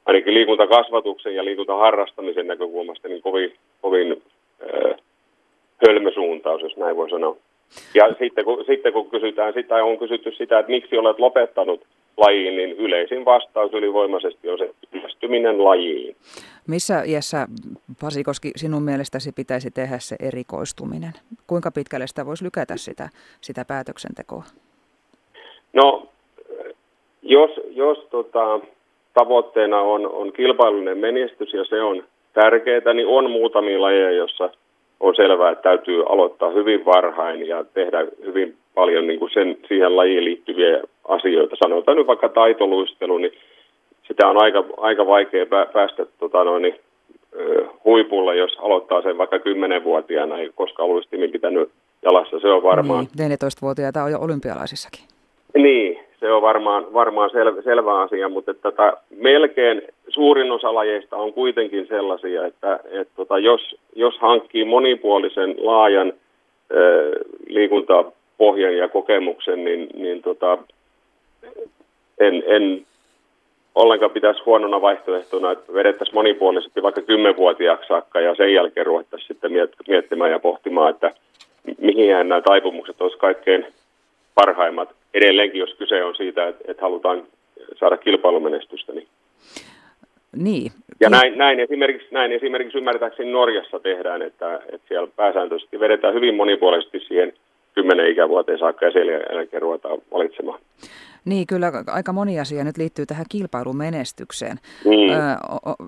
ainakin 0.06 0.34
liikuntakasvatuksen 0.34 1.36
ja 1.36 1.46
liikuntaharrastamisen 1.46 2.48
näkökulmasta 2.48 3.08
niin 3.08 3.22
kovin, 3.22 3.54
kovin 3.82 4.24
äh, 4.64 4.96
hölmösuuntaus, 5.88 6.62
jos 6.62 6.78
näin 6.78 6.98
voi 6.98 7.10
sanoa. 7.10 7.38
Ja 7.94 8.16
sitten 8.20 8.46
kun, 8.46 8.64
sitten 8.66 8.94
kun 8.94 9.10
kysytään 9.10 9.54
sitä, 9.54 9.76
on 9.76 10.00
kysytty 10.00 10.32
sitä, 10.32 10.60
että 10.60 10.72
miksi 10.72 10.98
olet 10.98 11.20
lopettanut 11.20 11.86
lajiin, 12.18 12.58
niin 12.58 12.72
yleisin 12.72 13.26
vastaus 13.26 13.74
ylivoimaisesti 13.74 14.50
on 14.50 14.58
se 14.58 14.74
kyllästyminen 14.92 15.64
lajiin. 15.64 16.16
Missä 16.68 17.04
iässä, 17.06 17.48
Pasi 18.02 18.24
Koski, 18.24 18.52
sinun 18.56 18.84
mielestäsi 18.84 19.32
pitäisi 19.32 19.72
tehdä 19.72 20.00
se 20.00 20.16
erikoistuminen? 20.20 21.12
Kuinka 21.48 21.72
pitkälle 21.72 22.08
sitä 22.08 22.26
voisi 22.26 22.46
lykätä 22.46 22.78
sitä, 22.78 23.10
sitä 23.42 23.66
päätöksentekoa? 23.66 24.44
No, 25.74 26.08
jos, 27.22 27.52
jos 27.70 28.08
tota, 28.12 28.60
tavoitteena 29.14 29.82
on, 29.82 30.08
on 30.08 30.34
kilpailullinen 30.34 30.98
menestys 30.98 31.54
ja 31.54 31.66
se 31.66 31.82
on 31.82 32.04
tärkeää, 32.34 32.94
niin 32.94 33.08
on 33.08 33.32
muutamia 33.32 33.82
lajeja, 33.82 34.12
jossa 34.12 34.50
on 35.00 35.16
selvää, 35.16 35.52
että 35.52 35.70
täytyy 35.70 36.04
aloittaa 36.10 36.50
hyvin 36.50 36.86
varhain 36.86 37.48
ja 37.48 37.64
tehdä 37.64 38.06
hyvin 38.26 38.58
paljon 38.74 39.08
niin 39.08 39.20
kuin 39.20 39.32
sen, 39.34 39.58
siihen 39.68 39.96
lajiin 39.96 40.26
liittyviä 40.26 40.82
asioita. 41.08 41.56
Sanotaan 41.64 41.98
nyt 41.98 42.08
vaikka 42.08 42.30
taitoluistelu, 42.30 43.18
niin 43.18 43.34
sitä 44.08 44.28
on 44.28 44.44
aika, 44.44 44.64
aika 44.78 45.08
vaikea 45.08 45.46
päästä 45.74 46.06
tota 46.20 46.44
noin, 46.44 46.76
huipulle, 47.86 48.36
jos 48.36 48.58
aloittaa 48.60 49.02
sen 49.02 49.18
vaikka 49.18 49.38
10-vuotiaana, 49.38 50.38
ei 50.38 50.52
koskaan 50.56 50.90
luistimin 50.90 51.32
pitänyt 51.32 51.70
jalassa. 52.02 52.40
Se 52.40 52.48
on 52.48 52.64
varmaan... 52.64 53.08
Niin, 53.18 53.32
14-vuotiaita 53.32 54.04
on 54.04 54.12
jo 54.12 54.20
olympialaisissakin. 54.20 55.13
Niin, 55.58 56.00
se 56.20 56.32
on 56.32 56.42
varmaan, 56.42 56.94
varmaan 56.94 57.30
sel, 57.30 57.62
selvä 57.64 58.02
asia, 58.02 58.30
mutta 58.30 58.52
että 58.52 58.72
tota, 58.72 58.98
melkein 59.16 59.82
suurin 60.08 60.52
osa 60.52 60.74
lajeista 60.74 61.18
on 61.18 61.34
kuitenkin 61.34 61.88
sellaisia, 61.88 62.46
että 62.46 62.80
et 62.92 63.08
tota, 63.16 63.40
jos, 63.40 63.76
jos 63.96 64.18
hankkii 64.18 64.66
monipuolisen 64.66 65.56
laajan 65.58 66.14
ö, 66.72 67.12
liikuntapohjan 67.48 68.78
ja 68.78 68.88
kokemuksen, 68.88 69.64
niin, 69.64 69.90
niin 69.94 70.22
tota, 70.22 70.58
en, 72.20 72.44
en 72.46 72.86
ollenkaan 73.76 74.12
pitäisi 74.12 74.44
huonona 74.46 74.82
vaihtoehtona, 74.82 75.52
että 75.52 75.74
vedettäisiin 75.74 76.16
monipuolisesti 76.16 76.84
vaikka 76.84 77.02
kymmenvuotiaaksi 77.02 77.88
saakka 77.88 78.22
ja 78.22 78.36
sen 78.36 78.54
jälkeen 78.54 78.86
ruvettaisiin 78.86 79.28
sitten 79.28 79.52
miettimään 79.88 80.32
ja 80.32 80.40
pohtimaan, 80.40 80.90
että 80.90 81.12
mihin 81.82 82.10
nämä 82.10 82.42
taipumukset 82.42 83.02
olisi 83.02 83.18
kaikkein 83.18 83.66
parhaimmat. 84.36 84.90
Edelleenkin, 85.14 85.60
jos 85.60 85.74
kyse 85.74 86.04
on 86.04 86.16
siitä, 86.16 86.48
että, 86.48 86.64
että 86.68 86.82
halutaan 86.82 87.24
saada 87.76 87.98
kilpailumenestystä. 87.98 88.94
Niin. 88.94 89.08
Niin. 90.36 90.72
Ja 91.00 91.10
näin, 91.10 91.38
näin, 91.38 91.60
esimerkiksi, 91.60 92.08
näin 92.12 92.32
esimerkiksi 92.32 92.78
ymmärtääkseni 92.78 93.32
Norjassa 93.32 93.80
tehdään, 93.80 94.22
että, 94.22 94.56
että 94.56 94.88
siellä 94.88 95.08
pääsääntöisesti 95.16 95.80
vedetään 95.80 96.14
hyvin 96.14 96.36
monipuolisesti 96.36 97.00
siihen 97.00 97.34
kymmenen 97.76 98.12
ikävuoteen 98.12 98.60
saakka 98.60 98.86
ja 98.86 98.92
sen 98.92 99.08
jälkeen 99.08 99.62
ruvetaan 99.62 99.98
valitsemaan. 100.12 100.60
Niin, 101.26 101.48
kyllä 101.48 101.72
aika 101.88 102.14
moni 102.14 102.40
asia 102.40 102.64
nyt 102.64 102.78
liittyy 102.78 103.06
tähän 103.06 103.26
kilpailumenestykseen. 103.30 104.58
Mm. 104.86 104.92
Ö, 104.92 105.16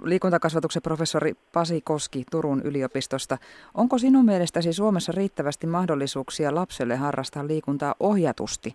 liikuntakasvatuksen 0.04 0.82
professori 0.82 1.34
Pasi 1.54 1.82
Koski 1.82 2.24
Turun 2.32 2.62
yliopistosta. 2.66 3.38
Onko 3.78 3.98
sinun 3.98 4.26
mielestäsi 4.26 4.74
Suomessa 4.74 5.12
riittävästi 5.16 5.68
mahdollisuuksia 5.68 6.56
lapselle 6.56 6.96
harrastaa 6.96 7.48
liikuntaa 7.48 7.96
ohjatusti 8.00 8.74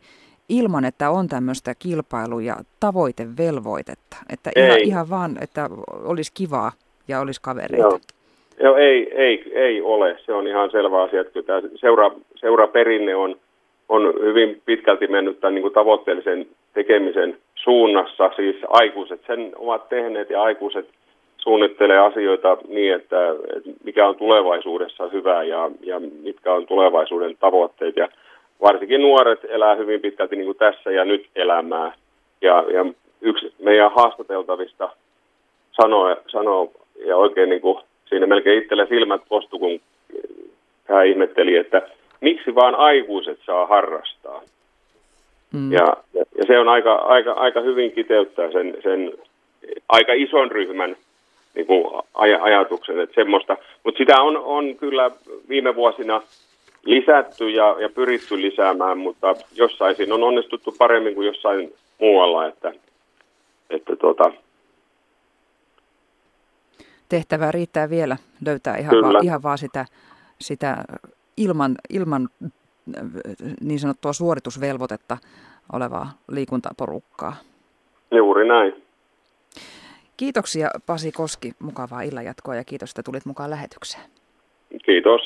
ilman, 0.48 0.84
että 0.84 1.10
on 1.10 1.28
tämmöistä 1.28 1.74
kilpailu- 1.74 2.40
ja 2.40 2.56
tavoitevelvoitetta? 2.80 4.16
Että 4.32 4.50
ihan, 4.56 4.78
ihan 4.80 5.10
vaan, 5.10 5.36
että 5.40 5.68
olisi 6.04 6.32
kivaa 6.34 6.72
ja 7.08 7.20
olisi 7.20 7.40
kavereita. 7.42 7.86
Joo. 7.86 8.00
Joo, 8.62 8.76
ei, 8.76 9.12
ei, 9.14 9.52
ei 9.54 9.82
ole. 9.82 10.16
Se 10.26 10.32
on 10.32 10.46
ihan 10.46 10.70
selvä 10.70 11.02
asia, 11.02 11.20
että 11.20 11.42
tämä 11.42 11.60
seura, 11.80 12.10
seuraperinne 12.40 13.16
on– 13.16 13.36
on 13.90 14.14
hyvin 14.22 14.62
pitkälti 14.64 15.06
mennyt 15.06 15.40
tämän 15.40 15.54
niin 15.54 15.62
kuin 15.62 15.74
tavoitteellisen 15.74 16.46
tekemisen 16.74 17.38
suunnassa. 17.54 18.30
Siis 18.36 18.56
aikuiset 18.68 19.20
sen 19.26 19.52
ovat 19.56 19.88
tehneet 19.88 20.30
ja 20.30 20.42
aikuiset 20.42 20.88
suunnittelee 21.38 21.98
asioita 21.98 22.56
niin, 22.68 22.94
että, 22.94 23.30
että 23.56 23.70
mikä 23.84 24.08
on 24.08 24.16
tulevaisuudessa 24.16 25.08
hyvä 25.08 25.42
ja, 25.42 25.70
ja 25.80 26.00
mitkä 26.22 26.52
on 26.52 26.66
tulevaisuuden 26.66 27.36
tavoitteet. 27.40 27.96
Ja 27.96 28.08
varsinkin 28.62 29.00
nuoret 29.00 29.40
elää 29.48 29.74
hyvin 29.74 30.00
pitkälti 30.00 30.36
niin 30.36 30.46
kuin 30.46 30.58
tässä 30.58 30.90
ja 30.90 31.04
nyt 31.04 31.26
elämää. 31.36 31.92
Ja, 32.42 32.64
ja 32.72 32.86
yksi 33.20 33.52
meidän 33.58 33.90
haastateltavista 33.96 34.88
sanoo, 35.82 36.16
sanoo 36.26 36.72
ja 37.06 37.16
oikein 37.16 37.48
niin 37.48 37.60
kuin 37.60 37.78
siinä 38.08 38.26
melkein 38.26 38.62
itselle 38.62 38.86
silmät 38.86 39.20
postu, 39.28 39.58
kun 39.58 39.80
hän 40.88 41.06
ihmetteli, 41.06 41.56
että 41.56 41.82
miksi 42.20 42.54
vaan 42.54 42.74
aikuiset 42.74 43.38
saa 43.46 43.66
harrastaa. 43.66 44.42
Mm. 45.52 45.72
Ja, 45.72 45.96
ja 46.14 46.44
se 46.46 46.58
on 46.58 46.68
aika, 46.68 46.94
aika, 46.94 47.32
aika 47.32 47.60
hyvin 47.60 47.92
kiteyttää 47.92 48.52
sen, 48.52 48.76
sen 48.82 49.12
aika 49.88 50.12
ison 50.12 50.50
ryhmän 50.50 50.96
niin 51.54 51.66
kuin 51.66 51.84
aj- 51.94 52.40
ajatuksen, 52.40 53.00
että 53.00 53.14
semmoista. 53.14 53.56
Mutta 53.84 53.98
sitä 53.98 54.22
on, 54.22 54.36
on 54.36 54.76
kyllä 54.76 55.10
viime 55.48 55.74
vuosina 55.74 56.22
lisätty 56.84 57.50
ja, 57.50 57.76
ja 57.80 57.88
pyritty 57.88 58.42
lisäämään, 58.42 58.98
mutta 58.98 59.34
jossain 59.54 59.96
siinä 59.96 60.14
on 60.14 60.22
onnistuttu 60.22 60.74
paremmin 60.78 61.14
kuin 61.14 61.26
jossain 61.26 61.72
muualla, 62.00 62.46
että, 62.46 62.72
että 63.70 63.96
tuota, 63.96 64.32
tehtävää 67.08 67.52
riittää 67.52 67.90
vielä 67.90 68.16
löytää 68.46 68.76
ihan, 68.76 69.02
va, 69.02 69.20
ihan 69.22 69.42
vaan 69.42 69.58
sitä, 69.58 69.86
sitä 70.40 70.76
ilman, 71.40 71.74
ilman 71.90 72.28
äh, 72.42 73.02
niin 73.60 73.80
sanottua 73.80 74.12
suoritusvelvoitetta 74.12 75.18
olevaa 75.72 76.12
liikuntaporukkaa. 76.30 77.36
Juuri 78.10 78.48
näin. 78.48 78.82
Kiitoksia 80.16 80.70
Pasi 80.86 81.12
Koski, 81.12 81.52
mukavaa 81.58 82.02
illanjatkoa 82.02 82.54
ja 82.54 82.64
kiitos, 82.64 82.90
että 82.90 83.02
tulit 83.02 83.26
mukaan 83.26 83.50
lähetykseen. 83.50 84.04
Kiitos. 84.84 85.20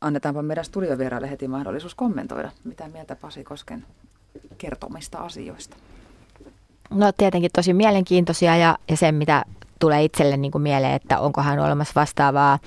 Annetaanpa 0.00 0.42
meidän 0.42 0.64
studiovieraille 0.64 1.30
heti 1.30 1.48
mahdollisuus 1.48 1.94
kommentoida, 1.94 2.50
mitä 2.64 2.88
mieltä 2.88 3.16
Pasi 3.16 3.44
Kosken 3.44 3.84
kertomista 4.58 5.18
asioista. 5.18 5.76
No 6.90 7.12
tietenkin 7.16 7.50
tosi 7.54 7.72
mielenkiintoisia 7.72 8.56
ja, 8.56 8.76
ja 8.90 8.96
sen, 8.96 9.14
mitä 9.14 9.42
tulee 9.80 10.04
itselle 10.04 10.36
niin 10.36 10.52
kuin 10.52 10.62
mieleen, 10.62 10.94
että 10.94 11.18
onkohan 11.18 11.58
olemassa 11.58 12.00
vastaavaa 12.00 12.58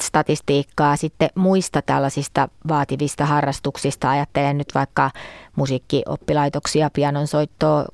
statistiikkaa 0.00 0.96
sitten 0.96 1.30
muista 1.34 1.82
tällaisista 1.82 2.48
vaativista 2.68 3.26
harrastuksista. 3.26 4.10
Ajattelen 4.10 4.58
nyt 4.58 4.74
vaikka 4.74 5.10
musiikkioppilaitoksia, 5.56 6.90
pianonsoittoa, 6.90 7.84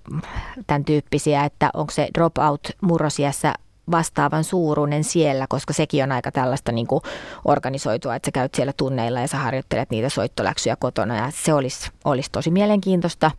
tämän 0.66 0.84
tyyppisiä, 0.84 1.44
että 1.44 1.70
onko 1.74 1.92
se 1.92 2.08
dropout 2.14 2.68
murrosiässä 2.80 3.54
vastaavan 3.90 4.44
suuruinen 4.44 5.04
siellä, 5.04 5.46
koska 5.48 5.72
sekin 5.72 6.04
on 6.04 6.12
aika 6.12 6.32
tällaista 6.32 6.72
niin 6.72 6.86
kuin 6.86 7.02
organisoitua, 7.44 8.14
että 8.14 8.26
sä 8.26 8.32
käyt 8.32 8.54
siellä 8.54 8.72
tunneilla 8.76 9.20
ja 9.20 9.28
sä 9.28 9.36
harjoittelet 9.36 9.90
niitä 9.90 10.08
soittoläksyjä 10.08 10.76
kotona 10.76 11.16
ja 11.16 11.30
se 11.34 11.54
olisi, 11.54 11.90
olisi 12.04 12.30
tosi 12.32 12.50
mielenkiintoista 12.50 13.30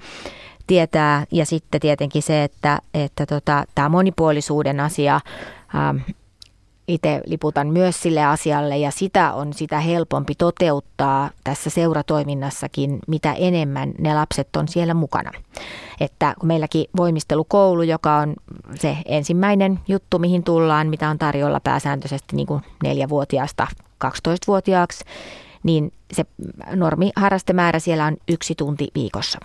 tietää. 0.68 1.26
Ja 1.32 1.46
sitten 1.46 1.82
tietenkin 1.82 2.22
se, 2.22 2.44
että, 2.44 2.80
että 2.94 3.26
tota, 3.26 3.64
tämä 3.76 3.90
monipuolisuuden 3.90 4.80
asia, 4.80 5.20
ähm, 5.76 5.98
itse 6.88 7.22
liputan 7.26 7.68
myös 7.68 8.02
sille 8.02 8.26
asialle 8.26 8.78
ja 8.78 8.92
sitä 8.92 9.34
on 9.34 9.54
sitä 9.54 9.80
helpompi 9.80 10.36
toteuttaa 10.36 11.30
tässä 11.44 11.70
seuratoiminnassakin, 11.70 13.00
mitä 13.08 13.34
enemmän 13.34 13.94
ne 14.00 14.14
lapset 14.14 14.56
on 14.56 14.68
siellä 14.68 14.94
mukana. 14.94 15.32
Että 16.00 16.34
kun 16.40 16.48
meilläkin 16.48 16.86
voimistelukoulu, 16.98 17.82
joka 17.82 18.16
on 18.16 18.36
se 18.76 18.98
ensimmäinen 19.06 19.80
juttu, 19.88 20.20
mihin 20.20 20.44
tullaan, 20.44 20.88
mitä 20.88 21.10
on 21.10 21.18
tarjolla 21.18 21.60
pääsääntöisesti 21.60 22.36
niin 22.36 22.48
kuin 22.48 22.62
neljävuotiaasta 22.84 23.68
12-vuotiaaksi, 24.06 25.04
niin 25.64 25.94
se 26.14 26.26
normiharrastemäärä 26.76 27.80
siellä 27.80 28.06
on 28.06 28.18
yksi 28.28 28.56
tunti 28.56 28.88
viikossa. 28.96 29.40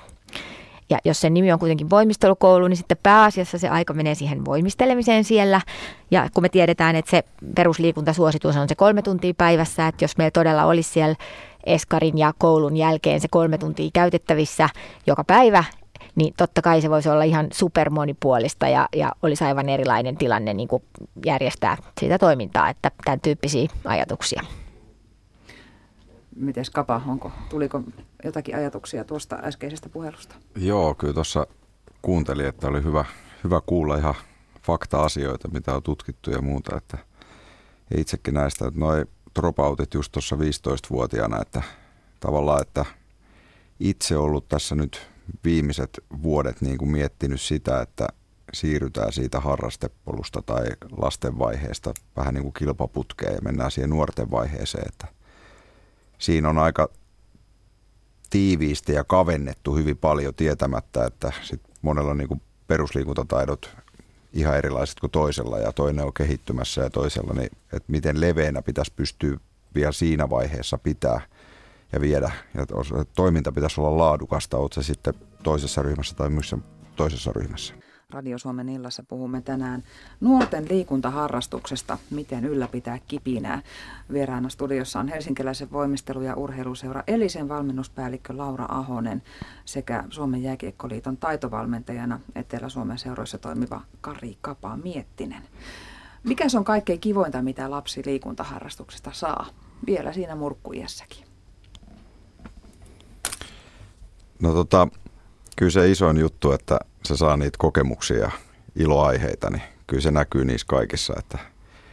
Ja 0.91 0.99
jos 1.05 1.21
sen 1.21 1.35
nimi 1.35 1.53
on 1.53 1.59
kuitenkin 1.59 1.91
voimistelukoulu, 1.91 2.69
niin 2.69 2.77
sitten 2.77 2.97
pääasiassa 3.03 3.59
se 3.59 3.69
aika 3.69 3.95
menee 3.95 4.15
siihen 4.15 4.45
voimistelemiseen 4.45 5.25
siellä. 5.25 5.61
Ja 6.11 6.29
kun 6.35 6.43
me 6.43 6.49
tiedetään, 6.49 6.97
että 6.97 7.11
se 7.11 7.23
perusliikuntasuositus 7.55 8.57
on 8.57 8.69
se 8.69 8.75
kolme 8.75 9.03
tuntia 9.03 9.35
päivässä, 9.39 9.87
että 9.87 10.05
jos 10.05 10.17
meillä 10.17 10.31
todella 10.31 10.65
olisi 10.65 10.91
siellä 10.91 11.17
eskarin 11.65 12.19
ja 12.19 12.33
koulun 12.39 12.77
jälkeen 12.77 13.21
se 13.21 13.29
kolme 13.31 13.59
tuntia 13.59 13.91
käytettävissä 13.93 14.69
joka 15.07 15.25
päivä, 15.25 15.65
niin 16.15 16.35
totta 16.37 16.63
kai 16.63 16.81
se 16.81 16.91
voisi 16.91 17.09
olla 17.09 17.23
ihan 17.23 17.47
supermonipuolista 17.53 18.69
ja, 18.69 18.89
ja 18.97 19.13
olisi 19.23 19.45
aivan 19.45 19.69
erilainen 19.69 20.17
tilanne 20.17 20.55
niin 20.55 20.69
kuin 20.69 20.83
järjestää 21.27 21.77
sitä 22.01 22.19
toimintaa, 22.19 22.69
että 22.69 22.91
tämän 23.05 23.21
tyyppisiä 23.21 23.69
ajatuksia. 23.85 24.43
Miten 26.37 26.65
Kapa, 26.73 27.03
onko, 27.07 27.33
tuliko 27.49 27.83
jotakin 28.25 28.57
ajatuksia 28.57 29.05
tuosta 29.05 29.39
äskeisestä 29.43 29.89
puhelusta? 29.89 30.35
Joo, 30.57 30.95
kyllä 30.95 31.15
tuossa 31.15 31.47
kuuntelin, 32.03 32.47
että 32.47 32.69
oli 32.69 32.85
hyvä, 32.85 33.05
hyvä 33.45 33.61
kuulla 33.67 33.97
ihan 33.97 34.15
fakta-asioita, 34.63 35.49
mitä 35.49 35.75
on 35.75 35.83
tutkittu 35.83 36.31
ja 36.31 36.43
muuta. 36.43 36.77
Että, 36.77 36.99
itsekin 37.97 38.35
näistä, 38.35 38.67
että 38.67 38.81
noi 38.81 39.07
dropoutit 39.41 39.95
just 39.95 40.13
tuossa 40.13 40.37
15-vuotiaana, 40.37 41.43
että 41.43 41.63
tavallaan, 42.21 42.63
että 42.63 42.85
itse 43.81 44.17
ollut 44.17 44.49
tässä 44.49 44.75
nyt 44.75 45.09
viimeiset 45.45 46.05
vuodet 46.23 46.61
niin 46.61 46.79
kuin 46.79 46.91
miettinyt 46.91 47.41
sitä, 47.41 47.81
että 47.81 48.09
siirrytään 48.53 49.13
siitä 49.13 49.41
harrastepolusta 49.41 50.43
tai 50.43 50.65
lasten 50.97 51.39
vaiheesta 51.39 51.95
vähän 52.17 52.35
niin 52.35 52.43
kuin 52.43 52.53
kilpaputkeen 52.53 53.35
ja 53.35 53.41
mennään 53.43 53.71
siihen 53.71 53.91
nuorten 53.91 54.31
vaiheeseen, 54.31 54.89
että 54.89 55.07
siinä 56.23 56.49
on 56.49 56.59
aika 56.59 56.89
tiiviisti 58.31 58.93
ja 58.93 59.05
kavennettu 59.05 59.75
hyvin 59.75 59.97
paljon 59.97 60.35
tietämättä, 60.35 61.07
että 61.07 61.33
sit 61.43 61.61
monella 61.83 62.15
niin 62.15 62.29
kuin 62.29 62.43
perusliikuntataidot 62.67 63.77
ihan 64.33 64.57
erilaiset 64.57 65.01
kuin 65.01 65.11
toisella 65.11 65.59
ja 65.59 65.73
toinen 65.73 66.05
on 66.05 66.13
kehittymässä 66.13 66.83
ja 66.83 66.91
toisella, 66.91 67.35
niin 67.35 67.51
että 67.73 67.93
miten 67.93 68.21
leveänä 68.21 68.63
pitäisi 68.63 68.93
pystyä 68.97 69.37
vielä 69.75 69.93
siinä 69.93 70.31
vaiheessa 70.31 70.79
pitää 70.79 71.21
ja 71.93 72.01
viedä. 72.01 72.31
Ja 72.55 72.67
toiminta 73.15 73.53
pitäisi 73.53 73.81
olla 73.81 73.99
laadukasta, 73.99 74.57
oot 74.57 74.73
se 74.73 74.83
sitten 74.83 75.15
toisessa 75.43 75.83
ryhmässä 75.83 76.17
tai 76.17 76.31
missä 76.31 76.59
toisessa 76.97 77.33
ryhmässä. 77.33 77.75
Radio 78.13 78.39
Suomen 78.39 78.69
illassa 78.69 79.03
puhumme 79.03 79.41
tänään 79.41 79.83
nuorten 80.21 80.67
liikuntaharrastuksesta, 80.71 81.99
miten 82.11 82.45
ylläpitää 82.45 82.99
kipinää. 83.09 83.63
Vieraana 84.13 84.49
studiossa 84.49 85.01
on 85.01 85.09
helsinkiläisen 85.09 85.73
voimistelu- 85.73 86.23
ja 86.23 86.35
urheiluseura 86.35 87.03
Elisen 87.07 87.49
valmennuspäällikkö 87.49 88.37
Laura 88.37 88.67
Ahonen 88.69 89.23
sekä 89.65 90.05
Suomen 90.11 90.43
jääkiekkoliiton 90.43 91.17
taitovalmentajana 91.17 92.21
Etelä-Suomen 92.35 92.99
seuroissa 92.99 93.39
toimiva 93.39 93.81
Kari 94.01 94.39
Kapa 94.41 94.77
Miettinen. 94.77 95.43
Mikä 96.25 96.45
on 96.57 96.65
kaikkein 96.65 97.01
kivointa, 97.01 97.43
mitä 97.43 97.71
lapsi 97.71 98.03
liikuntaharrastuksesta 98.07 99.11
saa? 99.13 99.47
Vielä 99.87 100.13
siinä 100.13 100.35
murkkujässäkin. 100.35 101.25
No 104.43 104.53
tota, 104.53 104.89
kyllä 105.57 105.71
se 105.71 105.91
isoin 105.91 106.19
juttu, 106.19 106.53
että 106.53 106.79
se 107.05 107.17
saa 107.17 107.37
niitä 107.37 107.59
kokemuksia 107.59 108.19
ja 108.19 108.31
iloaiheita, 108.77 109.51
niin 109.51 109.63
kyllä 109.87 110.03
se 110.03 110.11
näkyy 110.11 110.45
niissä 110.45 110.67
kaikissa, 110.67 111.15
että, 111.19 111.39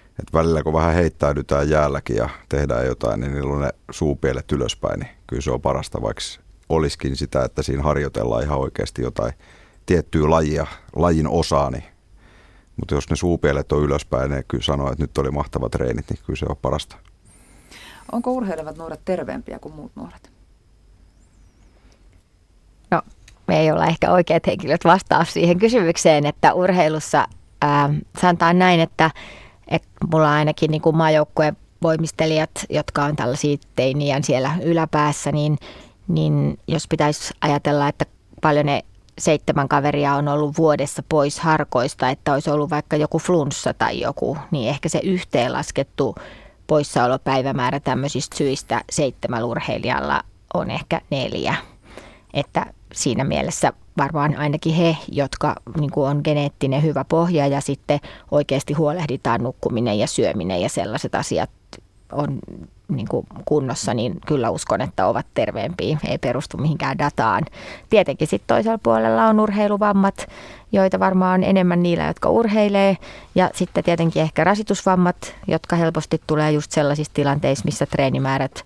että 0.10 0.34
välillä 0.34 0.64
kun 0.64 0.74
vähän 0.74 0.94
heittäydytään 0.94 1.70
jäälläkin 1.70 2.16
ja 2.16 2.30
tehdään 2.50 2.86
jotain, 2.86 3.20
niin 3.20 3.34
niillä 3.34 3.54
on 3.54 3.62
ne 3.62 3.70
suupielet 3.92 4.52
ylöspäin, 4.52 5.00
niin 5.00 5.12
kyllä 5.28 5.42
se 5.42 5.52
on 5.52 5.62
parasta, 5.62 6.02
vaikka 6.02 6.24
olisikin 6.70 7.16
sitä, 7.16 7.44
että 7.44 7.64
siinä 7.64 7.84
harjoitellaan 7.84 8.44
ihan 8.44 8.60
oikeasti 8.60 9.02
jotain 9.02 9.34
tiettyä 9.86 10.30
lajia, 10.30 10.68
lajin 10.96 11.28
osaa, 11.28 11.72
niin 11.72 11.84
mutta 12.78 12.96
jos 12.96 13.10
ne 13.10 13.16
suupielet 13.16 13.72
on 13.72 13.84
ylöspäin 13.84 14.32
niin 14.32 14.44
kyllä 14.48 14.64
sanoo, 14.64 14.92
että 14.92 15.04
nyt 15.04 15.18
oli 15.18 15.32
mahtavat 15.32 15.72
treenit, 15.72 16.10
niin 16.10 16.20
kyllä 16.26 16.38
se 16.38 16.46
on 16.50 16.58
parasta. 16.62 16.96
Onko 18.12 18.32
urheilevat 18.32 18.78
nuoret 18.78 19.02
terveempiä 19.06 19.60
kuin 19.60 19.76
muut 19.76 19.92
nuoret? 19.96 20.32
No 22.92 23.02
me 23.50 23.60
ei 23.60 23.72
olla 23.72 23.86
ehkä 23.86 24.12
oikeat 24.12 24.48
henkilöt 24.48 24.86
vastaa 24.86 25.26
siihen 25.26 25.60
kysymykseen, 25.60 26.26
että 26.26 26.54
urheilussa 26.54 27.28
ää, 27.62 27.90
sanotaan 28.22 28.60
näin, 28.60 28.80
että, 28.80 29.12
että 29.68 29.90
mulla 30.12 30.34
ainakin 30.34 30.72
niin 30.72 30.82
kuin 30.82 30.98
maajoukkueen 30.98 31.58
voimistelijat, 31.82 32.52
jotka 32.70 33.04
on 33.04 33.16
tällaisia 33.16 33.58
teiniän 33.76 34.24
siellä 34.24 34.52
yläpäässä, 34.64 35.32
niin, 35.32 35.58
niin 36.08 36.58
jos 36.68 36.88
pitäisi 36.88 37.34
ajatella, 37.42 37.88
että 37.88 38.06
paljon 38.42 38.66
ne 38.66 38.82
seitsemän 39.18 39.68
kaveria 39.68 40.16
on 40.16 40.28
ollut 40.28 40.58
vuodessa 40.58 41.04
pois 41.10 41.40
harkoista, 41.40 42.10
että 42.10 42.34
olisi 42.34 42.50
ollut 42.50 42.70
vaikka 42.70 42.96
joku 42.96 43.20
flunssa 43.20 43.74
tai 43.74 44.00
joku, 44.00 44.38
niin 44.52 44.70
ehkä 44.70 44.90
se 44.90 45.00
yhteenlaskettu 45.04 46.16
poissaolopäivämäärä 46.68 47.80
tämmöisistä 47.80 48.38
syistä 48.38 48.82
seitsemän 48.92 49.44
urheilijalla 49.44 50.22
on 50.54 50.72
ehkä 50.72 51.02
neljä. 51.10 51.56
Että 52.34 52.66
siinä 52.94 53.24
mielessä 53.24 53.74
varmaan 53.98 54.36
ainakin 54.38 54.74
he, 54.74 54.98
jotka 55.12 55.56
niin 55.80 55.92
kuin 55.92 56.10
on 56.10 56.22
geneettinen 56.24 56.84
hyvä 56.84 57.06
pohja 57.10 57.48
ja 57.48 57.62
sitten 57.62 58.00
oikeasti 58.32 58.74
huolehditaan 58.74 59.44
nukkuminen 59.44 60.00
ja 60.00 60.08
syöminen 60.08 60.62
ja 60.62 60.70
sellaiset 60.70 61.16
asiat 61.16 61.50
on 62.12 62.40
niin 62.88 63.08
kuin 63.08 63.28
kunnossa, 63.46 63.94
niin 63.94 64.16
kyllä 64.28 64.50
uskon, 64.50 64.82
että 64.82 65.08
ovat 65.08 65.26
terveempiä, 65.34 65.98
ei 66.08 66.18
perustu 66.18 66.58
mihinkään 66.58 66.98
dataan. 66.98 67.44
Tietenkin 67.90 68.28
sitten 68.28 68.56
toisella 68.56 68.80
puolella 68.84 69.26
on 69.26 69.40
urheiluvammat, 69.40 70.28
joita 70.72 71.00
varmaan 71.00 71.40
on 71.40 71.44
enemmän 71.44 71.84
niillä, 71.84 72.06
jotka 72.06 72.30
urheilee. 72.30 72.98
Ja 73.36 73.50
sitten 73.54 73.84
tietenkin 73.84 74.22
ehkä 74.22 74.44
rasitusvammat, 74.44 75.36
jotka 75.48 75.76
helposti 75.76 76.22
tulee 76.28 76.52
just 76.52 76.72
sellaisissa 76.72 77.14
tilanteissa, 77.14 77.66
missä 77.66 77.86
treenimäärät 77.86 78.66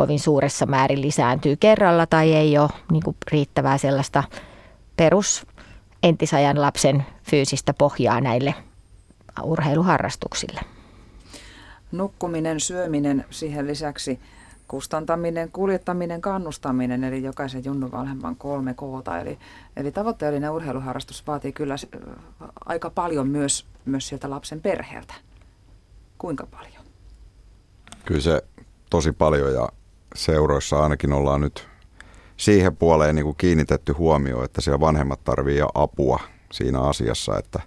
kovin 0.00 0.20
suuressa 0.20 0.66
määrin 0.66 1.00
lisääntyy 1.00 1.56
kerralla 1.56 2.06
tai 2.06 2.32
ei 2.32 2.58
ole 2.58 2.68
niin 2.90 3.02
kuin 3.02 3.16
riittävää 3.32 3.78
sellaista 3.78 4.24
perus 4.96 5.46
entisajan 6.02 6.60
lapsen 6.60 7.06
fyysistä 7.22 7.74
pohjaa 7.74 8.20
näille 8.20 8.54
urheiluharrastuksille. 9.42 10.60
Nukkuminen, 11.92 12.60
syöminen, 12.60 13.24
siihen 13.30 13.66
lisäksi 13.66 14.20
kustantaminen, 14.68 15.50
kuljettaminen, 15.52 16.20
kannustaminen, 16.20 17.04
eli 17.04 17.22
jokaisen 17.22 17.64
junnu 17.64 17.92
vanhemman 17.92 18.36
kolme 18.36 18.74
koota. 18.74 19.18
Eli, 19.18 19.38
eli 19.76 19.92
tavoitteellinen 19.92 20.50
urheiluharrastus 20.50 21.26
vaatii 21.26 21.52
kyllä 21.52 21.74
aika 22.64 22.90
paljon 22.90 23.28
myös, 23.28 23.66
myös 23.84 24.08
sieltä 24.08 24.30
lapsen 24.30 24.60
perheeltä. 24.60 25.14
Kuinka 26.18 26.46
paljon? 26.46 26.84
Kyllä 28.04 28.20
se 28.20 28.42
tosi 28.90 29.12
paljon 29.12 29.52
ja 29.52 29.68
seuroissa 30.14 30.82
ainakin 30.82 31.12
ollaan 31.12 31.40
nyt 31.40 31.68
siihen 32.36 32.76
puoleen 32.76 33.14
niin 33.14 33.24
kuin 33.24 33.36
kiinnitetty 33.36 33.92
huomioon, 33.92 34.44
että 34.44 34.60
siellä 34.60 34.80
vanhemmat 34.80 35.24
tarvii 35.24 35.60
apua 35.74 36.20
siinä 36.52 36.80
asiassa, 36.80 37.38
että 37.38 37.60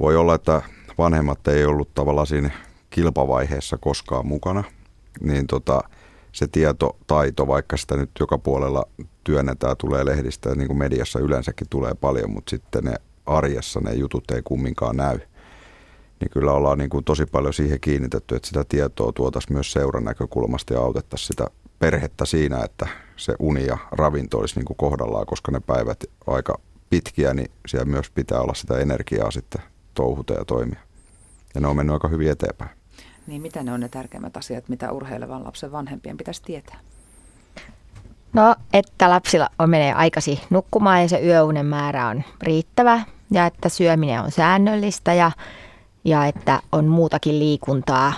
voi 0.00 0.16
olla, 0.16 0.34
että 0.34 0.62
vanhemmat 0.98 1.48
ei 1.48 1.64
ollut 1.64 1.94
tavallaan 1.94 2.26
siinä 2.26 2.50
kilpavaiheessa 2.90 3.78
koskaan 3.78 4.26
mukana, 4.26 4.64
niin 5.20 5.46
tota, 5.46 5.80
se 6.32 6.46
tietotaito, 6.46 7.46
vaikka 7.46 7.76
sitä 7.76 7.96
nyt 7.96 8.10
joka 8.20 8.38
puolella 8.38 8.84
työnnetään, 9.24 9.76
tulee 9.76 10.04
lehdistä 10.04 10.54
niin 10.54 10.66
kuin 10.66 10.78
mediassa 10.78 11.18
yleensäkin 11.18 11.66
tulee 11.70 11.94
paljon, 11.94 12.30
mutta 12.30 12.50
sitten 12.50 12.84
ne 12.84 12.94
arjessa 13.26 13.80
ne 13.80 13.94
jutut 13.94 14.30
ei 14.30 14.42
kumminkaan 14.42 14.96
näy 14.96 15.18
niin 16.20 16.30
kyllä 16.30 16.52
ollaan 16.52 16.78
niin 16.78 16.90
kuin 16.90 17.04
tosi 17.04 17.26
paljon 17.26 17.54
siihen 17.54 17.80
kiinnitetty, 17.80 18.36
että 18.36 18.48
sitä 18.48 18.64
tietoa 18.64 19.12
tuotaisiin 19.12 19.52
myös 19.52 19.72
seuran 19.72 20.04
näkökulmasta 20.04 20.74
ja 20.74 20.80
autettaisiin 20.80 21.26
sitä 21.26 21.46
perhettä 21.78 22.26
siinä, 22.26 22.64
että 22.64 22.88
se 23.16 23.34
uni 23.38 23.66
ja 23.66 23.78
ravinto 23.92 24.38
olisi 24.38 24.56
niin 24.56 24.64
kuin 24.64 24.76
kohdallaan, 24.76 25.26
koska 25.26 25.52
ne 25.52 25.60
päivät 25.60 26.04
aika 26.26 26.60
pitkiä, 26.90 27.34
niin 27.34 27.50
siellä 27.66 27.84
myös 27.84 28.10
pitää 28.10 28.40
olla 28.40 28.54
sitä 28.54 28.78
energiaa 28.78 29.30
sitten 29.30 29.62
touhuta 29.94 30.34
ja 30.34 30.44
toimia. 30.44 30.80
Ja 31.54 31.60
ne 31.60 31.66
on 31.66 31.76
mennyt 31.76 31.94
aika 31.94 32.08
hyvin 32.08 32.30
eteenpäin. 32.30 32.70
Niin 33.26 33.42
mitä 33.42 33.62
ne 33.62 33.72
on 33.72 33.80
ne 33.80 33.88
tärkeimmät 33.88 34.36
asiat, 34.36 34.68
mitä 34.68 34.92
urheilevan 34.92 35.44
lapsen 35.44 35.72
vanhempien 35.72 36.16
pitäisi 36.16 36.42
tietää? 36.42 36.78
No, 38.32 38.54
että 38.72 39.10
lapsilla 39.10 39.48
on 39.58 39.70
menee 39.70 39.92
aikasi 39.92 40.40
nukkumaan 40.50 41.02
ja 41.02 41.08
se 41.08 41.20
yöunen 41.26 41.66
määrä 41.66 42.08
on 42.08 42.22
riittävä 42.42 43.00
ja 43.30 43.46
että 43.46 43.68
syöminen 43.68 44.22
on 44.22 44.30
säännöllistä 44.30 45.14
ja 45.14 45.30
ja 46.04 46.26
että 46.26 46.60
on 46.72 46.86
muutakin 46.86 47.38
liikuntaa 47.38 48.12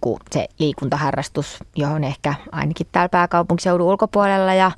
kuin 0.00 0.20
se 0.30 0.48
liikuntaharrastus, 0.58 1.58
johon 1.76 2.04
ehkä 2.04 2.34
ainakin 2.52 2.86
täällä 2.92 3.08
pääkaupunkiseudun 3.08 3.86
ulkopuolella 3.86 4.54
ja 4.54 4.70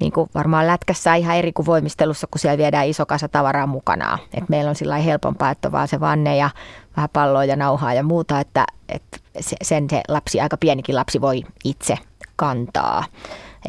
niin 0.00 0.12
kuin 0.12 0.30
varmaan 0.34 0.66
lätkässä 0.66 1.14
ihan 1.14 1.36
eri 1.36 1.52
kuin 1.52 1.66
voimistelussa, 1.66 2.26
kun 2.30 2.38
siellä 2.38 2.58
viedään 2.58 2.86
iso 2.86 3.06
kasa 3.06 3.28
tavaraa 3.28 3.66
mukanaan. 3.66 4.18
Et 4.34 4.48
meillä 4.48 4.68
on 4.68 4.74
sillä 4.74 4.96
helpompaa, 4.96 5.50
että 5.50 5.68
on 5.68 5.72
vaan 5.72 5.88
se 5.88 6.00
vanne 6.00 6.36
ja 6.36 6.50
vähän 6.96 7.10
palloa 7.12 7.44
ja 7.44 7.56
nauhaa 7.56 7.94
ja 7.94 8.02
muuta, 8.02 8.40
että, 8.40 8.66
että 8.88 9.18
sen 9.62 9.90
se 9.90 10.02
lapsi, 10.08 10.40
aika 10.40 10.56
pienikin 10.56 10.96
lapsi 10.96 11.20
voi 11.20 11.42
itse 11.64 11.98
kantaa. 12.36 13.04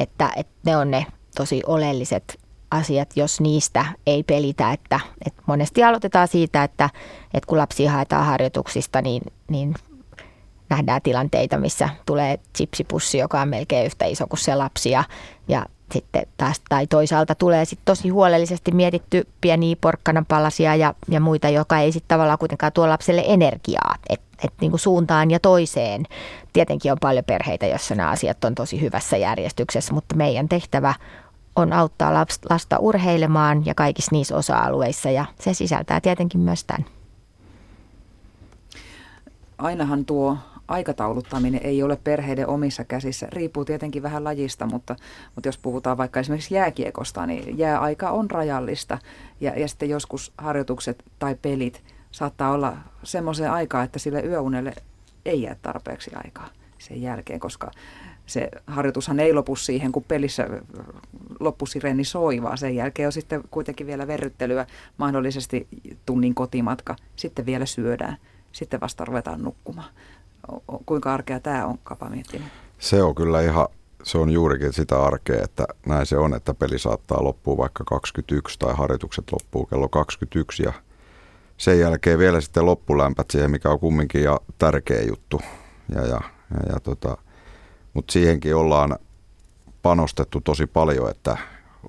Että, 0.00 0.30
että 0.36 0.52
ne 0.64 0.76
on 0.76 0.90
ne 0.90 1.06
tosi 1.36 1.62
oleelliset 1.66 2.38
asiat, 2.70 3.08
jos 3.16 3.40
niistä 3.40 3.84
ei 4.06 4.22
pelitä. 4.22 4.72
Että, 4.72 5.00
että 5.26 5.42
monesti 5.46 5.84
aloitetaan 5.84 6.28
siitä, 6.28 6.64
että, 6.64 6.90
että 7.34 7.46
kun 7.46 7.58
lapsi 7.58 7.86
haetaan 7.86 8.26
harjoituksista, 8.26 9.02
niin, 9.02 9.22
niin 9.50 9.74
nähdään 10.68 11.02
tilanteita, 11.02 11.58
missä 11.58 11.88
tulee 12.06 12.40
chipsipussi, 12.56 13.18
joka 13.18 13.40
on 13.40 13.48
melkein 13.48 13.86
yhtä 13.86 14.04
iso 14.04 14.26
kuin 14.26 14.40
se 14.40 14.54
lapsi 14.54 14.90
ja, 14.90 15.04
ja 15.48 15.66
sitten 15.92 16.26
taas, 16.36 16.60
tai 16.68 16.86
toisaalta 16.86 17.34
tulee 17.34 17.64
sitten 17.64 17.84
tosi 17.84 18.08
huolellisesti 18.08 18.72
mietitty 18.72 19.26
pieniä 19.40 19.76
porkkanapalasia 19.80 20.76
ja, 20.76 20.94
ja 21.08 21.20
muita, 21.20 21.48
joka 21.48 21.78
ei 21.78 21.92
sitten 21.92 22.08
tavallaan 22.08 22.38
kuitenkaan 22.38 22.72
tuo 22.72 22.88
lapselle 22.88 23.24
energiaa, 23.26 23.94
et 24.44 24.52
niin 24.60 24.70
kuin 24.70 24.80
suuntaan 24.80 25.30
ja 25.30 25.40
toiseen. 25.40 26.04
Tietenkin 26.52 26.92
on 26.92 26.98
paljon 27.00 27.24
perheitä, 27.24 27.66
joissa 27.66 27.94
nämä 27.94 28.10
asiat 28.10 28.44
on 28.44 28.54
tosi 28.54 28.80
hyvässä 28.80 29.16
järjestyksessä, 29.16 29.94
mutta 29.94 30.16
meidän 30.16 30.48
tehtävä 30.48 30.94
on 31.56 31.72
auttaa 31.72 32.26
lasta 32.50 32.78
urheilemaan 32.78 33.66
ja 33.66 33.74
kaikissa 33.74 34.12
niissä 34.12 34.36
osa-alueissa 34.36 35.10
ja 35.10 35.24
se 35.40 35.54
sisältää 35.54 36.00
tietenkin 36.00 36.40
myös 36.40 36.64
tämän. 36.64 36.84
Ainahan 39.58 40.04
tuo 40.04 40.38
aikatauluttaminen 40.68 41.60
ei 41.64 41.82
ole 41.82 41.98
perheiden 42.04 42.48
omissa 42.48 42.84
käsissä. 42.84 43.28
Riippuu 43.30 43.64
tietenkin 43.64 44.02
vähän 44.02 44.24
lajista, 44.24 44.66
mutta, 44.66 44.96
mutta 45.34 45.48
jos 45.48 45.58
puhutaan 45.58 45.96
vaikka 45.96 46.20
esimerkiksi 46.20 46.54
jääkiekosta, 46.54 47.26
niin 47.26 47.58
jääaika 47.58 48.10
on 48.10 48.30
rajallista. 48.30 48.98
Ja, 49.40 49.60
ja 49.60 49.68
sitten 49.68 49.88
joskus 49.88 50.32
harjoitukset 50.38 51.04
tai 51.18 51.34
pelit 51.42 51.82
saattaa 52.10 52.52
olla 52.52 52.76
semmoisen 53.02 53.50
aikaa, 53.50 53.82
että 53.82 53.98
sille 53.98 54.20
yöunelle 54.20 54.74
ei 55.24 55.42
jää 55.42 55.56
tarpeeksi 55.62 56.10
aikaa 56.24 56.48
sen 56.78 57.02
jälkeen, 57.02 57.40
koska 57.40 57.70
se 58.26 58.48
harjoitushan 58.66 59.20
ei 59.20 59.32
lopu 59.32 59.56
siihen, 59.56 59.92
kun 59.92 60.04
pelissä 60.04 60.48
loppusireni 61.40 62.04
soi, 62.04 62.42
vaan 62.42 62.58
sen 62.58 62.74
jälkeen 62.74 63.08
on 63.08 63.12
sitten 63.12 63.42
kuitenkin 63.50 63.86
vielä 63.86 64.06
verryttelyä, 64.06 64.66
mahdollisesti 64.96 65.68
tunnin 66.06 66.34
kotimatka, 66.34 66.96
sitten 67.16 67.46
vielä 67.46 67.66
syödään, 67.66 68.16
sitten 68.52 68.80
vasta 68.80 69.04
ruvetaan 69.04 69.42
nukkumaan. 69.42 69.90
Kuinka 70.86 71.14
arkea 71.14 71.40
tämä 71.40 71.66
on, 71.66 71.78
Kapa 71.84 72.10
miettinyt? 72.10 72.48
Se 72.78 73.02
on 73.02 73.14
kyllä 73.14 73.42
ihan, 73.42 73.68
se 74.02 74.18
on 74.18 74.30
juurikin 74.30 74.72
sitä 74.72 75.02
arkea, 75.02 75.44
että 75.44 75.64
näin 75.86 76.06
se 76.06 76.16
on, 76.16 76.34
että 76.34 76.54
peli 76.54 76.78
saattaa 76.78 77.24
loppua 77.24 77.56
vaikka 77.56 77.84
21 77.84 78.58
tai 78.58 78.74
harjoitukset 78.74 79.24
loppuu 79.32 79.66
kello 79.66 79.88
21 79.88 80.62
ja 80.62 80.72
sen 81.56 81.80
jälkeen 81.80 82.18
vielä 82.18 82.40
sitten 82.40 82.66
loppulämpät 82.66 83.30
siihen, 83.30 83.50
mikä 83.50 83.70
on 83.70 83.80
kumminkin 83.80 84.22
ja 84.22 84.40
tärkeä 84.58 85.02
juttu. 85.02 85.40
Ja, 85.94 86.00
ja, 86.00 86.20
ja, 86.50 86.72
ja 86.72 86.80
tota, 86.80 87.16
mutta 87.96 88.12
siihenkin 88.12 88.56
ollaan 88.56 88.98
panostettu 89.82 90.40
tosi 90.40 90.66
paljon, 90.66 91.10
että 91.10 91.36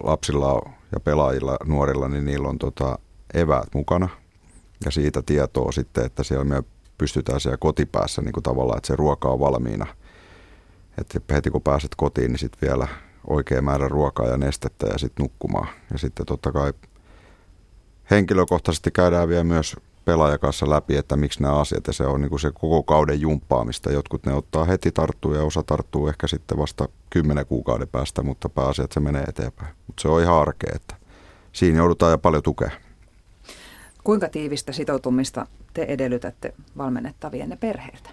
lapsilla 0.03 0.70
ja 0.91 0.99
pelaajilla, 0.99 1.58
nuorilla, 1.66 2.08
niin 2.08 2.26
niillä 2.26 2.47
on 2.47 2.60
tota 2.60 2.99
eväät 3.34 3.68
mukana. 3.74 4.10
Ja 4.86 4.91
siitä 4.91 5.22
tietoa 5.22 5.72
sitten, 5.72 6.05
että 6.05 6.24
siellä 6.24 6.45
me 6.45 6.64
pystytään 6.97 7.39
siellä 7.39 7.58
kotipäässä 7.58 8.22
niin 8.22 8.34
kuin 8.34 8.43
tavallaan, 8.43 8.78
että 8.78 8.88
se 8.88 8.95
ruoka 8.95 9.30
on 9.30 9.39
valmiina. 9.39 9.88
Että 10.97 11.34
heti 11.34 11.49
kun 11.49 11.62
pääset 11.62 11.91
kotiin, 11.97 12.32
niin 12.32 12.39
sitten 12.39 12.70
vielä 12.70 12.88
oikea 13.28 13.62
määrä 13.62 13.88
ruokaa 13.88 14.28
ja 14.28 14.38
nestettä 14.38 14.88
ja 14.88 14.97
sitten 14.97 15.24
nukkumaan. 15.24 15.68
Ja 15.91 15.97
sitten 15.97 16.26
totta 16.26 16.51
kai 16.51 16.74
henkilökohtaisesti 18.12 18.91
käydään 18.91 19.30
vielä 19.30 19.43
myös 19.43 19.76
pelaajan 20.08 20.39
kanssa 20.39 20.70
läpi, 20.70 20.97
että 20.97 21.18
miksi 21.18 21.41
nämä 21.41 21.60
asiat, 21.60 21.88
ja 21.88 21.93
se 21.93 22.03
on 22.03 22.22
niin 22.22 22.30
kuin 22.30 22.39
se 22.39 22.51
koko 22.51 22.84
kauden 22.84 23.22
jumppaamista. 23.22 23.91
Jotkut 23.91 24.26
ne 24.26 24.34
ottaa 24.34 24.66
heti 24.66 24.91
tarttuu 24.91 25.34
ja 25.34 25.43
osa 25.43 25.64
tarttuu 25.64 26.08
ehkä 26.08 26.28
sitten 26.28 26.58
vasta 26.58 26.89
kymmenen 27.10 27.45
kuukauden 27.45 27.88
päästä, 27.88 28.24
mutta 28.24 28.49
pääasia, 28.49 28.84
että 28.84 28.93
se 28.93 28.99
menee 28.99 29.24
eteenpäin. 29.24 29.76
Mutta 29.88 30.01
se 30.01 30.08
on 30.08 30.22
ihan 30.22 30.41
arkea, 30.41 30.72
että 30.76 30.95
siinä 31.51 31.78
joudutaan 31.78 32.12
ja 32.12 32.18
paljon 32.18 32.43
tukea. 32.43 32.72
Kuinka 34.03 34.30
tiivistä 34.30 34.72
sitoutumista 34.72 35.47
te 35.74 35.84
edellytätte 35.84 36.53
valmennettavienne 36.78 37.55
perheiltä? 37.55 38.10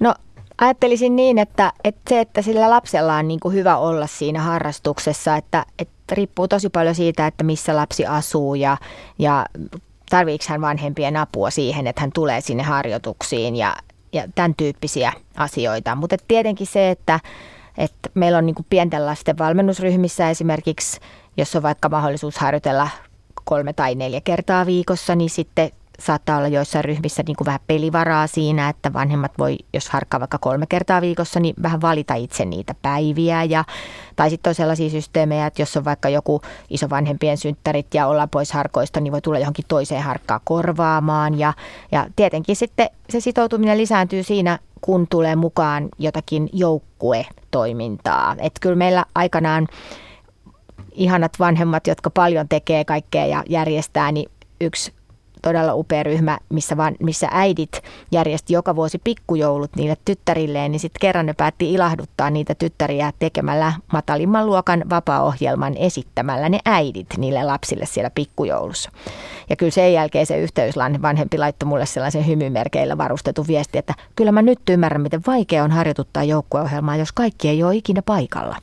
No 0.00 0.14
ajattelisin 0.58 1.16
niin, 1.16 1.38
että, 1.38 1.72
että 1.84 2.00
se, 2.08 2.20
että 2.20 2.42
sillä 2.42 2.70
lapsella 2.70 3.16
on 3.16 3.28
niin 3.28 3.40
kuin 3.40 3.54
hyvä 3.54 3.76
olla 3.76 4.06
siinä 4.06 4.40
harrastuksessa, 4.40 5.36
että, 5.36 5.66
että 5.78 5.95
riippuu 6.12 6.48
tosi 6.48 6.68
paljon 6.68 6.94
siitä, 6.94 7.26
että 7.26 7.44
missä 7.44 7.76
lapsi 7.76 8.06
asuu 8.06 8.54
ja, 8.54 8.76
ja 9.18 9.46
tarviiko 10.10 10.44
hän 10.48 10.60
vanhempien 10.60 11.16
apua 11.16 11.50
siihen, 11.50 11.86
että 11.86 12.00
hän 12.00 12.12
tulee 12.14 12.40
sinne 12.40 12.62
harjoituksiin 12.62 13.56
ja, 13.56 13.76
ja 14.12 14.28
tämän 14.34 14.54
tyyppisiä 14.56 15.12
asioita. 15.36 15.94
Mutta 15.94 16.16
tietenkin 16.28 16.66
se, 16.66 16.90
että, 16.90 17.20
että 17.78 18.08
meillä 18.14 18.38
on 18.38 18.46
niin 18.46 18.56
pienten 18.70 19.06
lasten 19.06 19.38
valmennusryhmissä 19.38 20.30
esimerkiksi, 20.30 21.00
jos 21.36 21.56
on 21.56 21.62
vaikka 21.62 21.88
mahdollisuus 21.88 22.38
harjoitella 22.38 22.88
kolme 23.44 23.72
tai 23.72 23.94
neljä 23.94 24.20
kertaa 24.20 24.66
viikossa, 24.66 25.14
niin 25.14 25.30
sitten 25.30 25.70
saattaa 26.00 26.38
olla 26.38 26.48
joissain 26.48 26.84
ryhmissä 26.84 27.22
niin 27.26 27.36
kuin 27.36 27.46
vähän 27.46 27.60
pelivaraa 27.66 28.26
siinä, 28.26 28.68
että 28.68 28.92
vanhemmat 28.92 29.32
voi, 29.38 29.58
jos 29.72 29.88
harkkaa 29.88 30.20
vaikka 30.20 30.38
kolme 30.38 30.66
kertaa 30.66 31.00
viikossa, 31.00 31.40
niin 31.40 31.54
vähän 31.62 31.80
valita 31.80 32.14
itse 32.14 32.44
niitä 32.44 32.74
päiviä. 32.82 33.44
Ja, 33.44 33.64
tai 34.16 34.30
sitten 34.30 34.50
on 34.50 34.54
sellaisia 34.54 34.90
systeemejä, 34.90 35.46
että 35.46 35.62
jos 35.62 35.76
on 35.76 35.84
vaikka 35.84 36.08
joku 36.08 36.40
isovanhempien 36.70 37.36
synttärit 37.38 37.94
ja 37.94 38.06
ollaan 38.06 38.30
pois 38.30 38.52
harkoista, 38.52 39.00
niin 39.00 39.12
voi 39.12 39.20
tulla 39.20 39.38
johonkin 39.38 39.64
toiseen 39.68 40.02
harkkaa 40.02 40.40
korvaamaan. 40.44 41.38
Ja, 41.38 41.52
ja 41.92 42.06
tietenkin 42.16 42.56
sitten 42.56 42.90
se 43.10 43.20
sitoutuminen 43.20 43.78
lisääntyy 43.78 44.22
siinä, 44.22 44.58
kun 44.80 45.06
tulee 45.10 45.36
mukaan 45.36 45.88
jotakin 45.98 46.48
joukkuetoimintaa. 46.52 48.36
Että 48.38 48.60
kyllä 48.60 48.76
meillä 48.76 49.04
aikanaan 49.14 49.68
ihanat 50.92 51.32
vanhemmat, 51.38 51.86
jotka 51.86 52.10
paljon 52.10 52.48
tekee 52.48 52.84
kaikkea 52.84 53.26
ja 53.26 53.44
järjestää, 53.48 54.12
niin 54.12 54.30
yksi 54.60 54.92
todella 55.46 55.74
upea 55.74 56.02
ryhmä, 56.02 56.38
missä, 56.48 56.76
vaan, 56.76 56.94
missä 57.02 57.28
äidit 57.30 57.82
järjesti 58.12 58.52
joka 58.52 58.76
vuosi 58.76 59.00
pikkujoulut 59.04 59.76
niille 59.76 59.96
tyttärilleen, 60.04 60.72
niin 60.72 60.80
sitten 60.80 61.00
kerran 61.00 61.26
ne 61.26 61.34
päätti 61.34 61.72
ilahduttaa 61.72 62.30
niitä 62.30 62.54
tyttäriä 62.54 63.12
tekemällä 63.18 63.72
matalimman 63.92 64.46
luokan 64.46 64.84
vapaa-ohjelman 64.90 65.76
esittämällä 65.76 66.48
ne 66.48 66.58
äidit 66.64 67.06
niille 67.16 67.44
lapsille 67.44 67.86
siellä 67.86 68.10
pikkujoulussa. 68.14 68.90
Ja 69.50 69.56
kyllä 69.56 69.70
sen 69.70 69.92
jälkeen 69.92 70.26
se 70.26 70.38
yhteyslan 70.38 71.02
vanhempi 71.02 71.38
laittoi 71.38 71.68
mulle 71.68 71.86
sellaisen 71.86 72.26
hymymerkeillä 72.26 72.98
varustetun 72.98 73.46
viesti, 73.46 73.78
että 73.78 73.94
kyllä 74.16 74.32
mä 74.32 74.42
nyt 74.42 74.58
ymmärrän, 74.70 75.00
miten 75.00 75.22
vaikea 75.26 75.64
on 75.64 75.70
harjoituttaa 75.70 76.24
joukkueohjelmaa, 76.24 76.96
jos 76.96 77.12
kaikki 77.12 77.48
ei 77.48 77.62
ole 77.62 77.76
ikinä 77.76 78.02
paikalla. 78.02 78.56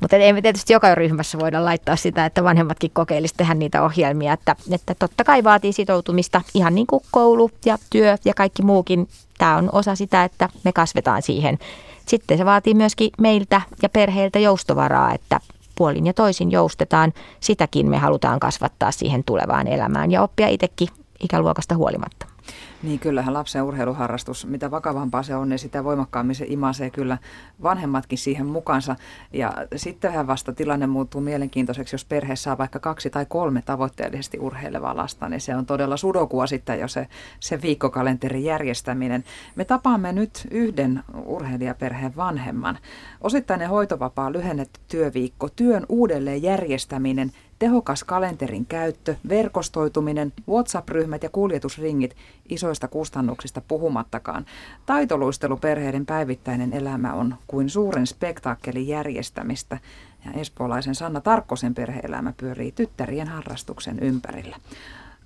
Mutta 0.00 0.16
ei 0.16 0.32
me 0.32 0.42
tietysti 0.42 0.72
joka 0.72 0.94
ryhmässä 0.94 1.38
voida 1.38 1.64
laittaa 1.64 1.96
sitä, 1.96 2.26
että 2.26 2.44
vanhemmatkin 2.44 2.90
kokeilisivat 2.90 3.36
tehdä 3.36 3.54
niitä 3.54 3.82
ohjelmia, 3.82 4.32
että, 4.32 4.56
että 4.70 4.94
totta 4.98 5.24
kai 5.24 5.44
vaatii 5.44 5.72
sitoutumista 5.72 6.15
ihan 6.54 6.74
niin 6.74 6.86
kuin 6.86 7.02
koulu 7.10 7.50
ja 7.64 7.78
työ 7.90 8.16
ja 8.24 8.34
kaikki 8.34 8.62
muukin. 8.62 9.08
Tämä 9.38 9.56
on 9.56 9.68
osa 9.72 9.94
sitä, 9.94 10.24
että 10.24 10.48
me 10.64 10.72
kasvetaan 10.72 11.22
siihen. 11.22 11.58
Sitten 12.06 12.38
se 12.38 12.44
vaatii 12.44 12.74
myöskin 12.74 13.10
meiltä 13.18 13.60
ja 13.82 13.88
perheiltä 13.88 14.38
joustovaraa, 14.38 15.14
että 15.14 15.40
puolin 15.74 16.06
ja 16.06 16.14
toisin 16.14 16.50
joustetaan. 16.50 17.12
Sitäkin 17.40 17.90
me 17.90 17.98
halutaan 17.98 18.40
kasvattaa 18.40 18.92
siihen 18.92 19.24
tulevaan 19.24 19.66
elämään 19.66 20.10
ja 20.10 20.22
oppia 20.22 20.48
itsekin 20.48 20.88
ikäluokasta 21.20 21.74
huolimatta. 21.76 22.35
Niin 22.82 22.98
kyllähän 22.98 23.34
lapsen 23.34 23.62
urheiluharrastus, 23.62 24.46
mitä 24.46 24.70
vakavampaa 24.70 25.22
se 25.22 25.36
on, 25.36 25.48
niin 25.48 25.58
sitä 25.58 25.84
voimakkaammin 25.84 26.34
se 26.34 26.44
imasee 26.48 26.90
kyllä 26.90 27.18
vanhemmatkin 27.62 28.18
siihen 28.18 28.46
mukansa. 28.46 28.96
Ja 29.32 29.52
sittenhän 29.76 30.26
vasta 30.26 30.52
tilanne 30.52 30.86
muuttuu 30.86 31.20
mielenkiintoiseksi, 31.20 31.94
jos 31.94 32.04
perhe 32.04 32.36
saa 32.36 32.58
vaikka 32.58 32.78
kaksi 32.78 33.10
tai 33.10 33.26
kolme 33.28 33.62
tavoitteellisesti 33.62 34.38
urheilevaa 34.38 34.96
lasta, 34.96 35.28
niin 35.28 35.40
se 35.40 35.56
on 35.56 35.66
todella 35.66 35.96
sudokua 35.96 36.46
sitten 36.46 36.80
jo 36.80 36.88
se, 36.88 37.08
se 37.40 37.62
viikkokalenterin 37.62 38.44
järjestäminen. 38.44 39.24
Me 39.56 39.64
tapaamme 39.64 40.12
nyt 40.12 40.48
yhden 40.50 41.02
urheilijaperheen 41.24 42.16
vanhemman. 42.16 42.78
Osittainen 43.20 43.68
hoitovapaa, 43.68 44.32
lyhennetty 44.32 44.80
työviikko, 44.88 45.48
työn 45.48 45.86
uudelleen 45.88 46.42
järjestäminen– 46.42 47.32
Tehokas 47.58 48.04
kalenterin 48.04 48.66
käyttö, 48.66 49.14
verkostoituminen, 49.28 50.32
WhatsApp-ryhmät 50.48 51.22
ja 51.22 51.28
kuljetusringit 51.28 52.16
isoista 52.48 52.88
kustannuksista 52.88 53.60
puhumattakaan. 53.68 54.46
Taitoluisteluperheiden 54.86 56.06
päivittäinen 56.06 56.72
elämä 56.72 57.14
on 57.14 57.34
kuin 57.46 57.70
suuren 57.70 58.06
spektaakkelin 58.06 58.88
järjestämistä 58.88 59.78
ja 60.24 60.32
espoolaisen 60.32 60.94
Sanna 60.94 61.20
Tarkkosen 61.20 61.74
perheelämä 61.74 62.32
pyörii 62.36 62.72
tyttärien 62.72 63.28
harrastuksen 63.28 63.98
ympärillä. 63.98 64.56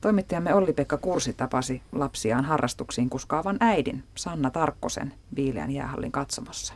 Toimittajamme 0.00 0.54
Olli-Pekka 0.54 0.96
Kursi 0.96 1.32
tapasi 1.32 1.82
lapsiaan 1.92 2.44
harrastuksiin 2.44 3.10
kuskaavan 3.10 3.56
äidin 3.60 4.04
Sanna 4.14 4.50
Tarkkosen 4.50 5.14
Viileän 5.36 5.70
jäähallin 5.70 6.12
katsomossa. 6.12 6.74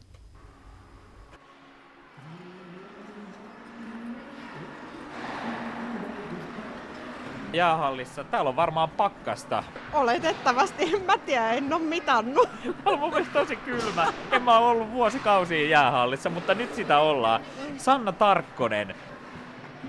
Jäähallissa. 7.57 8.25
Täällä 8.25 8.49
on 8.49 8.57
varmaan 8.57 8.91
pakkasta. 8.91 9.65
Oletettavasti, 9.93 10.95
en 10.95 11.03
mä 11.03 11.19
tiedä, 11.19 11.53
en 11.53 11.73
ole 11.73 11.83
mitannut. 11.83 12.49
on 12.87 12.99
mun 12.99 13.11
mielestä 13.11 13.33
tosi 13.33 13.57
kylmä. 13.57 14.07
En 14.33 14.43
mä 14.43 14.59
ole 14.59 14.67
ollut 14.67 14.93
vuosikausia 14.93 15.69
jäähallissa, 15.69 16.31
mutta 16.31 16.55
nyt 16.55 16.75
sitä 16.75 16.99
ollaan. 16.99 17.41
Sanna 17.79 18.13
Tarkkonen, 18.13 18.95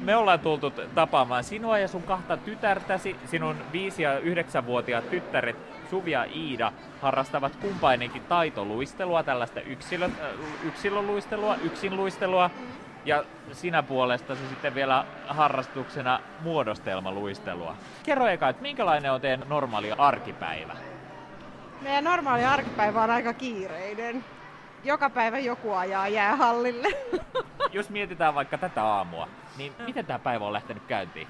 me 0.02 0.16
ollaan 0.16 0.40
tultu 0.40 0.74
tapaamaan 0.96 1.44
sinua 1.44 1.78
ja 1.78 1.88
sun 1.88 2.04
kahta 2.04 2.38
tytärtäsi. 2.38 3.16
Sinun 3.26 3.56
5- 3.98 4.02
ja 4.02 4.20
9-vuotiaat 4.20 5.10
tyttäret 5.10 5.56
Suvi 5.90 6.12
ja 6.12 6.26
Iida 6.36 6.72
harrastavat 7.02 7.56
kumpainenkin 7.56 8.22
taitoluistelua, 8.22 9.24
tällaista 9.24 9.62
yksilö, 9.62 10.10
yksilöluistelua, 10.64 11.56
yksinluistelua. 11.56 12.50
Ja 13.06 13.24
sinä 13.52 13.84
puolesta 13.84 14.36
se 14.36 14.48
sitten 14.50 14.76
vielä 14.76 15.06
harrastuksena 15.28 16.20
muodostelmaluistelua. 16.42 17.76
Kerro 18.04 18.28
eka, 18.28 18.50
että 18.50 18.62
minkälainen 18.62 19.12
on 19.12 19.22
teidän 19.22 19.50
normaali 19.50 19.92
arkipäivä? 19.92 20.76
Meidän 21.82 22.04
normaali 22.04 22.46
arkipäivä 22.46 23.04
on 23.04 23.10
aika 23.10 23.34
kiireinen. 23.34 24.26
Joka 24.84 25.10
päivä 25.10 25.40
joku 25.40 25.74
ajaa 25.74 26.08
jäähallille. 26.08 26.88
jos 27.74 27.90
mietitään 27.90 28.36
vaikka 28.36 28.58
tätä 28.58 28.84
aamua, 28.84 29.28
niin 29.58 29.74
miten 29.86 30.06
tämä 30.06 30.20
päivä 30.20 30.46
on 30.46 30.54
lähtenyt 30.54 30.84
käyntiin? 30.84 31.28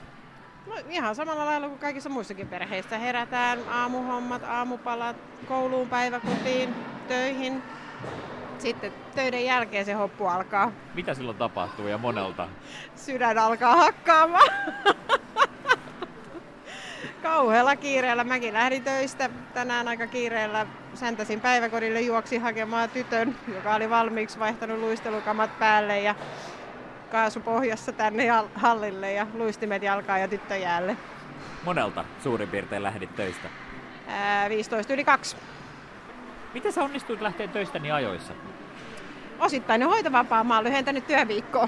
No 0.68 0.76
ihan 0.90 1.16
samalla 1.16 1.46
lailla 1.46 1.68
kuin 1.68 1.80
kaikissa 1.80 2.10
muissakin 2.10 2.48
perheissä. 2.48 2.98
Herätään 2.98 3.60
aamuhommat, 3.70 4.44
aamupalat, 4.44 5.16
kouluun, 5.48 5.90
päiväkotiin, 5.90 6.76
töihin. 7.08 7.64
Sitten 8.60 8.94
töiden 9.16 9.46
jälkeen 9.46 9.86
se 9.86 9.94
hoppu 9.94 10.26
alkaa. 10.26 10.72
Mitä 10.94 11.14
silloin 11.14 11.38
tapahtuu 11.38 11.88
ja 11.88 11.98
monelta? 11.98 12.48
Sydän 12.96 13.38
alkaa 13.38 13.76
hakkaamaan. 13.76 14.50
Kauhealla 17.24 17.76
kiireellä. 17.76 18.24
Mäkin 18.24 18.54
lähdin 18.54 18.84
töistä 18.84 19.30
tänään 19.54 19.88
aika 19.88 20.08
kiireellä. 20.08 20.66
Säntäsin 20.94 21.42
päiväkodille, 21.42 22.02
juoksi 22.02 22.38
hakemaan 22.38 22.90
tytön, 22.90 23.36
joka 23.56 23.76
oli 23.76 23.90
valmiiksi 23.90 24.40
vaihtanut 24.40 24.80
luistelukamat 24.80 25.60
päälle 25.60 26.00
ja 26.00 26.16
kaasu 27.12 27.40
pohjassa 27.40 27.92
tänne 27.92 28.28
hallille 28.56 29.14
ja 29.14 29.28
luistimet 29.34 29.84
jalkaa 29.84 30.18
ja 30.18 30.28
tyttö 30.28 30.58
jäälle. 30.58 30.98
Monelta 31.64 32.06
suurin 32.24 32.50
piirtein 32.50 32.84
lähdit 32.84 33.16
töistä? 33.16 33.50
Ää, 34.08 34.50
15 34.50 34.94
yli 34.94 35.04
2. 35.04 35.38
Miten 36.56 36.74
sä 36.74 36.84
onnistuit 36.84 37.22
lähteä 37.22 37.48
töistä 37.48 37.80
niin 37.80 37.94
ajoissa? 37.94 38.34
Osittainen 39.40 39.88
hoitovapaa. 39.88 40.44
Mä 40.44 40.56
oon 40.56 40.64
lyhentänyt 40.64 41.08
työviikkoa. 41.08 41.68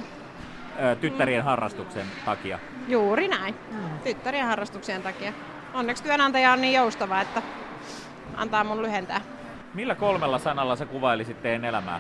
tyttärien 1.02 1.44
mm. 1.44 1.46
harrastuksen 1.46 2.06
takia? 2.26 2.60
Juuri 2.88 3.28
näin. 3.28 3.56
Mm. 3.72 4.00
Tyttärien 4.04 4.46
harrastuksen 4.46 5.04
takia. 5.04 5.34
Onneksi 5.74 6.04
työnantaja 6.04 6.54
on 6.54 6.62
niin 6.62 6.74
joustava, 6.74 7.22
että 7.22 7.42
antaa 8.36 8.64
mun 8.64 8.82
lyhentää. 8.82 9.22
Millä 9.74 9.96
kolmella 9.96 10.40
sanalla 10.40 10.76
sä 10.76 10.86
kuvailisit 10.86 11.42
teidän 11.42 11.66
elämää? 11.66 12.00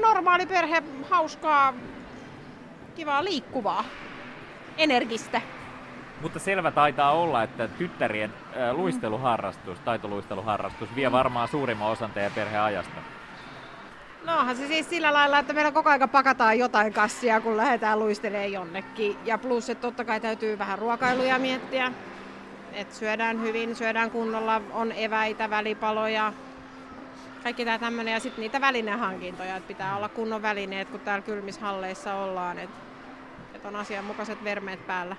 Normaali 0.00 0.46
perhe, 0.46 0.82
hauskaa, 1.10 1.74
kivaa 2.94 3.24
liikkuvaa, 3.24 3.84
energistä. 4.78 5.40
Mutta 6.20 6.38
selvä 6.38 6.70
taitaa 6.70 7.12
olla, 7.12 7.42
että 7.42 7.68
tyttärien 7.68 8.34
luisteluharrastus, 8.72 9.80
taitoluisteluharrastus 9.80 10.94
vie 10.96 11.12
varmaan 11.12 11.48
suurimman 11.48 11.90
osan 11.90 12.10
teidän 12.10 12.32
perheajasta. 12.32 13.00
No 14.24 14.54
se 14.54 14.66
siis 14.66 14.90
sillä 14.90 15.12
lailla, 15.12 15.38
että 15.38 15.52
meillä 15.52 15.72
koko 15.72 15.90
ajan 15.90 16.08
pakataan 16.08 16.58
jotain 16.58 16.92
kassia, 16.92 17.40
kun 17.40 17.56
lähdetään 17.56 17.98
luistelemaan 17.98 18.52
jonnekin. 18.52 19.16
Ja 19.24 19.38
plus, 19.38 19.70
että 19.70 19.82
totta 19.82 20.04
kai 20.04 20.20
täytyy 20.20 20.58
vähän 20.58 20.78
ruokailuja 20.78 21.38
miettiä. 21.38 21.92
Että 22.72 22.94
syödään 22.94 23.40
hyvin, 23.40 23.76
syödään 23.76 24.10
kunnolla, 24.10 24.60
on 24.72 24.92
eväitä, 24.92 25.50
välipaloja, 25.50 26.32
kaikki 27.42 27.64
tämä 27.64 27.78
tämmöinen. 27.78 28.14
Ja 28.14 28.20
sitten 28.20 28.42
niitä 28.42 28.60
välinehankintoja, 28.60 29.56
että 29.56 29.68
pitää 29.68 29.96
olla 29.96 30.08
kunnon 30.08 30.42
välineet, 30.42 30.88
kun 30.90 31.00
täällä 31.00 31.24
kylmishalleissa 31.24 32.14
ollaan. 32.14 32.58
Että 32.58 32.76
et 33.54 33.64
on 33.64 33.76
asianmukaiset 33.76 34.44
vermeet 34.44 34.86
päällä. 34.86 35.16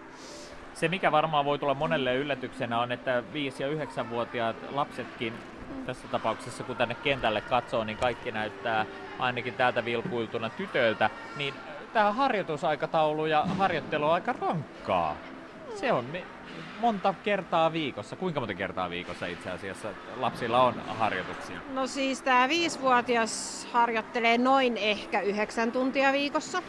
Se, 0.78 0.88
mikä 0.88 1.11
varmaan 1.11 1.45
voi 1.45 1.59
tulla 1.59 1.73
monelle 1.73 2.15
yllätyksenä, 2.15 2.80
on, 2.80 2.91
että 2.91 3.23
5- 3.34 3.34
ja 3.59 3.67
9-vuotiaat 3.67 4.55
lapsetkin 4.71 5.34
tässä 5.86 6.07
tapauksessa, 6.07 6.63
kun 6.63 6.75
tänne 6.75 6.95
kentälle 6.95 7.41
katsoo, 7.41 7.84
niin 7.84 7.97
kaikki 7.97 8.32
näyttää 8.32 8.86
ainakin 9.19 9.53
täältä 9.53 9.86
vilkuiltuna 9.86 10.49
tytöiltä, 10.49 11.09
niin 11.38 11.53
tämä 11.93 12.11
harjoitusaikataulu 12.11 13.25
ja 13.25 13.45
harjoittelu 13.45 14.05
on 14.05 14.13
aika 14.13 14.34
rankkaa. 14.41 15.15
Se 15.75 15.91
on 15.91 16.05
monta 16.80 17.13
kertaa 17.23 17.73
viikossa. 17.73 18.15
Kuinka 18.15 18.39
monta 18.39 18.53
kertaa 18.53 18.89
viikossa 18.89 19.25
itse 19.25 19.51
asiassa 19.51 19.88
lapsilla 20.17 20.61
on 20.63 20.73
harjoituksia? 20.88 21.57
No 21.73 21.88
siis 21.88 22.21
tämä 22.21 22.49
viisivuotias 22.49 23.67
harjoittelee 23.71 24.38
noin 24.38 24.78
ehkä 24.78 25.21
yhdeksän 25.21 25.71
tuntia 25.71 26.11
viikossa. 26.13 26.63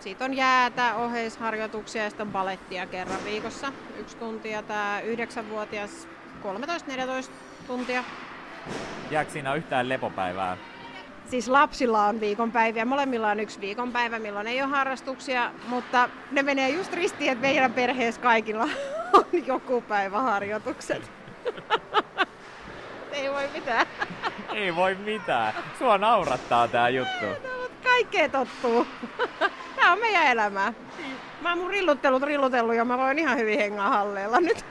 Siitä 0.00 0.24
on 0.24 0.34
jäätä, 0.34 0.94
oheisharjoituksia 0.94 2.02
ja 2.02 2.10
sitten 2.10 2.32
balettia 2.32 2.86
kerran 2.86 3.24
viikossa. 3.24 3.72
Yksi 3.98 4.16
tuntia. 4.16 4.62
Tämä 4.62 5.00
yhdeksänvuotias 5.00 6.08
13-14 6.42 7.30
tuntia. 7.66 8.04
Jääkö 9.10 9.30
siinä 9.30 9.54
yhtään 9.54 9.88
lepopäivää? 9.88 10.56
Siis 11.26 11.48
lapsilla 11.48 12.06
on 12.06 12.20
viikonpäiviä, 12.20 12.84
molemmilla 12.84 13.30
on 13.30 13.40
yksi 13.40 13.60
viikonpäivä, 13.60 14.18
milloin 14.18 14.46
ei 14.46 14.62
ole 14.62 14.70
harrastuksia, 14.70 15.52
mutta 15.68 16.08
ne 16.30 16.42
menee 16.42 16.68
just 16.68 16.92
ristiin, 16.92 17.32
että 17.32 17.42
meidän 17.42 17.72
perheessä 17.72 18.20
kaikilla 18.20 18.64
on 19.14 19.46
joku 19.46 19.80
päivä 19.80 20.20
harjoitukset. 20.20 21.10
ei 23.12 23.30
voi 23.30 23.48
mitään. 23.54 23.86
ei 24.52 24.76
voi 24.76 24.94
mitään. 24.94 25.54
Sua 25.78 25.98
naurattaa 25.98 26.68
tää 26.68 26.88
juttu. 26.88 27.26
Kaikkea 27.82 28.28
tottuu. 28.28 28.86
Tää 29.86 29.92
on 29.92 30.00
meidän 30.00 30.26
elämää. 30.26 30.72
Mä 31.40 31.48
oon 31.48 31.58
mun 31.58 31.70
rilluttelut 31.70 32.22
rillutellut 32.22 32.74
ja 32.74 32.84
mä 32.84 32.98
voin 32.98 33.18
ihan 33.18 33.38
hyvin 33.38 33.58
hengaa 33.58 33.88
halleella 33.88 34.40
nyt. 34.40 34.64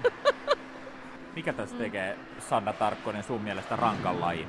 Mikä 1.35 1.53
tässä 1.53 1.77
tekee 1.77 2.17
Sanna 2.39 2.73
Tarkkonen 2.73 3.23
sun 3.23 3.41
mielestä 3.41 3.75
rankan 3.75 4.21
lajin? 4.21 4.47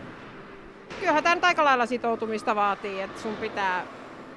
Kyllähän 1.00 1.22
tämä 1.22 1.38
aika 1.42 1.64
lailla 1.64 1.86
sitoutumista 1.86 2.54
vaatii, 2.54 3.00
että 3.00 3.20
sun 3.20 3.36
pitää 3.36 3.82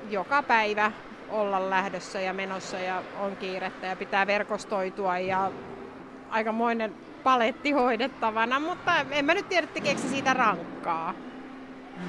joka 0.10 0.44
päivä 0.44 0.92
olla 1.30 1.70
lähdössä 1.70 2.22
ja 2.22 2.34
menossa 2.34 2.80
ja 2.80 3.04
on 3.20 3.36
kiirettä 3.36 3.88
ja 3.88 3.96
pitää 3.96 4.28
verkostoitua 4.28 5.20
ja 5.20 5.52
aikamoinen 6.30 6.96
paletti 7.24 7.72
hoidettavana, 7.72 8.60
mutta 8.60 8.92
en 9.12 9.26
mä 9.26 9.34
nyt 9.34 9.50
tiedä 9.50 9.68
tekeekö 9.68 10.02
siitä 10.02 10.34
rankkaa. 10.34 11.14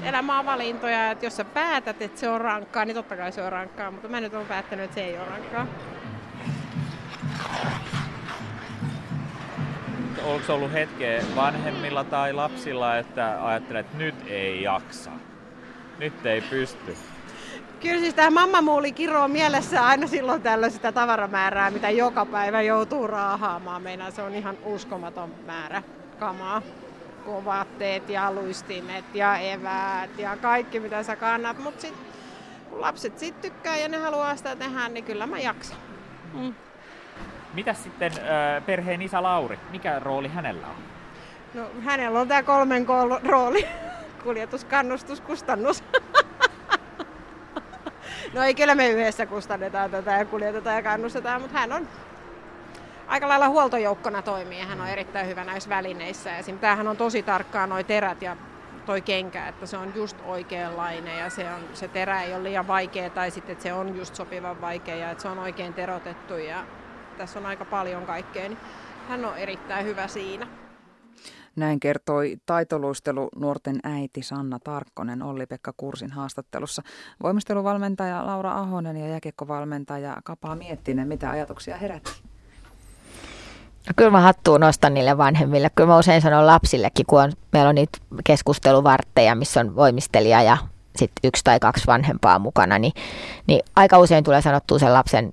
Elämä 0.03 0.39
on 0.39 0.45
valintoja, 0.45 1.11
että 1.11 1.25
jos 1.25 1.35
sä 1.35 1.45
päätät, 1.45 2.01
että 2.01 2.19
se 2.19 2.29
on 2.29 2.41
rankkaa, 2.41 2.85
niin 2.85 2.95
totta 2.95 3.17
kai 3.17 3.31
se 3.31 3.43
on 3.43 3.51
rankkaa, 3.51 3.91
mutta 3.91 4.07
mä 4.07 4.21
nyt 4.21 4.33
olen 4.33 4.47
päättänyt, 4.47 4.85
että 4.85 4.95
se 4.95 5.01
ei 5.01 5.17
ole 5.17 5.25
rankkaa. 5.25 5.67
onko 10.25 10.45
se 10.45 10.51
ollut 10.51 10.73
hetkeä 10.73 11.23
vanhemmilla 11.35 12.03
tai 12.03 12.33
lapsilla, 12.33 12.97
että 12.97 13.45
ajattelet, 13.45 13.85
että 13.85 13.97
nyt 13.97 14.15
ei 14.27 14.63
jaksa, 14.63 15.11
nyt 15.99 16.25
ei 16.25 16.41
pysty? 16.41 16.97
Kyllä 17.79 17.99
siis 17.99 18.13
tämä 18.13 18.29
mammamuuli 18.29 18.91
kiroo 18.91 19.27
mielessä 19.27 19.85
aina 19.85 20.07
silloin 20.07 20.41
tällöin 20.41 20.71
sitä 20.71 20.91
tavaramäärää, 20.91 21.71
mitä 21.71 21.89
joka 21.89 22.25
päivä 22.25 22.61
joutuu 22.61 23.07
raahaamaan. 23.07 23.81
Meidän 23.81 24.11
se 24.11 24.21
on 24.21 24.35
ihan 24.35 24.57
uskomaton 24.63 25.35
määrä 25.45 25.83
kamaa. 26.19 26.61
Vaatteet 27.25 28.09
ja 28.09 28.31
luistimet 28.31 29.05
ja 29.13 29.37
eväät 29.37 30.17
ja 30.17 30.37
kaikki 30.37 30.79
mitä 30.79 31.03
sä 31.03 31.15
kannat. 31.15 31.57
Mutta 31.57 31.81
sitten 31.81 32.05
kun 32.69 32.81
lapset 32.81 33.19
sit 33.19 33.41
tykkää 33.41 33.77
ja 33.77 33.89
ne 33.89 33.97
haluaa 33.97 34.35
sitä 34.35 34.55
tehdä, 34.55 34.89
niin 34.89 35.03
kyllä 35.03 35.27
mä 35.27 35.39
jaksan. 35.39 35.77
Mm. 36.33 36.53
Mitä 37.53 37.73
sitten 37.73 38.11
äh, 38.11 38.65
perheen 38.65 39.01
isä 39.01 39.23
Lauri, 39.23 39.59
mikä 39.71 39.99
rooli 39.99 40.27
hänellä 40.27 40.67
on? 40.67 40.75
No 41.53 41.67
hänellä 41.81 42.19
on 42.19 42.27
tämä 42.27 42.43
kolmen 42.43 42.85
kol- 42.85 43.19
rooli, 43.23 43.67
kuljetus, 44.23 44.65
kannustus, 44.65 45.21
kustannus. 45.21 45.83
no 48.33 48.43
ei, 48.43 48.55
kyllä 48.55 48.75
me 48.75 48.89
yhdessä 48.89 49.25
kustannetaan 49.25 49.91
tätä 49.91 50.11
ja 50.11 50.25
kuljetetaan 50.25 50.75
ja 50.75 50.83
kannustetaan, 50.83 51.41
mutta 51.41 51.57
hän 51.59 51.73
on 51.73 51.87
aika 53.11 53.27
lailla 53.27 53.49
huoltojoukkona 53.49 54.21
toimii 54.21 54.59
hän 54.59 54.81
on 54.81 54.87
erittäin 54.87 55.27
hyvä 55.27 55.43
näissä 55.43 55.69
välineissä. 55.69 56.37
Esim. 56.37 56.59
tämähän 56.59 56.87
on 56.87 56.97
tosi 56.97 57.23
tarkkaan 57.23 57.69
noin 57.69 57.85
terät 57.85 58.21
ja 58.21 58.37
toi 58.85 59.01
kenkä, 59.01 59.47
että 59.47 59.65
se 59.65 59.77
on 59.77 59.95
just 59.95 60.17
oikeanlainen 60.25 61.19
ja 61.19 61.29
se, 61.29 61.53
on, 61.53 61.61
se 61.73 61.87
terä 61.87 62.23
ei 62.23 62.33
ole 62.33 62.43
liian 62.43 62.67
vaikea 62.67 63.09
tai 63.09 63.31
sitten 63.31 63.53
että 63.53 63.63
se 63.63 63.73
on 63.73 63.97
just 63.97 64.15
sopivan 64.15 64.61
vaikea 64.61 64.95
ja 64.95 65.11
että 65.11 65.21
se 65.21 65.27
on 65.27 65.39
oikein 65.39 65.73
terotettu 65.73 66.33
ja 66.33 66.65
tässä 67.17 67.39
on 67.39 67.45
aika 67.45 67.65
paljon 67.65 68.05
kaikkea, 68.05 68.49
niin 68.49 68.57
hän 69.09 69.25
on 69.25 69.37
erittäin 69.37 69.85
hyvä 69.85 70.07
siinä. 70.07 70.47
Näin 71.55 71.79
kertoi 71.79 72.37
taitoluistelu 72.45 73.29
nuorten 73.35 73.79
äiti 73.83 74.21
Sanna 74.21 74.59
Tarkkonen 74.59 75.21
Olli-Pekka 75.21 75.73
Kursin 75.77 76.11
haastattelussa. 76.11 76.81
Voimisteluvalmentaja 77.23 78.25
Laura 78.25 78.51
Ahonen 78.51 78.97
ja 78.97 79.07
jäkekkovalmentaja 79.07 80.17
Kapaa 80.23 80.55
Miettinen, 80.55 81.07
mitä 81.07 81.29
ajatuksia 81.29 81.77
herätti? 81.77 82.30
No, 83.87 83.93
kyllä 83.95 84.11
mä 84.11 84.21
hattuun 84.21 84.59
nostan 84.59 84.93
niille 84.93 85.17
vanhemmille. 85.17 85.69
Kyllä 85.75 85.87
mä 85.87 85.97
usein 85.97 86.21
sanon 86.21 86.47
lapsillekin, 86.47 87.05
kun 87.05 87.21
on, 87.21 87.31
meillä 87.51 87.69
on 87.69 87.75
niitä 87.75 87.97
keskusteluvartteja, 88.23 89.35
missä 89.35 89.59
on 89.59 89.75
voimistelija 89.75 90.41
ja 90.41 90.57
sitten 90.95 91.27
yksi 91.27 91.43
tai 91.43 91.59
kaksi 91.59 91.87
vanhempaa 91.87 92.39
mukana, 92.39 92.79
niin, 92.79 92.93
niin 93.47 93.61
aika 93.75 93.97
usein 93.97 94.23
tulee 94.23 94.41
sanottua 94.41 94.79
sen 94.79 94.93
lapsen 94.93 95.31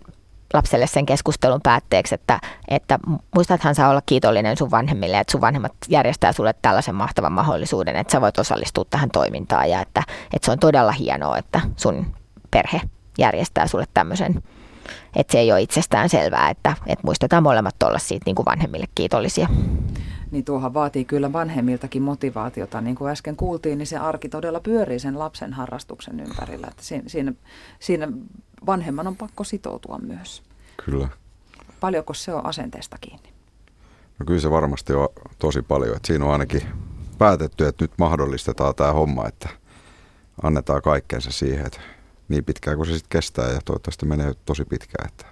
lapselle 0.55 0.87
sen 0.87 1.07
keskustelun 1.07 1.61
päätteeksi, 1.63 2.15
että, 2.15 2.41
että 2.69 2.99
muistathan 3.35 3.75
saa 3.75 3.91
olla 3.91 4.03
kiitollinen 4.07 4.57
sun 4.57 4.71
vanhemmille, 4.71 5.19
että 5.19 5.31
sun 5.31 5.41
vanhemmat 5.41 5.73
järjestää 5.89 6.33
sulle 6.33 6.55
tällaisen 6.63 6.95
mahtavan 6.95 7.33
mahdollisuuden, 7.33 7.97
että 7.97 8.13
sä 8.13 8.21
voit 8.21 8.39
osallistua 8.39 8.85
tähän 8.91 9.11
toimintaan 9.11 9.71
ja 9.71 9.81
että, 9.81 10.03
että 10.35 10.47
se 10.47 10.53
on 10.53 10.59
todella 10.59 10.93
hienoa, 10.93 11.39
että 11.39 11.61
sun 11.77 12.07
perhe 12.51 12.81
järjestää 13.19 13.67
sulle 13.67 13.85
tämmöisen, 13.95 14.43
että 15.17 15.33
se 15.33 15.39
ei 15.39 15.53
ole 15.53 15.63
itsestään 15.63 16.09
selvää, 16.09 16.51
että, 16.51 16.75
että 16.87 17.05
muistetaan 17.05 17.43
molemmat 17.43 17.83
olla 17.83 17.99
siitä 17.99 18.23
niin 18.27 18.37
kuin 18.37 18.47
vanhemmille 18.47 18.87
kiitollisia. 18.95 19.49
niin 20.31 20.45
tuohan 20.45 20.75
vaatii 20.75 21.05
kyllä 21.05 21.33
vanhemmiltakin 21.33 22.03
motivaatiota. 22.03 22.81
Niin 22.81 22.97
kuin 22.97 23.11
äsken 23.11 23.37
kuultiin, 23.37 23.79
niin 23.79 23.87
se 23.87 23.99
arki 23.99 24.29
todella 24.29 24.61
pyörii 24.61 24.99
sen 24.99 25.19
lapsen 25.19 25.53
harrastuksen 25.53 26.21
ympärillä. 26.21 26.67
Että 26.71 26.83
siinä, 26.83 27.05
siinä, 27.07 27.33
siinä 27.81 28.09
vanhemman 28.67 29.07
on 29.07 29.17
pakko 29.17 29.45
sitoutua 29.45 29.99
myös. 29.99 30.43
Kyllä. 30.85 31.09
Paljonko 31.81 32.15
se 32.15 32.35
on 32.35 32.47
asenteesta 32.47 32.97
kiinni? 33.01 33.29
No 34.19 34.27
kyllä 34.27 34.41
se 34.41 34.51
varmasti 34.51 34.93
on 34.93 35.09
tosi 35.39 35.63
paljon. 35.63 35.97
Että 35.97 36.07
siinä 36.07 36.25
on 36.25 36.33
ainakin 36.33 36.63
päätetty, 37.19 37.67
että 37.67 37.85
nyt 37.85 37.93
mahdollistetaan 37.99 38.75
tämä 38.75 38.93
homma, 38.93 39.29
että 39.29 39.49
annetaan 40.43 40.83
kaikkeensa 40.83 41.31
siihen, 41.31 41.67
että 41.67 41.81
niin 42.29 42.45
pitkään 42.45 42.77
kuin 42.77 42.87
se 42.87 42.93
sitten 42.93 43.11
kestää 43.11 43.49
ja 43.49 43.61
toivottavasti 43.65 44.07
menee 44.07 44.35
tosi 44.45 44.65
pitkään. 44.65 45.09
Että 45.09 45.25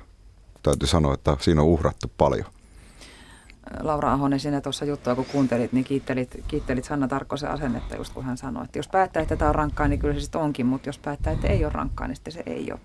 täytyy 0.62 0.88
sanoa, 0.88 1.14
että 1.14 1.36
siinä 1.40 1.60
on 1.60 1.68
uhrattu 1.68 2.12
paljon. 2.18 2.46
Laura 3.80 4.12
Ahonen, 4.12 4.40
sinä 4.40 4.60
tuossa 4.60 4.84
juttua 4.84 5.14
kun 5.14 5.26
kuuntelit, 5.32 5.72
niin 5.72 5.84
kiittelit, 5.84 6.44
kiittelit 6.48 6.84
Sanna 6.84 7.08
Tarkkosen 7.08 7.50
asennetta, 7.50 7.96
just 7.96 8.12
kun 8.12 8.24
hän 8.24 8.36
sanoi, 8.36 8.64
että 8.64 8.78
jos 8.78 8.88
päättää, 8.88 9.22
että 9.22 9.36
tämä 9.36 9.48
on 9.48 9.54
rankkaa, 9.54 9.88
niin 9.88 9.98
kyllä 9.98 10.14
se 10.14 10.20
sitten 10.20 10.40
onkin, 10.40 10.66
mutta 10.66 10.88
jos 10.88 10.98
päättää, 10.98 11.32
että 11.32 11.48
ei 11.48 11.64
ole 11.64 11.72
rankkaa, 11.72 12.06
niin 12.06 12.16
sitten 12.16 12.32
se 12.32 12.42
ei 12.46 12.72
ole. 12.72 12.80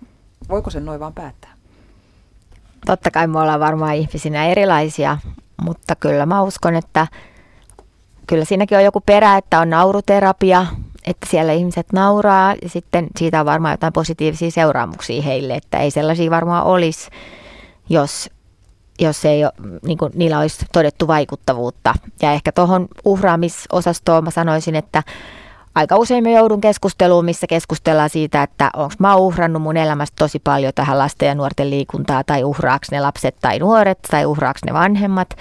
Voiko 0.48 0.70
sen 0.70 0.84
noin 0.84 1.00
vaan 1.00 1.14
päättää? 1.14 1.54
Totta 2.86 3.10
kai 3.10 3.26
me 3.26 3.38
ollaan 3.38 3.60
varmaan 3.60 3.94
ihmisinä 3.94 4.46
erilaisia, 4.46 5.18
mutta 5.62 5.96
kyllä 5.96 6.26
mä 6.26 6.42
uskon, 6.42 6.74
että 6.74 7.06
kyllä 8.26 8.44
siinäkin 8.44 8.78
on 8.78 8.84
joku 8.84 9.00
perä, 9.00 9.36
että 9.36 9.60
on 9.60 9.70
nauruterapia, 9.70 10.66
että 11.06 11.26
siellä 11.30 11.52
ihmiset 11.52 11.86
nauraa 11.92 12.54
ja 12.62 12.68
sitten 12.68 13.06
siitä 13.16 13.40
on 13.40 13.46
varmaan 13.46 13.72
jotain 13.72 13.92
positiivisia 13.92 14.50
seuraamuksia 14.50 15.22
heille, 15.22 15.54
että 15.54 15.78
ei 15.78 15.90
sellaisia 15.90 16.30
varmaan 16.30 16.64
olisi, 16.64 17.10
jos, 17.88 18.30
jos 19.00 19.24
ei 19.24 19.44
ole, 19.44 19.52
niin 19.86 19.98
kuin, 19.98 20.12
niillä 20.14 20.38
olisi 20.38 20.66
todettu 20.72 21.06
vaikuttavuutta. 21.06 21.94
Ja 22.22 22.32
ehkä 22.32 22.52
tuohon 22.52 22.88
uhraamisosastoon 23.04 24.24
mä 24.24 24.30
sanoisin, 24.30 24.76
että 24.76 25.02
aika 25.74 25.96
usein 25.96 26.24
me 26.24 26.32
joudun 26.32 26.60
keskusteluun, 26.60 27.24
missä 27.24 27.46
keskustellaan 27.46 28.10
siitä, 28.10 28.42
että 28.42 28.70
onko 28.76 28.94
mä 28.98 29.16
uhrannut 29.16 29.62
mun 29.62 29.76
elämästä 29.76 30.14
tosi 30.18 30.38
paljon 30.38 30.72
tähän 30.74 30.98
lasten 30.98 31.26
ja 31.26 31.34
nuorten 31.34 31.70
liikuntaa, 31.70 32.24
tai 32.24 32.44
uhraaks 32.44 32.90
ne 32.90 33.00
lapset 33.00 33.36
tai 33.40 33.58
nuoret, 33.58 33.98
tai 34.10 34.26
uhraaks 34.26 34.60
ne 34.66 34.72
vanhemmat. 34.72 35.36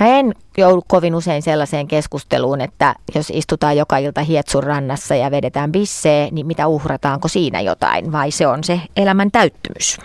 Mä 0.00 0.06
en 0.06 0.34
joudu 0.58 0.82
kovin 0.88 1.14
usein 1.14 1.42
sellaiseen 1.42 1.88
keskusteluun, 1.88 2.60
että 2.60 2.94
jos 3.14 3.30
istutaan 3.34 3.76
joka 3.76 3.98
ilta 3.98 4.22
Hietsun 4.22 4.64
rannassa 4.64 5.14
ja 5.14 5.30
vedetään 5.30 5.72
bissee, 5.72 6.28
niin 6.32 6.46
mitä 6.46 6.66
uhrataanko 6.66 7.28
siinä 7.28 7.60
jotain, 7.60 8.12
vai 8.12 8.30
se 8.30 8.46
on 8.46 8.64
se 8.64 8.80
elämän 8.96 9.30
täyttymys? 9.30 9.98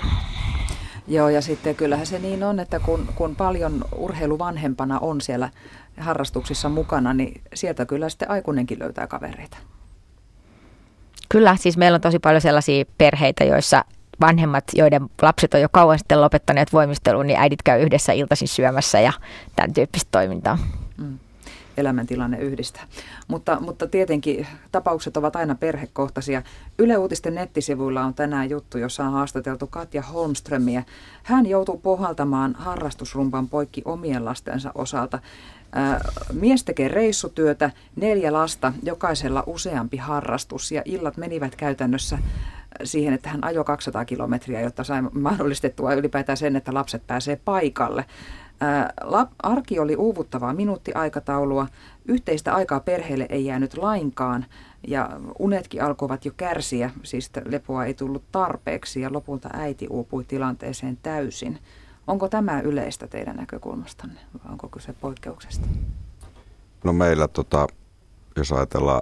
Joo, 1.07 1.29
ja 1.29 1.41
sitten 1.41 1.75
kyllähän 1.75 2.05
se 2.05 2.19
niin 2.19 2.43
on, 2.43 2.59
että 2.59 2.79
kun, 2.79 3.07
kun 3.15 3.35
paljon 3.35 3.85
urheiluvanhempana 3.95 4.99
on 4.99 5.21
siellä 5.21 5.49
harrastuksissa 5.99 6.69
mukana, 6.69 7.13
niin 7.13 7.41
sieltä 7.53 7.85
kyllä 7.85 8.09
sitten 8.09 8.29
aikuinenkin 8.29 8.79
löytää 8.79 9.07
kavereita. 9.07 9.57
Kyllä, 11.29 11.55
siis 11.55 11.77
meillä 11.77 11.95
on 11.95 12.01
tosi 12.01 12.19
paljon 12.19 12.41
sellaisia 12.41 12.85
perheitä, 12.97 13.43
joissa 13.43 13.85
vanhemmat, 14.21 14.63
joiden 14.73 15.09
lapset 15.21 15.53
on 15.53 15.61
jo 15.61 15.69
kauan 15.71 15.99
sitten 15.99 16.21
lopettaneet 16.21 16.73
voimistelun, 16.73 17.27
niin 17.27 17.39
äidit 17.39 17.63
käy 17.63 17.81
yhdessä 17.81 18.13
iltaisin 18.13 18.47
syömässä 18.47 18.99
ja 18.99 19.13
tämän 19.55 19.73
tyyppistä 19.73 20.09
toimintaa. 20.11 20.57
Mm 20.97 21.19
elämäntilanne 21.77 22.37
yhdistää. 22.37 22.83
Mutta, 23.27 23.59
mutta 23.59 23.87
tietenkin 23.87 24.47
tapaukset 24.71 25.17
ovat 25.17 25.35
aina 25.35 25.55
perhekohtaisia. 25.55 26.41
Yle 26.77 26.97
Uutisten 26.97 27.35
nettisivuilla 27.35 28.03
on 28.03 28.13
tänään 28.13 28.49
juttu, 28.49 28.77
jossa 28.77 29.05
on 29.05 29.11
haastateltu 29.11 29.67
Katja 29.67 30.01
Holmströmiä. 30.01 30.83
Hän 31.23 31.45
joutuu 31.45 31.77
pohaltamaan 31.77 32.55
harrastusrumpan 32.55 33.47
poikki 33.47 33.81
omien 33.85 34.25
lastensa 34.25 34.71
osalta. 34.75 35.19
Mies 36.33 36.63
tekee 36.63 36.87
reissutyötä, 36.87 37.71
neljä 37.95 38.33
lasta, 38.33 38.73
jokaisella 38.83 39.43
useampi 39.45 39.97
harrastus 39.97 40.71
ja 40.71 40.81
illat 40.85 41.17
menivät 41.17 41.55
käytännössä 41.55 42.17
siihen, 42.83 43.13
että 43.13 43.29
hän 43.29 43.43
ajoi 43.43 43.63
200 43.63 44.05
kilometriä, 44.05 44.61
jotta 44.61 44.83
sai 44.83 45.01
mahdollistettua 45.01 45.93
ylipäätään 45.93 46.37
sen, 46.37 46.55
että 46.55 46.73
lapset 46.73 47.07
pääsee 47.07 47.35
paikalle. 47.45 48.05
Arki 49.43 49.79
oli 49.79 49.95
uuvuttavaa 49.95 50.53
minuuttiaikataulua, 50.53 51.67
yhteistä 52.05 52.55
aikaa 52.55 52.79
perheelle 52.79 53.25
ei 53.29 53.45
jäänyt 53.45 53.77
lainkaan 53.77 54.45
ja 54.87 55.09
unetkin 55.39 55.83
alkoivat 55.83 56.25
jo 56.25 56.31
kärsiä, 56.37 56.91
siis 57.03 57.31
lepoa 57.45 57.85
ei 57.85 57.93
tullut 57.93 58.23
tarpeeksi 58.31 59.01
ja 59.01 59.13
lopulta 59.13 59.49
äiti 59.53 59.87
uupui 59.89 60.23
tilanteeseen 60.23 60.97
täysin. 61.03 61.59
Onko 62.07 62.29
tämä 62.29 62.61
yleistä 62.61 63.07
teidän 63.07 63.35
näkökulmastanne 63.35 64.19
vai 64.33 64.51
onko 64.51 64.69
kyse 64.69 64.93
poikkeuksesta? 64.93 65.67
No 66.83 66.93
meillä, 66.93 67.27
tota, 67.27 67.67
jos 68.35 68.51
ajatellaan, 68.51 69.01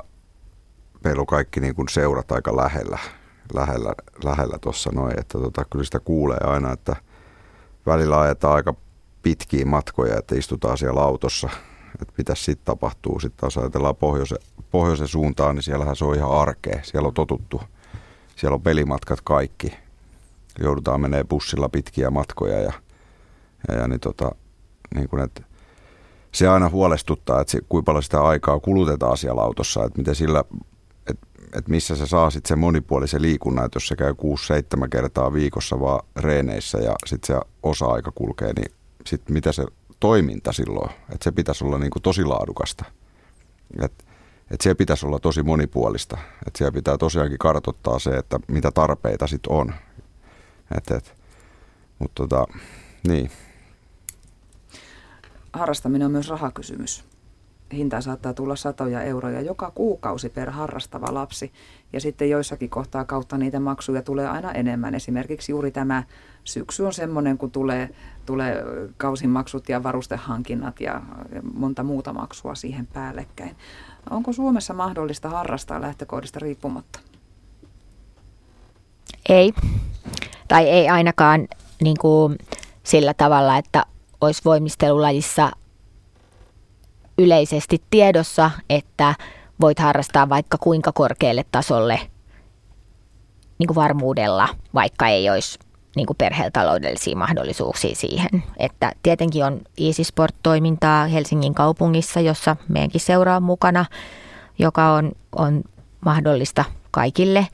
meillä 1.03 1.19
on 1.19 1.27
kaikki 1.27 1.59
niin 1.59 1.75
kuin 1.75 1.89
seurat 1.89 2.31
aika 2.31 2.57
lähellä, 2.57 2.99
lähellä, 3.53 3.93
lähellä 4.23 4.57
tuossa 4.61 4.91
noin, 4.93 5.19
että 5.19 5.39
tota, 5.39 5.65
kyllä 5.65 5.85
sitä 5.85 5.99
kuulee 5.99 6.39
aina, 6.43 6.71
että 6.71 6.95
välillä 7.85 8.19
ajetaan 8.19 8.55
aika 8.55 8.73
pitkiä 9.21 9.65
matkoja, 9.65 10.17
että 10.17 10.35
istutaan 10.35 10.77
siellä 10.77 11.01
autossa, 11.01 11.49
että 12.01 12.13
mitä 12.17 12.35
sitten 12.35 12.65
tapahtuu. 12.65 13.19
Sitten 13.19 13.39
taas 13.39 13.57
ajatellaan 13.57 13.95
pohjoisen, 13.95 14.37
pohjoisen 14.71 15.07
suuntaan, 15.07 15.55
niin 15.55 15.63
siellähän 15.63 15.95
se 15.95 16.05
on 16.05 16.15
ihan 16.15 16.31
arkea. 16.31 16.79
Siellä 16.83 17.07
on 17.07 17.13
totuttu. 17.13 17.61
Siellä 18.35 18.55
on 18.55 18.61
pelimatkat 18.61 19.21
kaikki. 19.23 19.73
Joudutaan 20.59 21.01
menee 21.01 21.23
bussilla 21.23 21.69
pitkiä 21.69 22.09
matkoja 22.09 22.59
ja, 22.59 22.73
ja, 23.67 23.75
ja 23.75 23.87
niin 23.87 23.99
tota, 23.99 24.31
niin 24.95 25.09
kun, 25.09 25.19
että 25.19 25.43
se 26.31 26.47
aina 26.47 26.69
huolestuttaa, 26.69 27.41
että 27.41 27.57
kuinka 27.69 27.85
paljon 27.85 28.03
sitä 28.03 28.21
aikaa 28.21 28.59
kulutetaan 28.59 29.17
siellä 29.17 29.41
autossa, 29.41 29.85
että 29.85 29.97
miten 29.97 30.15
sillä, 30.15 30.43
että, 31.53 31.71
missä 31.71 31.95
se 31.95 32.07
saa 32.07 32.29
sitten 32.29 32.49
sen 32.49 32.59
monipuolisen 32.59 33.21
liikunnan, 33.21 33.65
että 33.65 33.75
jos 33.75 33.87
se 33.87 33.95
käy 33.95 34.13
6-7 34.83 34.87
kertaa 34.89 35.33
viikossa 35.33 35.79
vaan 35.79 36.05
reeneissä 36.15 36.77
ja 36.77 36.95
sitten 37.05 37.35
se 37.35 37.41
osa-aika 37.63 38.11
kulkee, 38.15 38.53
niin 38.53 38.71
sit 39.05 39.29
mitä 39.29 39.51
se 39.51 39.65
toiminta 39.99 40.53
silloin, 40.53 40.89
että 40.89 41.23
se 41.23 41.31
pitäisi 41.31 41.65
olla 41.65 41.77
niin 41.77 41.91
tosi 42.03 42.23
laadukasta. 42.23 42.85
Että 43.81 44.03
et 44.51 44.61
se 44.61 44.75
pitäisi 44.75 45.05
olla 45.05 45.19
tosi 45.19 45.43
monipuolista. 45.43 46.17
Että 46.47 46.57
siellä 46.57 46.71
pitää 46.71 46.97
tosiaankin 46.97 47.37
kartoittaa 47.37 47.99
se, 47.99 48.09
että 48.09 48.39
mitä 48.47 48.71
tarpeita 48.71 49.27
sitten 49.27 49.51
on. 49.53 49.73
Et, 50.77 50.91
et. 50.91 51.15
Mutta 51.99 52.23
tota, 52.27 52.45
niin. 53.07 53.31
Harrastaminen 55.53 56.05
on 56.05 56.11
myös 56.11 56.29
rahakysymys. 56.29 57.08
Hinta 57.73 58.01
saattaa 58.01 58.33
tulla 58.33 58.55
satoja 58.55 59.01
euroja 59.01 59.41
joka 59.41 59.71
kuukausi 59.71 60.29
per 60.29 60.49
harrastava 60.49 61.13
lapsi. 61.13 61.51
Ja 61.93 62.01
sitten 62.01 62.29
joissakin 62.29 62.69
kohtaa 62.69 63.05
kautta 63.05 63.37
niitä 63.37 63.59
maksuja 63.59 64.01
tulee 64.01 64.27
aina 64.27 64.51
enemmän. 64.51 64.95
Esimerkiksi 64.95 65.51
juuri 65.51 65.71
tämä 65.71 66.03
syksy 66.43 66.83
on 66.83 66.93
semmoinen, 66.93 67.37
kun 67.37 67.51
tulee, 67.51 67.89
tulee 68.25 68.63
kausimaksut 68.97 69.69
ja 69.69 69.83
varustehankinnat 69.83 70.81
ja 70.81 71.01
monta 71.53 71.83
muuta 71.83 72.13
maksua 72.13 72.55
siihen 72.55 72.87
päällekkäin. 72.87 73.55
Onko 74.09 74.33
Suomessa 74.33 74.73
mahdollista 74.73 75.29
harrastaa 75.29 75.81
lähtökohdista 75.81 76.39
riippumatta? 76.39 76.99
Ei. 79.29 79.53
Tai 80.47 80.69
ei 80.69 80.89
ainakaan 80.89 81.47
niin 81.81 81.97
kuin 82.01 82.37
sillä 82.83 83.13
tavalla, 83.13 83.57
että 83.57 83.85
olisi 84.21 84.41
voimistelulajissa 84.45 85.51
yleisesti 87.19 87.81
tiedossa, 87.89 88.51
että 88.69 89.15
voit 89.61 89.79
harrastaa 89.79 90.29
vaikka 90.29 90.57
kuinka 90.57 90.91
korkealle 90.91 91.45
tasolle 91.51 91.99
niin 93.59 93.67
kuin 93.67 93.75
varmuudella, 93.75 94.49
vaikka 94.73 95.07
ei 95.07 95.29
olisi 95.29 95.59
niin 95.95 96.05
kuin 96.05 96.17
perheellä 96.17 96.51
taloudellisia 96.51 97.17
mahdollisuuksia 97.17 97.95
siihen. 97.95 98.43
Että 98.57 98.91
tietenkin 99.03 99.45
on 99.45 99.61
Easy 99.77 100.03
Sport-toimintaa 100.03 101.07
Helsingin 101.07 101.53
kaupungissa, 101.53 102.19
jossa 102.19 102.55
meidänkin 102.67 103.01
seura 103.01 103.35
on 103.35 103.43
mukana, 103.43 103.85
joka 104.59 104.91
on, 104.93 105.11
on 105.35 105.63
mahdollista 106.05 106.65
kaikille. 106.91 107.47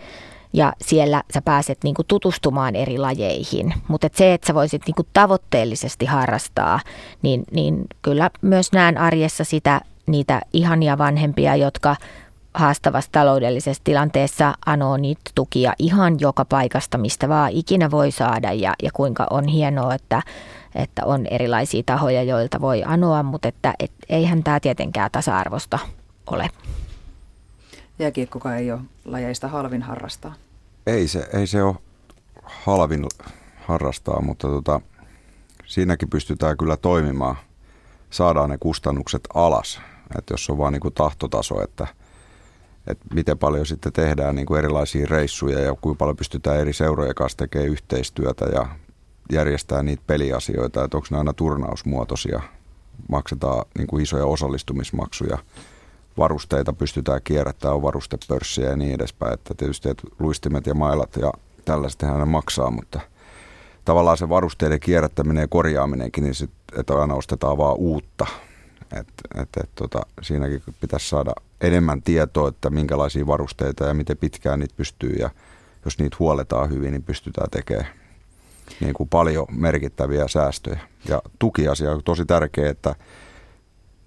Ja 0.55 0.73
siellä 0.81 1.23
sä 1.33 1.41
pääset 1.41 1.77
niin 1.83 1.95
kuin 1.95 2.07
tutustumaan 2.07 2.75
eri 2.75 2.97
lajeihin. 2.97 3.73
Mutta 3.87 4.07
et 4.07 4.15
se, 4.15 4.33
että 4.33 4.47
sä 4.47 4.53
voisit 4.53 4.81
niin 4.87 4.95
kuin 4.95 5.07
tavoitteellisesti 5.13 6.05
harrastaa, 6.05 6.79
niin, 7.21 7.43
niin 7.51 7.85
kyllä 8.01 8.29
myös 8.41 8.71
näen 8.71 8.97
arjessa 8.97 9.43
sitä 9.43 9.81
niitä 10.07 10.41
ihania 10.53 10.97
vanhempia, 10.97 11.55
jotka 11.55 11.95
haastavassa 12.53 13.11
taloudellisessa 13.11 13.83
tilanteessa 13.83 14.53
anoo 14.65 14.97
niitä 14.97 15.31
tukia 15.35 15.73
ihan 15.79 16.19
joka 16.19 16.45
paikasta, 16.45 16.97
mistä 16.97 17.29
vaan 17.29 17.51
ikinä 17.51 17.91
voi 17.91 18.11
saada 18.11 18.51
ja, 18.53 18.73
ja 18.83 18.89
kuinka 18.93 19.27
on 19.29 19.47
hienoa, 19.47 19.93
että, 19.93 20.21
että 20.75 21.05
on 21.05 21.25
erilaisia 21.25 21.83
tahoja, 21.85 22.23
joilta 22.23 22.61
voi 22.61 22.83
anoa, 22.85 23.23
mutta 23.23 23.47
että 23.47 23.73
et, 23.79 23.91
eihän 24.09 24.43
tämä 24.43 24.59
tietenkään 24.59 25.11
tasa-arvosta 25.11 25.79
ole. 26.27 26.49
Jääkiekkoka 27.99 28.55
ei 28.55 28.71
ole 28.71 28.81
lajeista 29.05 29.47
halvin 29.47 29.81
harrastaa. 29.81 30.33
Ei 30.87 31.07
se, 31.07 31.29
ei 31.33 31.47
se 31.47 31.63
ole 31.63 31.75
halvin 32.43 33.05
harrastaa, 33.61 34.21
mutta 34.21 34.47
tota, 34.47 34.81
siinäkin 35.65 36.09
pystytään 36.09 36.57
kyllä 36.57 36.77
toimimaan 36.77 37.35
saadaan 38.09 38.49
ne 38.49 38.57
kustannukset 38.59 39.21
alas. 39.33 39.81
Että 40.17 40.33
jos 40.33 40.49
on 40.49 40.57
vaan 40.57 40.79
kuin 40.79 40.93
tahtotaso, 40.93 41.63
että, 41.63 41.87
että 42.87 43.05
miten 43.13 43.37
paljon 43.37 43.65
sitten 43.65 43.93
tehdään 43.93 44.35
niin 44.35 44.45
kuin 44.45 44.59
erilaisia 44.59 45.07
reissuja 45.09 45.59
ja 45.59 45.75
kuinka 45.81 45.97
paljon 45.99 46.17
pystytään 46.17 46.59
eri 46.59 46.73
seurojen 46.73 47.15
kanssa 47.15 47.37
tekemään 47.37 47.69
yhteistyötä 47.69 48.45
ja 48.45 48.65
järjestää 49.31 49.83
niitä 49.83 50.03
peliasioita, 50.07 50.83
että 50.83 50.97
onko 50.97 51.07
ne 51.11 51.17
aina 51.17 51.33
turnausmuotoisia, 51.33 52.41
maksetaan 53.09 53.65
niin 53.77 53.87
kuin 53.87 54.03
isoja 54.03 54.25
osallistumismaksuja, 54.25 55.37
varusteita 56.17 56.73
pystytään 56.73 57.21
kierrättämään, 57.23 57.75
on 57.75 57.81
varustepörssiä 57.81 58.69
ja 58.69 58.75
niin 58.75 58.93
edespäin. 58.93 59.33
Että 59.33 59.53
tietysti 59.53 59.89
että 59.89 60.07
luistimet 60.19 60.67
ja 60.67 60.73
mailat 60.73 61.15
ja 61.15 61.31
tällaiset 61.65 62.01
ne 62.01 62.25
maksaa, 62.25 62.71
mutta 62.71 62.99
tavallaan 63.85 64.17
se 64.17 64.29
varusteiden 64.29 64.79
kierrättäminen 64.79 65.41
ja 65.41 65.47
korjaaminenkin, 65.47 66.23
niin 66.23 66.35
sit, 66.35 66.51
että 66.79 66.93
aina 66.93 67.15
ostetaan 67.15 67.57
vaan 67.57 67.75
uutta. 67.75 68.25
Et, 68.99 69.07
et, 69.35 69.49
et, 69.63 69.69
tota, 69.75 70.01
siinäkin 70.21 70.63
pitäisi 70.81 71.09
saada 71.09 71.33
enemmän 71.61 72.01
tietoa, 72.01 72.49
että 72.49 72.69
minkälaisia 72.69 73.27
varusteita 73.27 73.85
ja 73.85 73.93
miten 73.93 74.17
pitkään 74.17 74.59
niitä 74.59 74.73
pystyy 74.77 75.15
ja 75.19 75.29
jos 75.85 75.99
niitä 75.99 76.15
huoletaan 76.19 76.69
hyvin, 76.69 76.91
niin 76.91 77.03
pystytään 77.03 77.49
tekemään 77.49 77.87
niin 78.79 78.93
kuin 78.93 79.09
paljon 79.09 79.45
merkittäviä 79.51 80.27
säästöjä. 80.27 80.79
Ja 81.07 81.21
tukiasia 81.39 81.91
on 81.91 82.03
tosi 82.03 82.25
tärkeä, 82.25 82.69
että 82.69 82.95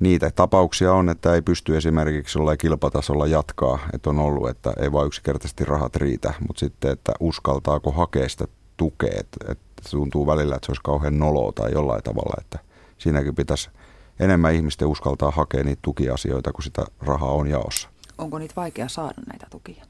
niitä 0.01 0.31
tapauksia 0.31 0.93
on, 0.93 1.09
että 1.09 1.35
ei 1.35 1.43
pysty 1.43 1.77
esimerkiksi 1.77 2.39
jollain 2.39 2.59
kilpatasolla 2.59 3.27
jatkaa, 3.27 3.79
että 3.93 4.11
on 4.11 4.19
ollut, 4.19 4.49
että 4.49 4.73
ei 4.81 4.93
vain 4.93 5.07
yksinkertaisesti 5.07 5.65
rahat 5.65 5.97
riitä, 5.97 6.35
mutta 6.47 6.61
sitten, 6.61 6.91
että 6.91 7.13
uskaltaako 7.21 7.91
hakea 7.91 8.29
sitä 8.29 8.45
tukea, 8.77 9.21
että, 9.21 9.53
että 9.53 9.83
tuntuu 9.91 10.27
välillä, 10.27 10.57
että 10.57 10.67
se 10.67 10.73
olisi 10.73 10.83
kauhean 10.85 11.19
noloa 11.19 11.53
tai 11.53 11.73
jollain 11.73 12.03
tavalla, 12.03 12.37
että 12.41 12.59
siinäkin 12.99 13.35
pitäisi 13.35 13.71
enemmän 14.21 14.55
ihmisten 14.55 14.89
uskaltaa 14.89 15.31
hakea 15.31 15.65
niitä 15.65 15.83
tukiasioita, 15.83 16.53
kun 16.53 16.63
sitä 16.63 16.85
rahaa 17.01 17.33
on 17.33 17.47
jaossa. 17.49 17.89
Onko 18.19 18.39
niitä 18.39 18.55
vaikea 18.57 18.89
saada 18.89 19.23
näitä 19.27 19.47
tukia? 19.51 19.85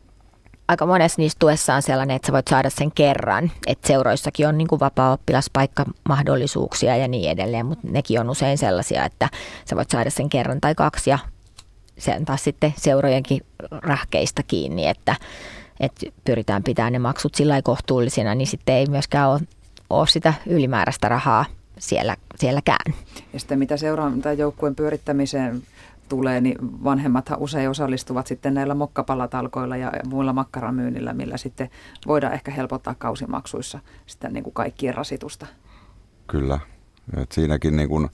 Aika 0.69 0.87
monessa 0.87 1.23
niistä 1.23 1.39
tuessa 1.39 1.75
on 1.75 1.83
sellainen, 1.83 2.17
että 2.17 2.27
sä 2.27 2.33
voit 2.33 2.49
saada 2.49 2.71
sen 2.71 2.93
kerran. 2.93 3.51
Että 3.67 3.89
seuroissakin 3.89 4.49
on 4.49 4.59
niin 4.59 4.69
kuin 4.69 4.81
vapaa-oppilaspaikkamahdollisuuksia 4.81 6.97
ja 6.97 7.09
niin 7.09 7.31
edelleen, 7.31 7.67
mutta 7.67 7.89
nekin 7.91 8.21
on 8.21 8.31
usein 8.31 8.59
sellaisia, 8.59 9.05
että 9.05 9.29
sä 9.65 9.77
voit 9.77 9.91
saada 9.91 10.11
sen 10.11 10.29
kerran 10.29 10.61
tai 10.61 10.75
kaksi 10.75 11.11
ja 11.11 11.19
se 11.99 12.15
on 12.19 12.25
taas 12.25 12.45
sitten 12.45 12.75
seurojenkin 12.77 13.41
rahkeista 13.71 14.43
kiinni, 14.43 14.89
että, 14.89 15.17
että 15.81 16.07
pyritään 16.25 16.63
pitämään 16.63 16.93
ne 16.93 16.99
maksut 16.99 17.35
sillä 17.35 17.63
kohtuullisina, 17.63 18.35
niin 18.35 18.47
sitten 18.47 18.75
ei 18.75 18.87
myöskään 18.87 19.29
ole, 19.29 19.41
ole 19.91 20.07
sitä 20.07 20.35
ylimääräistä 20.47 21.09
rahaa 21.09 21.45
siellä, 21.79 22.17
sielläkään. 22.37 22.95
Ja 23.33 23.41
sitten 23.41 23.59
mitä 23.59 23.77
seuraan 23.77 24.23
tai 24.23 24.39
joukkueen 24.39 24.75
pyörittämiseen 24.75 25.63
tulee, 26.09 26.41
niin 26.41 26.85
vanhemmathan 26.85 27.39
usein 27.39 27.71
osallistuvat 27.71 28.27
sitten 28.27 28.55
näillä 28.55 28.75
mokkapalatalkoilla 28.75 29.77
ja 29.77 29.93
muilla 30.09 30.33
makkaramyynnillä, 30.33 31.13
millä 31.13 31.37
sitten 31.37 31.71
voidaan 32.07 32.33
ehkä 32.33 32.51
helpottaa 32.51 32.95
kausimaksuissa 32.95 33.79
sitä 34.07 34.29
niin 34.29 34.45
kuin 34.45 34.55
kaikkien 34.55 34.95
rasitusta. 34.95 35.47
Kyllä. 36.27 36.59
Et 37.17 37.33
siinäkin 37.33 37.77
niin 37.77 37.89
kuin, 37.89 38.09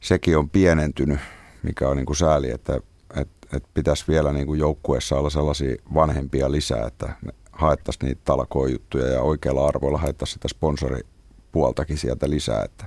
sekin 0.00 0.38
on 0.38 0.50
pienentynyt, 0.50 1.18
mikä 1.62 1.88
on 1.88 1.96
niin 1.96 2.06
kuin 2.06 2.16
sääli, 2.16 2.50
että 2.50 2.80
et, 3.16 3.28
et 3.52 3.64
pitäisi 3.74 4.04
vielä 4.08 4.32
niin 4.32 4.46
kuin 4.46 4.60
joukkueessa 4.60 5.16
olla 5.16 5.30
sellaisia 5.30 5.76
vanhempia 5.94 6.52
lisää, 6.52 6.86
että 6.86 7.12
haettaisiin 7.52 8.08
niitä 8.08 8.20
talkojuttuja 8.24 9.06
ja 9.06 9.22
oikealla 9.22 9.66
arvoilla 9.66 9.98
haettaisiin 9.98 10.34
sitä 10.34 10.48
sponsoripuoltakin 10.48 11.98
sieltä 11.98 12.30
lisää. 12.30 12.62
Että 12.64 12.86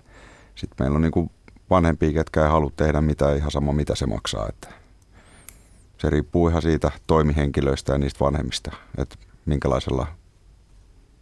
sitten 0.56 0.76
meillä 0.80 0.96
on 0.96 1.02
niin 1.02 1.12
kuin 1.12 1.32
vanhempia, 1.70 2.14
ketkä 2.14 2.44
ei 2.44 2.50
halua 2.50 2.72
tehdä 2.76 3.02
mitään 3.02 3.38
ihan 3.38 3.52
sama 3.52 3.74
mitä 3.74 3.96
se 3.96 4.06
maksaa. 4.06 4.48
Että 4.50 4.68
se 5.98 6.10
riippuu 6.10 6.48
ihan 6.48 6.62
siitä 6.62 6.92
toimihenkilöistä 7.08 7.92
ja 7.92 7.98
niistä 7.98 8.26
vanhemmista, 8.26 8.72
että 8.98 9.16
minkälaisella 9.46 10.08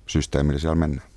systeemillä 0.07 0.59
siellä 0.59 0.75
mennään. 0.75 1.07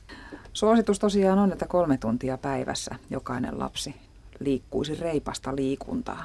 Suositus 0.53 0.99
tosiaan 0.99 1.39
on, 1.39 1.53
että 1.53 1.67
kolme 1.67 1.99
tuntia 1.99 2.39
päivässä 2.39 2.95
jokainen 3.11 3.59
lapsi 3.59 3.95
liikkuisi 4.41 4.95
reipasta 4.95 5.57
liikuntaa. 5.57 6.25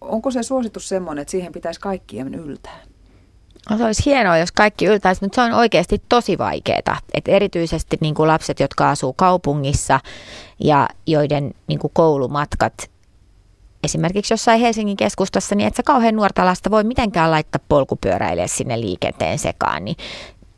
Onko 0.00 0.30
se 0.30 0.42
suositus 0.42 0.88
semmoinen, 0.88 1.22
että 1.22 1.30
siihen 1.30 1.52
pitäisi 1.52 1.80
kaikkien 1.80 2.34
yltää? 2.34 2.80
No, 3.70 3.78
se 3.78 3.84
olisi 3.84 4.02
hienoa, 4.06 4.38
jos 4.38 4.52
kaikki 4.52 4.86
yltäisi, 4.86 5.22
mutta 5.22 5.34
se 5.34 5.40
on 5.40 5.58
oikeasti 5.58 6.02
tosi 6.08 6.38
vaikeaa. 6.38 6.98
Et 7.14 7.28
erityisesti 7.28 7.96
niin 8.00 8.14
kuin 8.14 8.28
lapset, 8.28 8.60
jotka 8.60 8.90
asuu 8.90 9.12
kaupungissa 9.12 10.00
ja 10.64 10.88
joiden 11.06 11.54
niin 11.66 11.78
kuin 11.78 11.90
koulumatkat 11.94 12.90
esimerkiksi 13.84 14.32
jossain 14.32 14.60
Helsingin 14.60 14.96
keskustassa, 14.96 15.54
niin 15.54 15.66
että 15.66 15.76
se 15.76 15.82
kauhean 15.82 16.16
nuorta 16.16 16.44
lasta 16.46 16.70
voi 16.70 16.84
mitenkään 16.84 17.30
laittaa 17.30 17.60
polkupyöräille 17.68 18.48
sinne 18.48 18.80
liikenteen 18.80 19.38
sekaan, 19.38 19.84
niin 19.84 19.96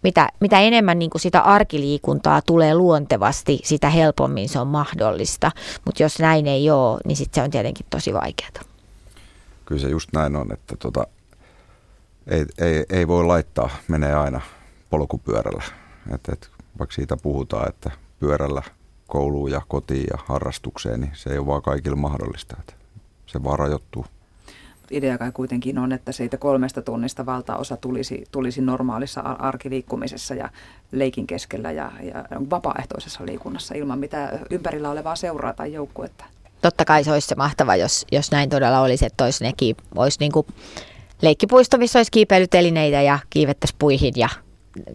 mitä, 0.02 0.28
mitä 0.40 0.60
enemmän 0.60 0.98
niin 0.98 1.10
kuin 1.10 1.22
sitä 1.22 1.40
arkiliikuntaa 1.40 2.42
tulee 2.42 2.74
luontevasti, 2.74 3.60
sitä 3.64 3.90
helpommin 3.90 4.48
se 4.48 4.58
on 4.58 4.66
mahdollista. 4.66 5.50
Mutta 5.84 6.02
jos 6.02 6.18
näin 6.18 6.46
ei 6.46 6.70
ole, 6.70 7.00
niin 7.04 7.16
sitten 7.16 7.42
se 7.42 7.44
on 7.44 7.50
tietenkin 7.50 7.86
tosi 7.90 8.14
vaikeaa. 8.14 8.50
Kyllä 9.64 9.80
se 9.80 9.88
just 9.88 10.08
näin 10.12 10.36
on, 10.36 10.52
että 10.52 10.76
tota, 10.76 11.06
ei, 12.28 12.46
ei, 12.58 12.84
ei 12.90 13.08
voi 13.08 13.24
laittaa, 13.24 13.70
menee 13.88 14.14
aina 14.14 14.40
polkupyörällä. 14.90 15.64
Et, 16.14 16.28
et, 16.32 16.50
vaikka 16.78 16.94
siitä 16.94 17.16
puhutaan, 17.16 17.68
että 17.68 17.90
pyörällä 18.20 18.62
kouluun 19.06 19.50
ja 19.50 19.62
kotiin 19.68 20.06
ja 20.10 20.18
harrastukseen, 20.26 21.00
niin 21.00 21.12
se 21.14 21.30
ei 21.30 21.38
ole 21.38 21.46
vaan 21.46 21.62
kaikille 21.62 21.96
mahdollista. 21.96 22.56
Et 22.60 22.76
se 23.26 23.44
vaan 23.44 23.58
rajoittuu. 23.58 24.06
Idea 24.90 25.18
kai 25.18 25.32
kuitenkin 25.32 25.78
on, 25.78 25.92
että 25.92 26.12
siitä 26.12 26.36
kolmesta 26.36 26.82
tunnista 26.82 27.26
valtaosa 27.26 27.76
tulisi, 27.76 28.24
tulisi 28.32 28.60
normaalissa 28.60 29.20
arkiliikkumisessa 29.20 30.34
ja 30.34 30.50
leikin 30.92 31.26
keskellä 31.26 31.70
ja, 31.72 31.92
ja 32.02 32.24
vapaaehtoisessa 32.50 33.26
liikunnassa 33.26 33.74
ilman 33.74 33.98
mitään 33.98 34.40
ympärillä 34.50 34.90
olevaa 34.90 35.16
seuraa 35.16 35.52
tai 35.52 35.72
joukkuetta. 35.72 36.24
Totta 36.62 36.84
kai 36.84 37.04
se 37.04 37.12
olisi 37.12 37.28
se 37.28 37.34
mahtava, 37.34 37.76
jos, 37.76 38.06
jos 38.12 38.30
näin 38.30 38.50
todella 38.50 38.80
olisi, 38.80 39.06
että 39.06 39.24
olisi 39.24 39.44
nekin, 39.44 39.76
olisi 39.96 40.18
niin 40.20 40.32
kuin 40.32 40.46
leikkipuisto, 41.22 41.78
missä 41.78 41.98
olisi 41.98 42.10
kiipeilytelineitä 42.10 43.02
ja 43.02 43.18
kiivettäisiin 43.30 43.78
puihin 43.78 44.12
ja 44.16 44.28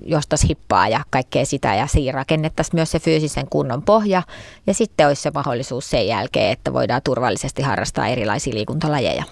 jostas 0.05 0.43
hippaa 0.49 0.88
ja 0.88 1.01
kaikkea 1.09 1.45
sitä 1.45 1.76
ja 1.76 1.88
siinä 1.88 2.11
rakennettaisiin 2.11 2.76
myös 2.76 2.91
se 2.91 2.99
fyysisen 2.99 3.47
kunnon 3.49 3.82
pohja 3.82 4.24
ja 4.67 4.74
sitten 4.74 5.07
olisi 5.07 5.21
se 5.21 5.32
mahdollisuus 5.34 5.89
sen 5.89 6.07
jälkeen, 6.07 6.51
että 6.51 6.74
voidaan 6.74 7.01
turvallisesti 7.03 7.61
harrastaa 7.61 8.07
erilaisia 8.07 8.53
liikuntalajeja. 8.53 9.24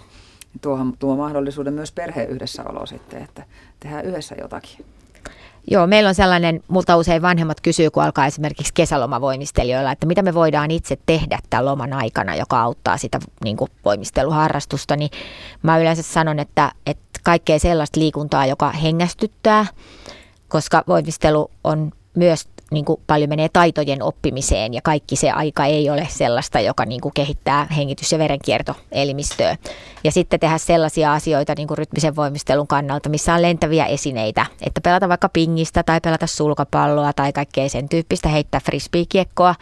Tuohan 0.62 0.94
tuo 1.00 1.16
mahdollisuuden 1.16 1.74
myös 1.74 1.92
perheen 1.92 2.30
yhdessäolo 2.30 2.86
sitten, 2.86 3.22
että 3.24 3.44
tehdään 3.80 4.06
yhdessä 4.06 4.36
jotakin. 4.42 4.86
Joo, 5.72 5.88
meillä 5.88 6.08
on 6.08 6.16
sellainen, 6.16 6.64
multa 6.68 6.98
usein 6.98 7.22
vanhemmat 7.22 7.62
kysyy, 7.62 7.92
kun 7.92 8.04
alkaa 8.04 8.26
esimerkiksi 8.26 8.74
kesälomavoimistelijoilla, 8.74 9.92
että 9.92 10.06
mitä 10.06 10.22
me 10.22 10.34
voidaan 10.34 10.72
itse 10.72 10.98
tehdä 11.06 11.40
tämän 11.50 11.66
loman 11.66 11.94
aikana, 11.94 12.36
joka 12.36 12.62
auttaa 12.62 12.98
sitä 12.98 13.20
niin 13.44 13.58
kuin 13.58 13.72
voimisteluharrastusta, 13.86 14.96
niin 14.96 15.10
mä 15.64 15.80
yleensä 15.80 16.04
sanon, 16.04 16.40
että, 16.40 16.72
että 16.86 17.20
kaikkea 17.24 17.60
sellaista 17.60 18.00
liikuntaa, 18.00 18.46
joka 18.46 18.72
hengästyttää, 18.72 19.66
koska 20.48 20.84
voimistelu 20.88 21.52
on 21.64 21.92
myös 22.16 22.48
niin 22.72 22.86
kuin 22.86 23.02
paljon 23.08 23.30
menee 23.30 23.50
taitojen 23.50 24.04
oppimiseen 24.04 24.74
ja 24.74 24.82
kaikki 24.84 25.16
se 25.16 25.32
aika 25.32 25.66
ei 25.66 25.90
ole 25.90 26.08
sellaista, 26.10 26.60
joka 26.60 26.86
niin 26.86 27.02
kuin 27.02 27.14
kehittää 27.14 27.68
hengitys- 27.78 28.12
ja 28.12 28.20
verenkiertoelimistöä. 28.20 29.58
Ja 30.04 30.12
sitten 30.12 30.40
tehdä 30.40 30.58
sellaisia 30.58 31.14
asioita 31.14 31.54
niin 31.58 31.68
kuin 31.68 31.78
rytmisen 31.78 32.16
voimistelun 32.16 32.68
kannalta, 32.68 33.10
missä 33.10 33.34
on 33.34 33.42
lentäviä 33.42 33.86
esineitä, 33.86 34.46
että 34.62 34.82
pelata 34.82 35.10
vaikka 35.10 35.30
pingistä 35.30 35.84
tai 35.84 36.02
pelata 36.02 36.28
sulkapalloa 36.28 37.14
tai 37.14 37.34
kaikkea 37.34 37.70
sen 37.70 37.90
tyyppistä, 37.90 38.30
heittää 38.30 38.62
frisbeekiekkoa. 38.66 39.56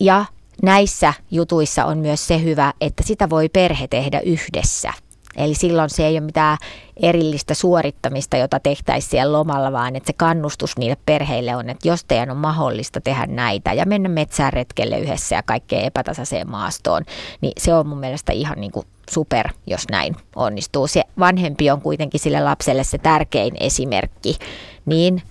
Ja 0.00 0.24
näissä 0.62 1.14
jutuissa 1.30 1.84
on 1.84 1.98
myös 1.98 2.26
se 2.26 2.42
hyvä, 2.42 2.72
että 2.80 3.02
sitä 3.02 3.30
voi 3.30 3.48
perhe 3.48 3.86
tehdä 3.88 4.20
yhdessä– 4.20 4.92
Eli 5.36 5.54
silloin 5.54 5.90
se 5.90 6.06
ei 6.06 6.12
ole 6.14 6.20
mitään 6.20 6.58
erillistä 6.96 7.54
suorittamista, 7.54 8.36
jota 8.36 8.60
tehtäisiin 8.60 9.10
siellä 9.10 9.38
lomalla, 9.38 9.72
vaan 9.72 9.96
että 9.96 10.06
se 10.06 10.12
kannustus 10.12 10.76
niille 10.78 10.96
perheille 11.06 11.56
on, 11.56 11.70
että 11.70 11.88
jos 11.88 12.04
teidän 12.04 12.30
on 12.30 12.36
mahdollista 12.36 13.00
tehdä 13.00 13.26
näitä 13.26 13.72
ja 13.72 13.86
mennä 13.86 14.08
metsään 14.08 14.52
retkelle 14.52 14.98
yhdessä 14.98 15.36
ja 15.36 15.42
kaikkeen 15.42 15.84
epätasaiseen 15.84 16.50
maastoon, 16.50 17.02
niin 17.40 17.52
se 17.58 17.74
on 17.74 17.86
mun 17.86 17.98
mielestä 17.98 18.32
ihan 18.32 18.60
niin 18.60 18.72
kuin 18.72 18.86
super, 19.10 19.48
jos 19.66 19.88
näin 19.90 20.16
onnistuu. 20.36 20.86
Se 20.86 21.02
vanhempi 21.18 21.70
on 21.70 21.80
kuitenkin 21.80 22.20
sille 22.20 22.40
lapselle 22.40 22.84
se 22.84 22.98
tärkein 22.98 23.54
esimerkki, 23.60 24.38
niin 24.86 25.22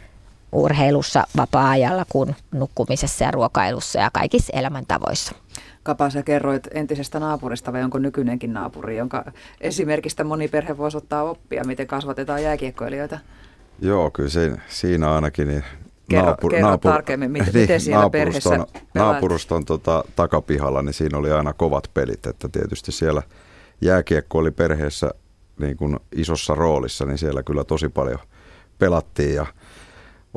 urheilussa, 0.52 1.28
vapaa-ajalla 1.38 2.06
kuin 2.10 2.36
nukkumisessa 2.52 3.24
ja 3.24 3.32
ruokailussa 3.32 4.00
ja 4.00 4.10
kaikissa 4.14 4.54
elämäntavoissa. 4.58 5.32
Kapa, 5.86 6.10
sä 6.10 6.24
kerroit 6.24 6.68
entisestä 6.74 7.20
naapurista 7.20 7.74
vai 7.74 7.84
onko 7.84 8.00
nykyinenkin 8.00 8.54
naapuri, 8.54 8.98
jonka 8.98 9.32
esimerkistä 9.62 10.24
moni 10.24 10.48
perhe 10.48 10.78
voisi 10.78 10.98
ottaa 10.98 11.24
oppia, 11.24 11.64
miten 11.64 11.88
kasvatetaan 11.88 12.44
jääkiekkoilijoita? 12.44 13.20
Joo, 13.82 14.12
kyllä 14.12 14.30
siinä, 14.30 14.62
siinä 14.68 15.16
ainakin 15.16 15.48
niin 15.48 15.64
Kerro, 16.10 16.26
naapur, 16.26 16.52
kerro 16.52 16.68
naapur, 16.68 16.92
tarkemmin, 16.92 17.32
miten, 17.32 17.54
niin, 17.54 17.62
miten 17.62 17.82
siellä 17.82 18.10
perheessä 18.10 18.50
pelaat. 18.50 18.84
Naapuruston 18.94 19.66
tota, 19.66 20.04
takapihalla, 20.16 20.82
niin 20.82 20.94
siinä 20.94 21.18
oli 21.18 21.32
aina 21.32 21.54
kovat 21.54 21.92
pelit, 21.94 22.26
että 22.26 22.50
tietysti 22.50 22.92
siellä 22.92 23.22
jääkiekko 23.82 24.38
oli 24.38 24.52
perheessä 24.52 25.12
niin 25.60 25.78
kuin 25.78 26.00
isossa 26.12 26.56
roolissa, 26.56 27.06
niin 27.06 27.18
siellä 27.18 27.44
kyllä 27.44 27.64
tosi 27.64 27.90
paljon 27.90 28.20
pelattiin 28.80 29.36
ja 29.36 29.46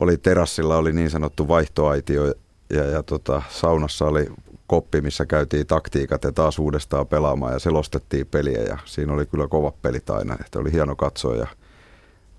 oli 0.01 0.17
terassilla 0.17 0.77
oli 0.77 0.93
niin 0.93 1.11
sanottu 1.11 1.49
vaihtoaitio 1.49 2.27
ja, 2.71 2.85
ja 2.85 3.03
tota, 3.03 3.43
saunassa 3.49 4.05
oli 4.05 4.27
koppi, 4.69 5.01
missä 5.01 5.27
käytiin 5.27 5.67
taktiikat 5.67 6.25
ja 6.25 6.33
taas 6.33 6.59
uudestaan 6.59 7.07
pelaamaan 7.07 7.53
ja 7.53 7.59
selostettiin 7.59 8.27
peliä 8.27 8.63
ja 8.63 8.79
siinä 8.85 9.13
oli 9.13 9.27
kyllä 9.27 9.49
kovat 9.49 9.83
pelit 9.83 10.11
aina, 10.11 10.37
että 10.41 10.59
oli 10.59 10.73
hieno 10.73 10.97
katsoa 10.97 11.37
ja 11.37 11.47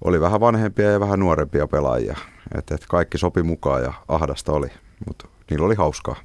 oli 0.03 0.21
vähän 0.21 0.39
vanhempia 0.39 0.91
ja 0.91 0.99
vähän 0.99 1.19
nuorempia 1.19 1.67
pelaajia, 1.67 2.17
että 2.57 2.75
et 2.75 2.86
kaikki 2.89 3.17
sopi 3.17 3.43
mukaan 3.43 3.84
ja 3.84 3.93
ahdasta 4.07 4.51
oli, 4.51 4.67
mutta 5.07 5.27
niillä 5.49 5.65
oli 5.65 5.75
hauskaa. 5.75 6.15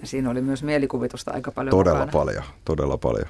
Ja 0.00 0.06
siinä 0.06 0.30
oli 0.30 0.40
myös 0.40 0.62
mielikuvitusta 0.62 1.30
aika 1.30 1.52
paljon 1.52 1.70
Todella 1.70 1.98
mukana. 1.98 2.12
paljon, 2.12 2.44
todella 2.64 2.98
paljon. 2.98 3.28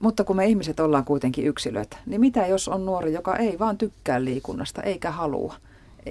Mutta 0.00 0.24
kun 0.24 0.36
me 0.36 0.46
ihmiset 0.46 0.80
ollaan 0.80 1.04
kuitenkin 1.04 1.46
yksilöitä, 1.46 1.96
niin 2.06 2.20
mitä 2.20 2.46
jos 2.46 2.68
on 2.68 2.86
nuori, 2.86 3.12
joka 3.12 3.36
ei 3.36 3.58
vaan 3.58 3.78
tykkää 3.78 4.24
liikunnasta 4.24 4.82
eikä 4.82 5.10
halua? 5.10 5.54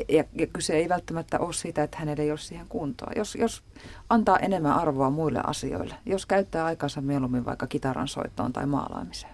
Ja, 0.09 0.23
ja 0.33 0.47
kyse 0.47 0.73
ei 0.73 0.89
välttämättä 0.89 1.39
ole 1.39 1.53
siitä, 1.53 1.83
että 1.83 1.97
hänellä 1.97 2.23
ei 2.23 2.31
ole 2.31 2.37
siihen 2.37 2.67
kuntoa. 2.67 3.11
Jos, 3.15 3.35
jos 3.35 3.63
antaa 4.09 4.37
enemmän 4.37 4.73
arvoa 4.73 5.09
muille 5.09 5.41
asioille, 5.47 5.95
jos 6.05 6.25
käyttää 6.25 6.65
aikansa 6.65 7.01
mieluummin 7.01 7.45
vaikka 7.45 7.67
kitaran 7.67 8.07
soittoon 8.07 8.53
tai 8.53 8.65
maalaamiseen. 8.65 9.33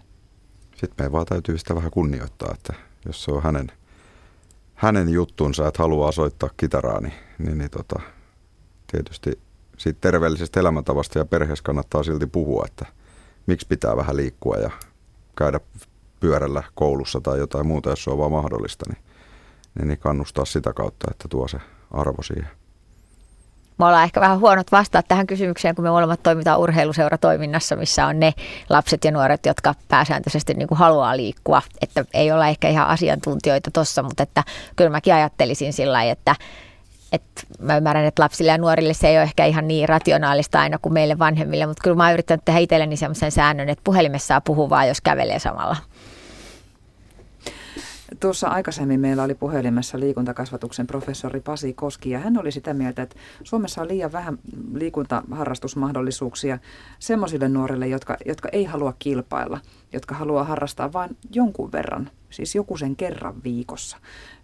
Sitten 0.76 1.06
me 1.06 1.12
vaan 1.12 1.26
täytyy 1.26 1.58
sitä 1.58 1.76
vähän 1.76 1.92
kunnioittaa, 1.92 2.54
että 2.54 2.74
jos 3.06 3.24
se 3.24 3.32
on 3.32 3.44
hänen, 3.44 3.72
hänen 4.76 5.10
juttunsa, 5.10 5.68
että 5.68 5.84
haluaa 5.84 6.12
soittaa 6.12 6.50
kitaraa, 6.58 7.02
niin, 7.02 7.14
niin, 7.38 7.58
niin 7.58 7.72
tota, 7.72 8.00
tietysti 8.92 9.40
siitä 9.78 10.02
terveellisestä 10.02 10.60
elämäntavasta 10.60 11.20
ja 11.20 11.26
perheessä 11.26 11.64
kannattaa 11.64 12.04
silti 12.04 12.28
puhua, 12.28 12.64
että 12.68 12.86
miksi 13.48 13.68
pitää 13.68 13.98
vähän 13.98 14.18
liikkua 14.18 14.56
ja 14.56 14.72
käydä 15.38 15.60
pyörällä 16.20 16.64
koulussa 16.76 17.22
tai 17.22 17.40
jotain 17.40 17.68
muuta, 17.68 17.90
jos 17.90 18.04
se 18.04 18.10
on 18.10 18.18
vaan 18.18 18.32
mahdollista, 18.32 18.86
niin, 18.90 19.04
niin, 19.80 19.88
niin 19.88 20.00
kannustaa 20.00 20.46
sitä 20.46 20.74
kautta, 20.74 21.08
että 21.12 21.28
tuo 21.28 21.48
se 21.48 21.58
arvo 21.92 22.24
siihen 22.24 22.50
me 23.78 23.86
ollaan 23.86 24.04
ehkä 24.04 24.22
vähän 24.22 24.40
huonot 24.40 24.72
vastaa 24.72 25.04
tähän 25.04 25.28
kysymykseen, 25.28 25.76
kun 25.76 25.84
me 25.84 25.90
molemmat 25.90 26.24
toimitaan 26.24 26.60
urheiluseuratoiminnassa, 26.60 27.76
missä 27.76 28.06
on 28.06 28.20
ne 28.20 28.34
lapset 28.70 29.06
ja 29.06 29.12
nuoret, 29.12 29.46
jotka 29.46 29.76
pääsääntöisesti 29.88 30.54
niin 30.54 30.68
kuin 30.68 30.78
haluaa 30.78 31.18
liikkua. 31.18 31.62
Että 31.82 32.06
ei 32.14 32.32
olla 32.32 32.48
ehkä 32.48 32.70
ihan 32.70 32.88
asiantuntijoita 32.88 33.72
tuossa, 33.72 34.04
mutta 34.04 34.24
että 34.24 34.44
kyllä 34.76 34.90
mäkin 34.90 35.14
ajattelisin 35.14 35.74
sillä 35.74 35.94
lailla, 35.94 36.12
että 36.12 36.36
että 37.12 37.42
mä 37.60 37.78
ymmärrän, 37.78 38.06
että 38.06 38.24
lapsille 38.24 38.52
ja 38.52 38.58
nuorille 38.58 38.94
se 38.94 39.08
ei 39.08 39.18
ole 39.18 39.24
ehkä 39.24 39.46
ihan 39.46 39.68
niin 39.68 39.90
rationaalista 39.90 40.60
aina 40.60 40.78
kuin 40.78 40.94
meille 40.94 41.20
vanhemmille, 41.20 41.66
mutta 41.66 41.84
kyllä 41.84 41.96
mä 41.96 42.04
oon 42.04 42.14
yrittänyt 42.14 42.46
tehdä 42.46 42.60
itselleni 42.60 42.98
sellaisen 42.98 43.32
säännön, 43.32 43.70
että 43.70 43.82
puhelimessa 43.84 44.28
saa 44.28 44.42
puhua 44.42 44.70
vaan, 44.70 44.88
jos 44.88 45.02
kävelee 45.02 45.40
samalla. 45.40 45.76
Tuossa 48.20 48.48
aikaisemmin 48.48 49.00
meillä 49.00 49.24
oli 49.24 49.36
puhelimessa 49.36 50.00
liikuntakasvatuksen 50.00 50.88
professori 50.88 51.42
Pasi 51.42 51.74
Koski 51.74 52.10
ja 52.10 52.20
hän 52.20 52.38
oli 52.38 52.52
sitä 52.52 52.74
mieltä, 52.74 53.02
että 53.02 53.16
Suomessa 53.44 53.82
on 53.82 53.88
liian 53.88 54.12
vähän 54.12 54.40
liikuntaharrastusmahdollisuuksia 54.74 56.60
semmoisille 57.00 57.50
nuorille, 57.50 57.88
jotka, 57.88 58.18
jotka 58.26 58.50
ei 58.52 58.64
halua 58.64 58.94
kilpailla, 59.00 59.60
jotka 59.94 60.16
haluaa 60.16 60.44
harrastaa 60.44 60.94
vain 60.94 61.18
jonkun 61.32 61.72
verran, 61.72 62.10
siis 62.30 62.56
joku 62.56 62.78
sen 62.78 62.96
kerran 62.96 63.44
viikossa. 63.44 63.98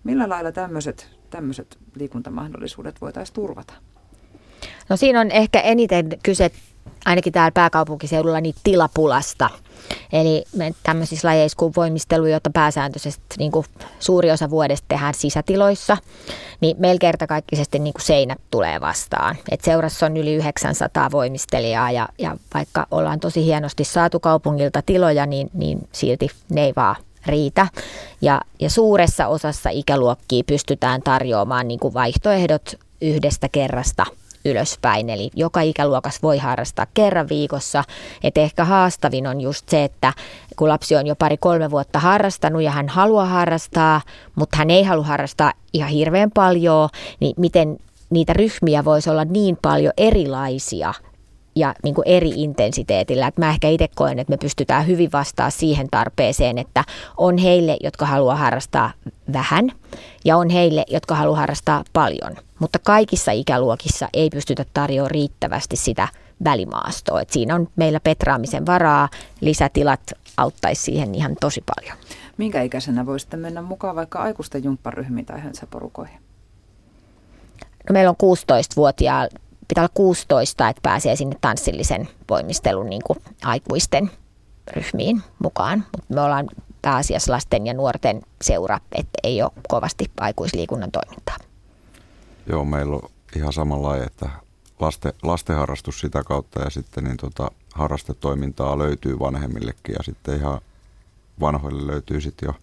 Millä 0.03 0.29
lailla 0.29 0.51
tämmöiset, 0.51 1.09
tämmöiset 1.29 1.77
liikuntamahdollisuudet 1.95 3.01
voitaisiin 3.01 3.35
turvata? 3.35 3.73
No 4.89 4.97
siinä 4.97 5.21
on 5.21 5.31
ehkä 5.31 5.59
eniten 5.59 6.09
kyse 6.23 6.51
ainakin 7.05 7.33
täällä 7.33 7.51
pääkaupunkiseudulla 7.51 8.41
niin 8.41 8.55
tilapulasta. 8.63 9.49
Eli 10.13 10.43
me 10.55 10.71
tämmöisissä 10.83 11.27
lajeissa 11.27 11.57
kuin 11.57 11.73
voimistelu, 11.75 12.25
jota 12.25 12.49
pääsääntöisesti 12.49 13.23
niin 13.37 13.51
kuin 13.51 13.65
suuri 13.99 14.31
osa 14.31 14.49
vuodesta 14.49 14.85
tehdään 14.87 15.13
sisätiloissa, 15.13 15.97
niin 16.61 16.77
meillä 16.79 16.99
kertakaikkisesti 16.99 17.79
niin 17.79 17.93
kuin 17.93 18.05
seinät 18.05 18.39
tulee 18.51 18.81
vastaan. 18.81 19.35
Et 19.51 19.61
seurassa 19.61 20.05
on 20.05 20.17
yli 20.17 20.33
900 20.33 21.11
voimistelijaa 21.11 21.91
ja, 21.91 22.09
ja 22.17 22.37
vaikka 22.53 22.87
ollaan 22.91 23.19
tosi 23.19 23.45
hienosti 23.45 23.83
saatu 23.83 24.19
kaupungilta 24.19 24.81
tiloja, 24.81 25.25
niin, 25.25 25.49
niin 25.53 25.87
silti 25.91 26.29
ne 26.49 26.63
ei 26.63 26.73
vaan 26.75 26.95
riitä. 27.25 27.67
Ja, 28.21 28.41
ja 28.59 28.69
suuressa 28.69 29.27
osassa 29.27 29.69
ikäluokkia 29.69 30.43
pystytään 30.47 31.01
tarjoamaan 31.01 31.67
niin 31.67 31.79
kuin 31.79 31.93
vaihtoehdot 31.93 32.75
yhdestä 33.01 33.49
kerrasta– 33.49 34.05
ylöspäin. 34.45 35.09
Eli 35.09 35.29
joka 35.35 35.61
ikäluokas 35.61 36.23
voi 36.23 36.37
harrastaa 36.37 36.85
kerran 36.93 37.29
viikossa. 37.29 37.83
Et 38.23 38.37
ehkä 38.37 38.65
haastavin 38.65 39.27
on 39.27 39.41
just 39.41 39.69
se, 39.69 39.83
että 39.83 40.13
kun 40.55 40.69
lapsi 40.69 40.95
on 40.95 41.07
jo 41.07 41.15
pari-kolme 41.15 41.71
vuotta 41.71 41.99
harrastanut 41.99 42.61
ja 42.61 42.71
hän 42.71 42.89
haluaa 42.89 43.25
harrastaa, 43.25 44.01
mutta 44.35 44.57
hän 44.57 44.69
ei 44.69 44.83
halua 44.83 45.05
harrastaa 45.05 45.53
ihan 45.73 45.89
hirveän 45.89 46.31
paljon, 46.31 46.89
niin 47.19 47.33
miten 47.37 47.77
niitä 48.09 48.33
ryhmiä 48.33 48.85
voisi 48.85 49.09
olla 49.09 49.25
niin 49.25 49.57
paljon 49.61 49.93
erilaisia 49.97 50.93
ja 51.55 51.75
niin 51.83 51.95
kuin 51.95 52.07
eri 52.07 52.29
intensiteetillä. 52.29 53.27
Et 53.27 53.37
mä 53.37 53.49
ehkä 53.49 53.69
itse 53.69 53.87
koen, 53.95 54.19
että 54.19 54.31
me 54.31 54.37
pystytään 54.37 54.87
hyvin 54.87 55.11
vastaamaan 55.11 55.51
siihen 55.51 55.87
tarpeeseen, 55.91 56.57
että 56.57 56.83
on 57.17 57.37
heille, 57.37 57.77
jotka 57.83 58.05
haluaa 58.05 58.35
harrastaa 58.35 58.91
vähän 59.33 59.71
ja 60.25 60.37
on 60.37 60.49
heille, 60.49 60.83
jotka 60.87 61.15
haluaa 61.15 61.39
harrastaa 61.39 61.83
paljon. 61.93 62.37
Mutta 62.59 62.79
kaikissa 62.79 63.31
ikäluokissa 63.31 64.09
ei 64.13 64.29
pystytä 64.29 64.65
tarjoamaan 64.73 65.11
riittävästi 65.11 65.75
sitä 65.75 66.07
välimaastoa. 66.43 67.21
Et 67.21 67.29
siinä 67.29 67.55
on 67.55 67.67
meillä 67.75 67.99
petraamisen 67.99 68.65
varaa, 68.65 69.09
lisätilat 69.41 70.11
auttaisi 70.37 70.81
siihen 70.81 71.15
ihan 71.15 71.35
tosi 71.39 71.63
paljon. 71.75 71.97
Minkä 72.37 72.61
ikäisenä 72.61 73.05
voisitte 73.05 73.37
mennä 73.37 73.61
mukaan 73.61 73.95
vaikka 73.95 74.19
aikuisten 74.19 74.63
jumpparyhmiin 74.63 75.25
tai 75.25 75.39
hönsäporukoihin? 75.39 76.19
No 77.89 77.93
meillä 77.93 78.09
on 78.09 78.35
16-vuotiaa 78.37 79.27
pitää 79.71 79.81
olla 79.81 79.91
16, 79.93 80.69
että 80.69 80.81
pääsee 80.81 81.15
sinne 81.15 81.35
tanssillisen 81.41 82.09
voimistelun 82.29 82.89
niin 82.89 83.01
kuin 83.07 83.19
aikuisten 83.43 84.11
ryhmiin 84.73 85.21
mukaan. 85.39 85.85
Mutta 85.97 86.13
me 86.13 86.21
ollaan 86.21 86.49
pääasiassa 86.81 87.31
lasten 87.31 87.67
ja 87.67 87.73
nuorten 87.73 88.21
seura, 88.41 88.79
että 88.91 89.19
ei 89.23 89.41
ole 89.41 89.51
kovasti 89.67 90.11
aikuisliikunnan 90.19 90.91
toimintaa. 90.91 91.37
Joo, 92.47 92.65
meillä 92.65 92.95
on 92.95 93.09
ihan 93.35 93.53
samanlainen, 93.53 94.07
että 94.07 94.29
lasten, 94.79 95.13
lastenharrastus 95.23 95.99
sitä 95.99 96.23
kautta 96.23 96.61
ja 96.61 96.69
sitten 96.69 97.03
niin 97.03 97.17
tota, 97.17 97.51
harrastetoimintaa 97.73 98.77
löytyy 98.77 99.19
vanhemmillekin 99.19 99.95
ja 99.97 100.03
sitten 100.03 100.37
ihan 100.37 100.61
vanhoille 101.39 101.87
löytyy 101.87 102.21
sitten 102.21 102.47
jo 102.47 102.53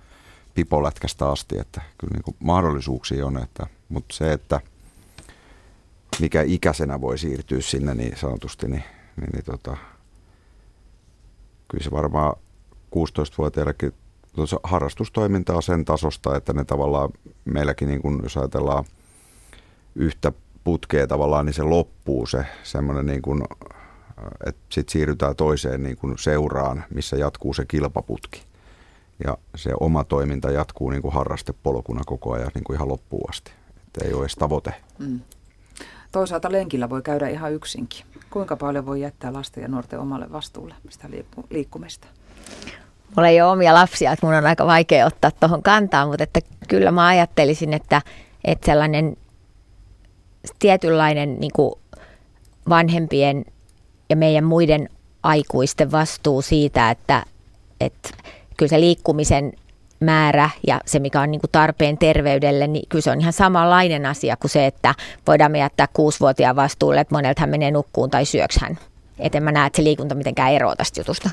pipolätkästä 0.54 1.30
asti, 1.30 1.58
että 1.58 1.82
kyllä 1.98 2.14
niin 2.14 2.36
mahdollisuuksia 2.40 3.26
on, 3.26 3.42
että, 3.42 3.66
mutta 3.88 4.14
se, 4.16 4.32
että– 4.32 4.60
mikä 6.20 6.42
ikäisenä 6.42 7.00
voi 7.00 7.18
siirtyä 7.18 7.60
sinne 7.60 7.94
niin 7.94 8.16
sanotusti, 8.16 8.68
niin, 8.68 8.84
niin, 9.16 9.30
niin 9.32 9.44
tota, 9.44 9.76
kyllä 11.68 11.84
se 11.84 11.90
varmaan 11.90 12.36
16-vuotiaillekin 12.96 13.92
harrastustoiminta 14.62 15.54
on 15.54 15.62
sen 15.62 15.84
tasosta, 15.84 16.36
että 16.36 16.52
ne 16.52 16.64
tavallaan 16.64 17.10
meilläkin, 17.44 17.88
niin 17.88 18.02
kun, 18.02 18.20
jos 18.22 18.36
ajatellaan 18.36 18.84
yhtä 19.94 20.32
putkea 20.64 21.06
tavallaan, 21.06 21.46
niin 21.46 21.54
se 21.54 21.62
loppuu 21.62 22.26
se 22.26 22.46
semmoinen 22.62 23.06
niin 23.06 23.22
kuin, 23.22 23.42
että 24.46 24.60
sitten 24.68 24.92
siirrytään 24.92 25.36
toiseen 25.36 25.82
niin 25.82 25.96
kuin 25.96 26.18
seuraan, 26.18 26.84
missä 26.94 27.16
jatkuu 27.16 27.54
se 27.54 27.64
kilpaputki. 27.64 28.42
Ja 29.24 29.38
se 29.54 29.70
oma 29.80 30.04
toiminta 30.04 30.50
jatkuu 30.50 30.90
niin 30.90 31.02
kuin 31.02 31.14
harrastepolkuna 31.14 32.02
koko 32.06 32.32
ajan 32.32 32.50
niin 32.54 32.64
kuin 32.64 32.74
ihan 32.74 32.88
loppuun 32.88 33.30
asti. 33.30 33.50
Että 33.86 34.04
ei 34.04 34.12
ole 34.12 34.22
edes 34.22 34.34
tavoite. 34.34 34.74
Mm. 34.98 35.20
Toisaalta 36.12 36.52
lenkillä 36.52 36.90
voi 36.90 37.02
käydä 37.02 37.28
ihan 37.28 37.52
yksinkin. 37.52 38.04
Kuinka 38.30 38.56
paljon 38.56 38.86
voi 38.86 39.00
jättää 39.00 39.32
lasten 39.32 39.62
ja 39.62 39.68
nuorten 39.68 40.00
omalle 40.00 40.32
vastuulle 40.32 40.74
sitä 40.90 41.08
liikkumista? 41.50 42.08
Mulla 43.16 43.28
ei 43.28 43.40
ole 43.42 43.50
omia 43.50 43.74
lapsia, 43.74 44.12
että 44.12 44.26
mun 44.26 44.34
on 44.34 44.46
aika 44.46 44.66
vaikea 44.66 45.06
ottaa 45.06 45.30
tuohon 45.30 45.62
kantaa, 45.62 46.06
mutta 46.06 46.24
että 46.24 46.40
kyllä 46.68 46.90
mä 46.90 47.06
ajattelisin, 47.06 47.72
että, 47.72 48.02
että 48.44 48.66
sellainen 48.66 49.16
tietynlainen 50.58 51.40
niin 51.40 51.52
vanhempien 52.68 53.44
ja 54.10 54.16
meidän 54.16 54.44
muiden 54.44 54.88
aikuisten 55.22 55.92
vastuu 55.92 56.42
siitä, 56.42 56.90
että, 56.90 57.24
että 57.80 58.10
kyllä 58.56 58.70
se 58.70 58.80
liikkumisen 58.80 59.52
määrä 60.00 60.50
ja 60.66 60.80
se, 60.86 60.98
mikä 60.98 61.20
on 61.20 61.30
niin 61.30 61.40
kuin 61.40 61.50
tarpeen 61.50 61.98
terveydelle, 61.98 62.66
niin 62.66 62.88
kyllä 62.88 63.02
se 63.02 63.10
on 63.10 63.20
ihan 63.20 63.32
samanlainen 63.32 64.06
asia 64.06 64.36
kuin 64.36 64.50
se, 64.50 64.66
että 64.66 64.94
voidaan 65.26 65.52
me 65.52 65.58
jättää 65.58 65.88
kuusivuotiaan 65.92 66.56
vastuulle, 66.56 67.00
että 67.00 67.14
monelta 67.14 67.40
hän 67.40 67.50
menee 67.50 67.70
nukkuun 67.70 68.10
tai 68.10 68.24
syöks 68.24 68.58
hän. 68.60 68.78
Et 69.18 69.34
en 69.34 69.42
mä 69.42 69.52
näe, 69.52 69.66
että 69.66 69.76
se 69.76 69.84
liikunta 69.84 70.14
mitenkään 70.14 70.52
eroaa 70.52 70.76
tästä 70.76 71.00
jutusta. 71.00 71.30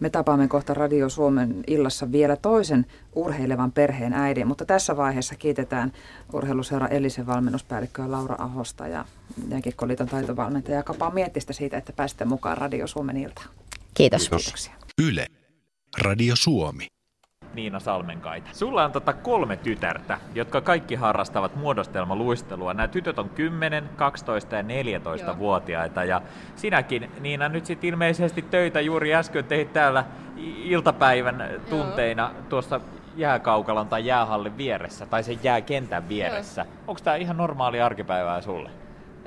Me 0.00 0.10
tapaamme 0.10 0.48
kohta 0.48 0.74
Radio 0.74 1.08
Suomen 1.08 1.64
illassa 1.66 2.12
vielä 2.12 2.36
toisen 2.36 2.86
urheilevan 3.14 3.72
perheen 3.72 4.12
äidin, 4.12 4.46
mutta 4.46 4.64
tässä 4.64 4.96
vaiheessa 4.96 5.34
kiitetään 5.34 5.92
urheiluseura 6.32 6.88
Elisen 6.88 7.26
valmennuspäällikköä 7.26 8.10
Laura 8.10 8.36
Ahosta 8.38 8.88
ja 8.88 9.04
Jääkikkoliiton 9.48 10.08
taitovalmentaja 10.08 10.82
Kapaa 10.82 11.10
Miettistä 11.10 11.52
siitä, 11.52 11.76
että 11.76 11.92
pääsitte 11.92 12.24
mukaan 12.24 12.58
Radio 12.58 12.86
Suomen 12.86 13.16
iltaan. 13.16 13.48
Kiitos. 13.94 14.20
Kiitos. 14.22 14.42
Kiitoksia. 14.42 14.72
Yle. 15.02 15.26
Radio 15.98 16.36
Suomi. 16.36 16.86
Niina 17.56 17.80
Salmenkaita. 17.80 18.50
Sulla 18.52 18.84
on 18.84 18.92
tota 18.92 19.12
kolme 19.12 19.56
tytärtä, 19.56 20.18
jotka 20.34 20.60
kaikki 20.60 20.94
harrastavat 20.94 21.56
muodostelmaluistelua. 21.56 22.74
Nämä 22.74 22.88
tytöt 22.88 23.18
on 23.18 23.28
10, 23.28 23.90
12 23.96 24.56
ja 24.56 24.62
14 24.62 25.26
Joo. 25.26 25.38
vuotiaita 25.38 26.04
ja 26.04 26.22
sinäkin 26.56 27.10
Niina 27.20 27.48
nyt 27.48 27.66
sitten 27.66 27.90
ilmeisesti 27.90 28.42
töitä 28.42 28.80
juuri 28.80 29.14
äsken 29.14 29.44
teit 29.44 29.72
täällä 29.72 30.04
iltapäivän 30.64 31.50
tunteina 31.70 32.30
tuossa 32.48 32.80
jääkaukalon 33.16 33.88
tai 33.88 34.06
jäähallin 34.06 34.56
vieressä 34.56 35.06
tai 35.06 35.22
sen 35.22 35.38
jääkentän 35.42 36.08
vieressä. 36.08 36.66
Onko 36.86 37.00
tämä 37.04 37.16
ihan 37.16 37.36
normaali 37.36 37.80
arkipäivää 37.80 38.40
sulle? 38.40 38.70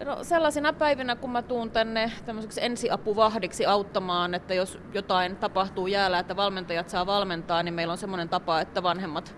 No 0.05 0.23
sellaisina 0.23 0.73
päivinä, 0.73 1.15
kun 1.15 1.31
mä 1.31 1.41
tuun 1.41 1.71
tänne 1.71 2.11
tämmöiseksi 2.25 2.61
ensiapuvahdiksi 2.63 3.65
auttamaan, 3.65 4.33
että 4.33 4.53
jos 4.53 4.79
jotain 4.93 5.35
tapahtuu 5.35 5.87
jäällä, 5.87 6.19
että 6.19 6.35
valmentajat 6.35 6.89
saa 6.89 7.05
valmentaa, 7.05 7.63
niin 7.63 7.73
meillä 7.73 7.91
on 7.91 7.97
semmoinen 7.97 8.29
tapa, 8.29 8.61
että 8.61 8.83
vanhemmat 8.83 9.35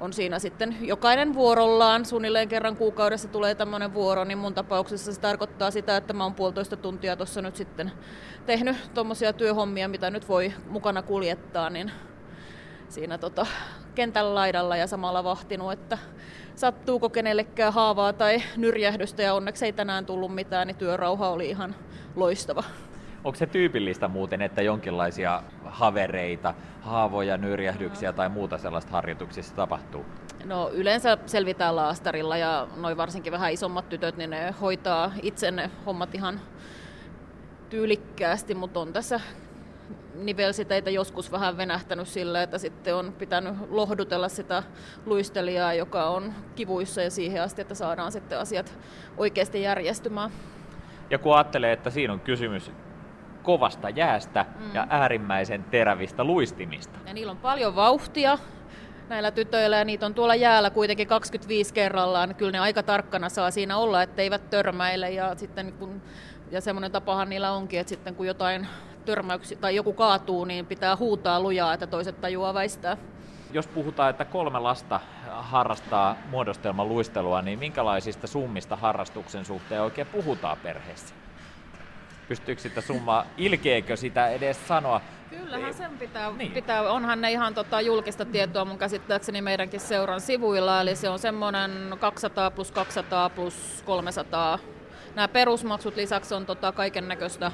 on 0.00 0.12
siinä 0.12 0.38
sitten 0.38 0.76
jokainen 0.80 1.34
vuorollaan, 1.34 2.04
suunnilleen 2.04 2.48
kerran 2.48 2.76
kuukaudessa 2.76 3.28
tulee 3.28 3.54
tämmöinen 3.54 3.94
vuoro, 3.94 4.24
niin 4.24 4.38
mun 4.38 4.54
tapauksessa 4.54 5.12
se 5.12 5.20
tarkoittaa 5.20 5.70
sitä, 5.70 5.96
että 5.96 6.12
mä 6.12 6.24
oon 6.24 6.34
puolitoista 6.34 6.76
tuntia 6.76 7.16
tuossa 7.16 7.42
nyt 7.42 7.56
sitten 7.56 7.92
tehnyt 8.46 8.76
tuommoisia 8.94 9.32
työhommia, 9.32 9.88
mitä 9.88 10.10
nyt 10.10 10.28
voi 10.28 10.52
mukana 10.68 11.02
kuljettaa, 11.02 11.70
niin 11.70 11.92
siinä 12.92 13.18
tota, 13.18 13.46
kentän 13.94 14.34
laidalla 14.34 14.76
ja 14.76 14.86
samalla 14.86 15.24
vahtinut, 15.24 15.72
että 15.72 15.98
sattuuko 16.54 17.08
kenellekään 17.08 17.72
haavaa 17.72 18.12
tai 18.12 18.42
nyrjähdystä 18.56 19.22
ja 19.22 19.34
onneksi 19.34 19.64
ei 19.64 19.72
tänään 19.72 20.06
tullut 20.06 20.34
mitään, 20.34 20.66
niin 20.66 20.76
työrauha 20.76 21.28
oli 21.28 21.48
ihan 21.48 21.74
loistava. 22.16 22.64
Onko 23.24 23.36
se 23.36 23.46
tyypillistä 23.46 24.08
muuten, 24.08 24.42
että 24.42 24.62
jonkinlaisia 24.62 25.42
havereita, 25.64 26.54
haavoja, 26.80 27.36
nyrjähdyksiä 27.36 28.12
tai 28.12 28.28
muuta 28.28 28.58
sellaista 28.58 28.92
harjoituksissa 28.92 29.54
tapahtuu? 29.54 30.04
No 30.44 30.70
yleensä 30.72 31.18
selvitään 31.26 31.76
laastarilla 31.76 32.36
ja 32.36 32.68
noin 32.76 32.96
varsinkin 32.96 33.32
vähän 33.32 33.52
isommat 33.52 33.88
tytöt, 33.88 34.16
niin 34.16 34.30
ne 34.30 34.54
hoitaa 34.60 35.12
itse 35.22 35.50
ne 35.50 35.70
hommat 35.86 36.14
ihan 36.14 36.40
tyylikkäästi, 37.70 38.54
mutta 38.54 38.80
on 38.80 38.92
tässä 38.92 39.20
nivelsiteitä 40.14 40.90
joskus 40.90 41.32
vähän 41.32 41.56
venähtänyt 41.56 42.08
sillä, 42.08 42.42
että 42.42 42.58
sitten 42.58 42.94
on 42.94 43.12
pitänyt 43.12 43.54
lohdutella 43.70 44.28
sitä 44.28 44.62
luistelijaa, 45.06 45.74
joka 45.74 46.04
on 46.04 46.34
kivuissa 46.54 47.02
ja 47.02 47.10
siihen 47.10 47.42
asti, 47.42 47.62
että 47.62 47.74
saadaan 47.74 48.12
sitten 48.12 48.38
asiat 48.38 48.78
oikeasti 49.16 49.62
järjestymään. 49.62 50.30
Ja 51.10 51.18
kun 51.18 51.34
ajattelee, 51.34 51.72
että 51.72 51.90
siinä 51.90 52.12
on 52.12 52.20
kysymys 52.20 52.72
kovasta 53.42 53.88
jäästä 53.88 54.46
mm. 54.58 54.74
ja 54.74 54.86
äärimmäisen 54.90 55.64
terävistä 55.64 56.24
luistimista. 56.24 56.98
Ja 57.06 57.14
niillä 57.14 57.30
on 57.30 57.36
paljon 57.36 57.76
vauhtia 57.76 58.38
näillä 59.08 59.30
tytöillä 59.30 59.76
ja 59.78 59.84
niitä 59.84 60.06
on 60.06 60.14
tuolla 60.14 60.34
jäällä 60.34 60.70
kuitenkin 60.70 61.08
25 61.08 61.74
kerrallaan. 61.74 62.34
Kyllä 62.34 62.52
ne 62.52 62.58
aika 62.58 62.82
tarkkana 62.82 63.28
saa 63.28 63.50
siinä 63.50 63.76
olla, 63.76 64.02
etteivät 64.02 64.50
törmäile 64.50 65.10
ja 65.10 65.34
sitten 65.36 65.72
kun 65.72 66.02
ja 66.50 66.60
semmoinen 66.60 66.92
tapahan 66.92 67.28
niillä 67.28 67.52
onkin, 67.52 67.80
että 67.80 67.88
sitten 67.88 68.14
kun 68.14 68.26
jotain 68.26 68.66
törmäyksiä 69.04 69.58
tai 69.60 69.76
joku 69.76 69.92
kaatuu, 69.92 70.44
niin 70.44 70.66
pitää 70.66 70.96
huutaa 70.96 71.40
lujaa, 71.40 71.74
että 71.74 71.86
toiset 71.86 72.20
tajuaa 72.20 72.54
väistää. 72.54 72.96
Jos 73.52 73.66
puhutaan, 73.66 74.10
että 74.10 74.24
kolme 74.24 74.58
lasta 74.58 75.00
harrastaa 75.30 76.16
muodostelman 76.30 76.88
luistelua, 76.88 77.42
niin 77.42 77.58
minkälaisista 77.58 78.26
summista 78.26 78.76
harrastuksen 78.76 79.44
suhteen 79.44 79.82
oikein 79.82 80.06
puhutaan 80.06 80.56
perheessä? 80.62 81.14
Pystyykö 82.28 82.62
sitä 82.62 82.80
summaa, 82.80 83.26
ilkeekö 83.36 83.96
sitä 83.96 84.28
edes 84.28 84.68
sanoa? 84.68 85.00
Kyllähän 85.30 85.74
sen 85.74 85.98
pitää, 85.98 86.30
niin. 86.30 86.52
pitää 86.52 86.82
onhan 86.82 87.20
ne 87.20 87.32
ihan 87.32 87.54
tota 87.54 87.80
julkista 87.80 88.24
tietoa 88.24 88.64
mun 88.64 88.78
käsittääkseni 88.78 89.42
meidänkin 89.42 89.80
seuran 89.80 90.20
sivuilla, 90.20 90.80
eli 90.80 90.96
se 90.96 91.08
on 91.08 91.18
semmoinen 91.18 91.70
200 92.00 92.50
plus 92.50 92.70
200 92.70 93.30
plus 93.30 93.82
300. 93.86 94.58
Nämä 95.14 95.28
perusmaksut 95.28 95.96
lisäksi 95.96 96.34
on 96.34 96.46
tota 96.46 96.72
kaiken 96.72 97.08
näköistä 97.08 97.52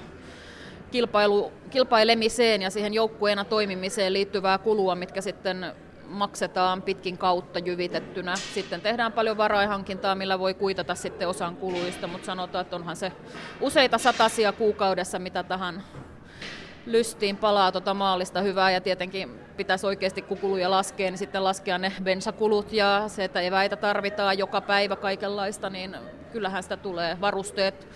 kilpailu, 0.91 1.53
kilpailemiseen 1.71 2.63
ja 2.63 2.71
siihen 2.71 2.95
joukkueena 2.95 3.45
toimimiseen 3.45 4.13
liittyvää 4.13 4.59
kulua, 4.59 4.95
mitkä 4.95 5.21
sitten 5.21 5.73
maksetaan 6.09 6.83
pitkin 6.83 7.19
kautta 7.19 7.59
jyvitettynä. 7.59 8.37
Sitten 8.37 8.81
tehdään 8.81 9.13
paljon 9.13 9.37
varainhankintaa, 9.37 10.15
millä 10.15 10.39
voi 10.39 10.55
kuitata 10.55 10.95
sitten 10.95 11.29
osan 11.29 11.57
kuluista, 11.57 12.07
mutta 12.07 12.27
sanotaan, 12.27 12.63
että 12.63 12.77
onhan 12.77 12.97
se 12.97 13.13
useita 13.61 13.99
satasia 13.99 14.53
kuukaudessa, 14.53 15.19
mitä 15.19 15.43
tähän 15.43 15.83
lystiin 16.87 17.37
palaa 17.37 17.73
tuota 17.73 17.95
maallista 17.95 18.41
hyvää 18.41 18.71
ja 18.71 18.81
tietenkin 18.81 19.41
pitäisi 19.57 19.87
oikeasti 19.87 20.23
kun 20.23 20.39
kuluja 20.39 20.71
laskea, 20.71 21.11
niin 21.11 21.19
sitten 21.19 21.45
laskea 21.45 21.79
ne 21.79 21.93
bensakulut 22.03 22.73
ja 22.73 23.05
se, 23.07 23.25
että 23.25 23.41
eväitä 23.41 23.77
tarvitaan 23.77 24.39
joka 24.39 24.61
päivä 24.61 24.97
kaikenlaista, 24.97 25.71
niin 25.71 25.97
kyllähän 26.33 26.63
sitä 26.63 26.77
tulee. 26.77 27.21
Varusteet 27.21 27.89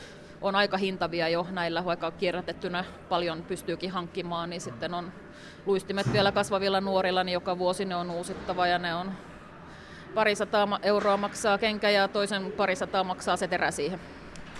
on 0.42 0.54
aika 0.54 0.76
hintavia 0.76 1.28
jo 1.28 1.46
näillä, 1.50 1.84
vaikka 1.84 2.10
kierrätettynä 2.10 2.84
paljon 3.08 3.42
pystyykin 3.42 3.90
hankkimaan, 3.90 4.50
niin 4.50 4.60
sitten 4.60 4.94
on 4.94 5.12
luistimet 5.66 6.12
vielä 6.12 6.32
kasvavilla 6.32 6.80
nuorilla, 6.80 7.24
niin 7.24 7.32
joka 7.32 7.58
vuosi 7.58 7.84
ne 7.84 7.96
on 7.96 8.10
uusittava 8.10 8.66
ja 8.66 8.78
ne 8.78 8.94
on 8.94 9.12
parisataa 10.14 10.78
euroa 10.82 11.16
maksaa 11.16 11.58
kenkä 11.58 11.90
ja 11.90 12.08
toisen 12.08 12.52
parisataa 12.52 13.04
maksaa 13.04 13.36
se 13.36 13.48
terä 13.48 13.70
siihen. 13.70 14.00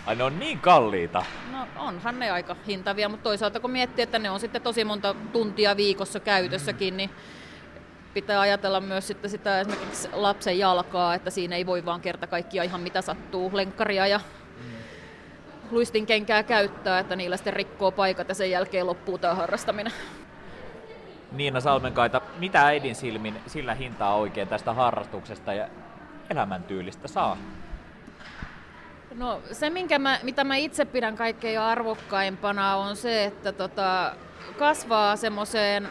Ai 0.07 0.17
ne 0.17 0.25
on 0.25 0.39
niin 0.39 0.59
kalliita. 0.59 1.25
No 1.53 1.67
onhan 1.77 2.19
ne 2.19 2.31
aika 2.31 2.57
hintavia, 2.67 3.09
mutta 3.09 3.25
toisaalta 3.25 3.61
kun 3.61 3.71
miettii, 3.71 4.03
että 4.03 4.19
ne 4.19 4.31
on 4.31 4.41
sitten 4.41 4.63
tosi 4.63 4.85
monta 4.85 5.15
tuntia 5.33 5.77
viikossa 5.77 6.21
käytössäkin, 6.21 6.97
niin 6.97 7.11
pitää 8.15 8.41
ajatella 8.41 8.81
myös 8.81 9.07
sitten 9.07 9.31
sitä 9.31 9.61
esimerkiksi 9.61 10.09
lapsen 10.13 10.59
jalkaa, 10.59 11.15
että 11.15 11.31
siinä 11.31 11.57
ei 11.57 11.67
voi 11.67 11.85
vaan 11.85 12.01
kerta 12.01 12.27
kaikkia 12.27 12.63
ihan 12.63 12.81
mitä 12.81 13.03
sattuu, 13.03 13.51
lenkkaria 13.53 14.07
ja 14.07 14.21
luistinkenkää 15.73 16.43
käyttää, 16.43 16.99
että 16.99 17.16
niillä 17.16 17.36
sitten 17.36 17.53
rikkoo 17.53 17.90
paikat 17.90 18.28
ja 18.28 18.35
sen 18.35 18.51
jälkeen 18.51 18.86
loppuu 18.86 19.19
tämä 19.19 19.35
harrastaminen. 19.35 19.93
Niina 21.32 21.61
Salmenkaita, 21.61 22.20
mitä 22.39 22.66
äidin 22.66 22.94
silmin 22.94 23.35
sillä 23.47 23.74
hintaa 23.74 24.15
oikein 24.15 24.49
tästä 24.49 24.73
harrastuksesta 24.73 25.55
ja 25.55 25.69
elämäntyylistä 26.31 27.09
saa? 27.09 27.36
No 29.15 29.40
se, 29.53 29.70
minkä 29.70 29.99
mä, 29.99 30.19
mitä 30.23 30.44
mä 30.44 30.57
itse 30.57 30.85
pidän 30.85 31.16
kaikkein 31.16 31.61
arvokkaimpana, 31.61 32.77
on 32.77 32.97
se, 32.97 33.24
että 33.24 33.53
tota, 33.53 34.15
kasvaa 34.59 35.16
semmoiseen 35.16 35.89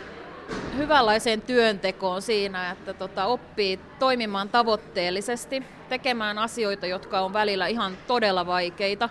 hyvänlaiseen 0.78 1.42
työntekoon 1.42 2.22
siinä, 2.22 2.72
että 2.72 2.94
tota, 2.94 3.26
oppii 3.26 3.80
toimimaan 4.00 4.50
tavoitteellisesti, 4.50 5.64
tekemään 5.90 6.38
asioita, 6.38 6.86
jotka 6.86 7.20
on 7.20 7.34
välillä 7.34 7.68
ihan 7.68 7.98
todella 8.08 8.46
vaikeita, 8.46 9.10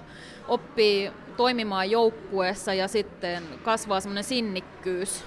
oppii 0.51 1.13
toimimaan 1.37 1.91
joukkueessa 1.91 2.75
ja 2.75 2.89
sitten 2.89 3.43
kasvaa 3.63 4.01
semmoinen 4.01 4.25
sinnikkyys. 4.25 5.25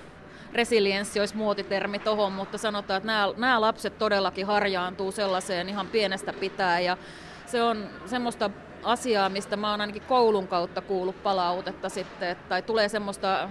Resilienssi 0.53 1.19
olisi 1.19 1.37
muotitermi 1.37 1.99
tohon, 1.99 2.31
mutta 2.31 2.57
sanotaan, 2.57 2.97
että 2.97 3.07
nämä, 3.07 3.33
nämä 3.37 3.61
lapset 3.61 3.97
todellakin 3.97 4.45
harjaantuu 4.45 5.11
sellaiseen 5.11 5.69
ihan 5.69 5.87
pienestä 5.87 6.33
pitää 6.33 6.79
ja 6.79 6.97
se 7.45 7.63
on 7.63 7.89
semmoista 8.05 8.49
asiaa, 8.83 9.29
mistä 9.29 9.57
mä 9.57 9.71
oon 9.71 9.81
ainakin 9.81 10.01
koulun 10.01 10.47
kautta 10.47 10.81
kuullut 10.81 11.23
palautetta 11.23 11.89
sitten, 11.89 12.37
tai 12.49 12.61
tulee 12.61 12.89
semmoista 12.89 13.49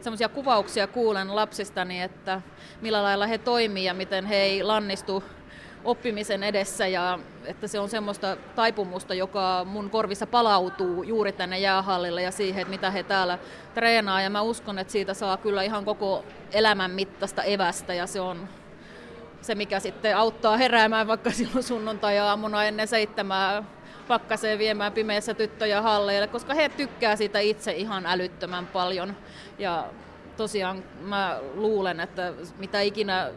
semmoisia 0.00 0.28
kuvauksia 0.28 0.86
kuulen 0.86 1.36
lapsistani, 1.36 2.02
että 2.02 2.42
millä 2.80 3.02
lailla 3.02 3.26
he 3.26 3.38
toimii 3.38 3.84
ja 3.84 3.94
miten 3.94 4.26
he 4.26 4.36
ei 4.36 4.62
lannistu 4.62 5.24
oppimisen 5.84 6.42
edessä 6.42 6.86
ja 6.86 7.18
että 7.44 7.66
se 7.66 7.80
on 7.80 7.88
semmoista 7.88 8.36
taipumusta, 8.54 9.14
joka 9.14 9.66
mun 9.68 9.90
korvissa 9.90 10.26
palautuu 10.26 11.02
juuri 11.02 11.32
tänne 11.32 11.58
jäähallille 11.58 12.22
ja 12.22 12.30
siihen, 12.30 12.62
että 12.62 12.70
mitä 12.70 12.90
he 12.90 13.02
täällä 13.02 13.38
treenaa 13.74 14.22
ja 14.22 14.30
mä 14.30 14.42
uskon, 14.42 14.78
että 14.78 14.92
siitä 14.92 15.14
saa 15.14 15.36
kyllä 15.36 15.62
ihan 15.62 15.84
koko 15.84 16.24
elämän 16.52 16.90
mittaista 16.90 17.42
evästä 17.42 17.94
ja 17.94 18.06
se 18.06 18.20
on 18.20 18.48
se, 19.40 19.54
mikä 19.54 19.80
sitten 19.80 20.16
auttaa 20.16 20.56
heräämään 20.56 21.06
vaikka 21.06 21.30
silloin 21.38 21.62
sunnuntai-aamuna 21.62 22.64
ennen 22.64 22.88
seitsemää 22.88 23.62
pakkaseen 24.08 24.58
viemään 24.58 24.92
pimeässä 24.92 25.34
tyttöjä 25.34 25.82
halleille, 25.82 26.26
koska 26.26 26.54
he 26.54 26.68
tykkää 26.68 27.16
siitä 27.16 27.38
itse 27.38 27.72
ihan 27.72 28.06
älyttömän 28.06 28.66
paljon. 28.66 29.16
Ja 29.58 29.84
tosiaan 30.36 30.84
mä 31.00 31.40
luulen, 31.54 32.00
että 32.00 32.32
mitä 32.58 32.80
ikinä 32.80 33.30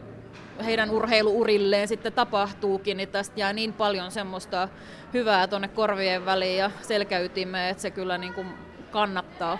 heidän 0.64 0.90
urheiluurilleen 0.90 1.88
sitten 1.88 2.12
tapahtuukin, 2.12 2.96
niin 2.96 3.08
tästä 3.08 3.40
jää 3.40 3.52
niin 3.52 3.72
paljon 3.72 4.10
semmoista 4.10 4.68
hyvää 5.14 5.48
tuonne 5.48 5.68
korvien 5.68 6.24
väliin 6.24 6.58
ja 6.58 6.70
selkäytimeen, 6.82 7.70
että 7.70 7.82
se 7.82 7.90
kyllä 7.90 8.18
niin 8.18 8.34
kuin 8.34 8.46
kannattaa. 8.90 9.58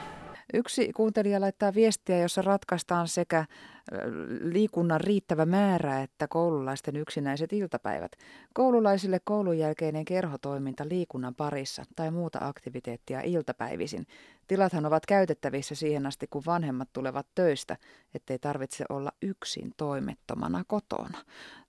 Yksi 0.54 0.92
kuuntelija 0.92 1.40
laittaa 1.40 1.74
viestiä, 1.74 2.18
jossa 2.18 2.42
ratkaistaan 2.42 3.08
sekä 3.08 3.44
liikunnan 4.40 5.00
riittävä 5.00 5.46
määrä 5.46 6.02
että 6.02 6.28
koululaisten 6.28 6.96
yksinäiset 6.96 7.52
iltapäivät. 7.52 8.12
Koululaisille 8.54 9.20
koulun 9.24 9.58
jälkeinen 9.58 10.04
kerhotoiminta 10.04 10.84
liikunnan 10.88 11.34
parissa 11.34 11.84
tai 11.96 12.10
muuta 12.10 12.38
aktiviteettia 12.42 13.20
iltapäivisin. 13.20 14.06
Tilathan 14.48 14.86
ovat 14.86 15.06
käytettävissä 15.06 15.74
siihen 15.74 16.06
asti, 16.06 16.26
kun 16.26 16.42
vanhemmat 16.46 16.92
tulevat 16.92 17.26
töistä, 17.34 17.76
ettei 18.14 18.38
tarvitse 18.38 18.84
olla 18.88 19.12
yksin 19.22 19.72
toimettomana 19.76 20.64
kotona. 20.66 21.18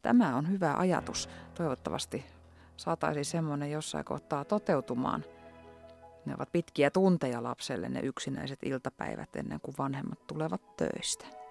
Tämä 0.01 0.35
on 0.35 0.49
hyvä 0.49 0.75
ajatus. 0.77 1.29
Toivottavasti 1.55 2.25
saataisiin 2.77 3.25
semmoinen 3.25 3.71
jossain 3.71 4.05
kohtaa 4.05 4.45
toteutumaan. 4.45 5.25
Ne 6.25 6.35
ovat 6.35 6.51
pitkiä 6.51 6.91
tunteja 6.91 7.43
lapselle 7.43 7.89
ne 7.89 7.99
yksinäiset 7.99 8.59
iltapäivät 8.63 9.35
ennen 9.35 9.59
kuin 9.61 9.75
vanhemmat 9.77 10.27
tulevat 10.27 10.77
töistä. 10.77 11.42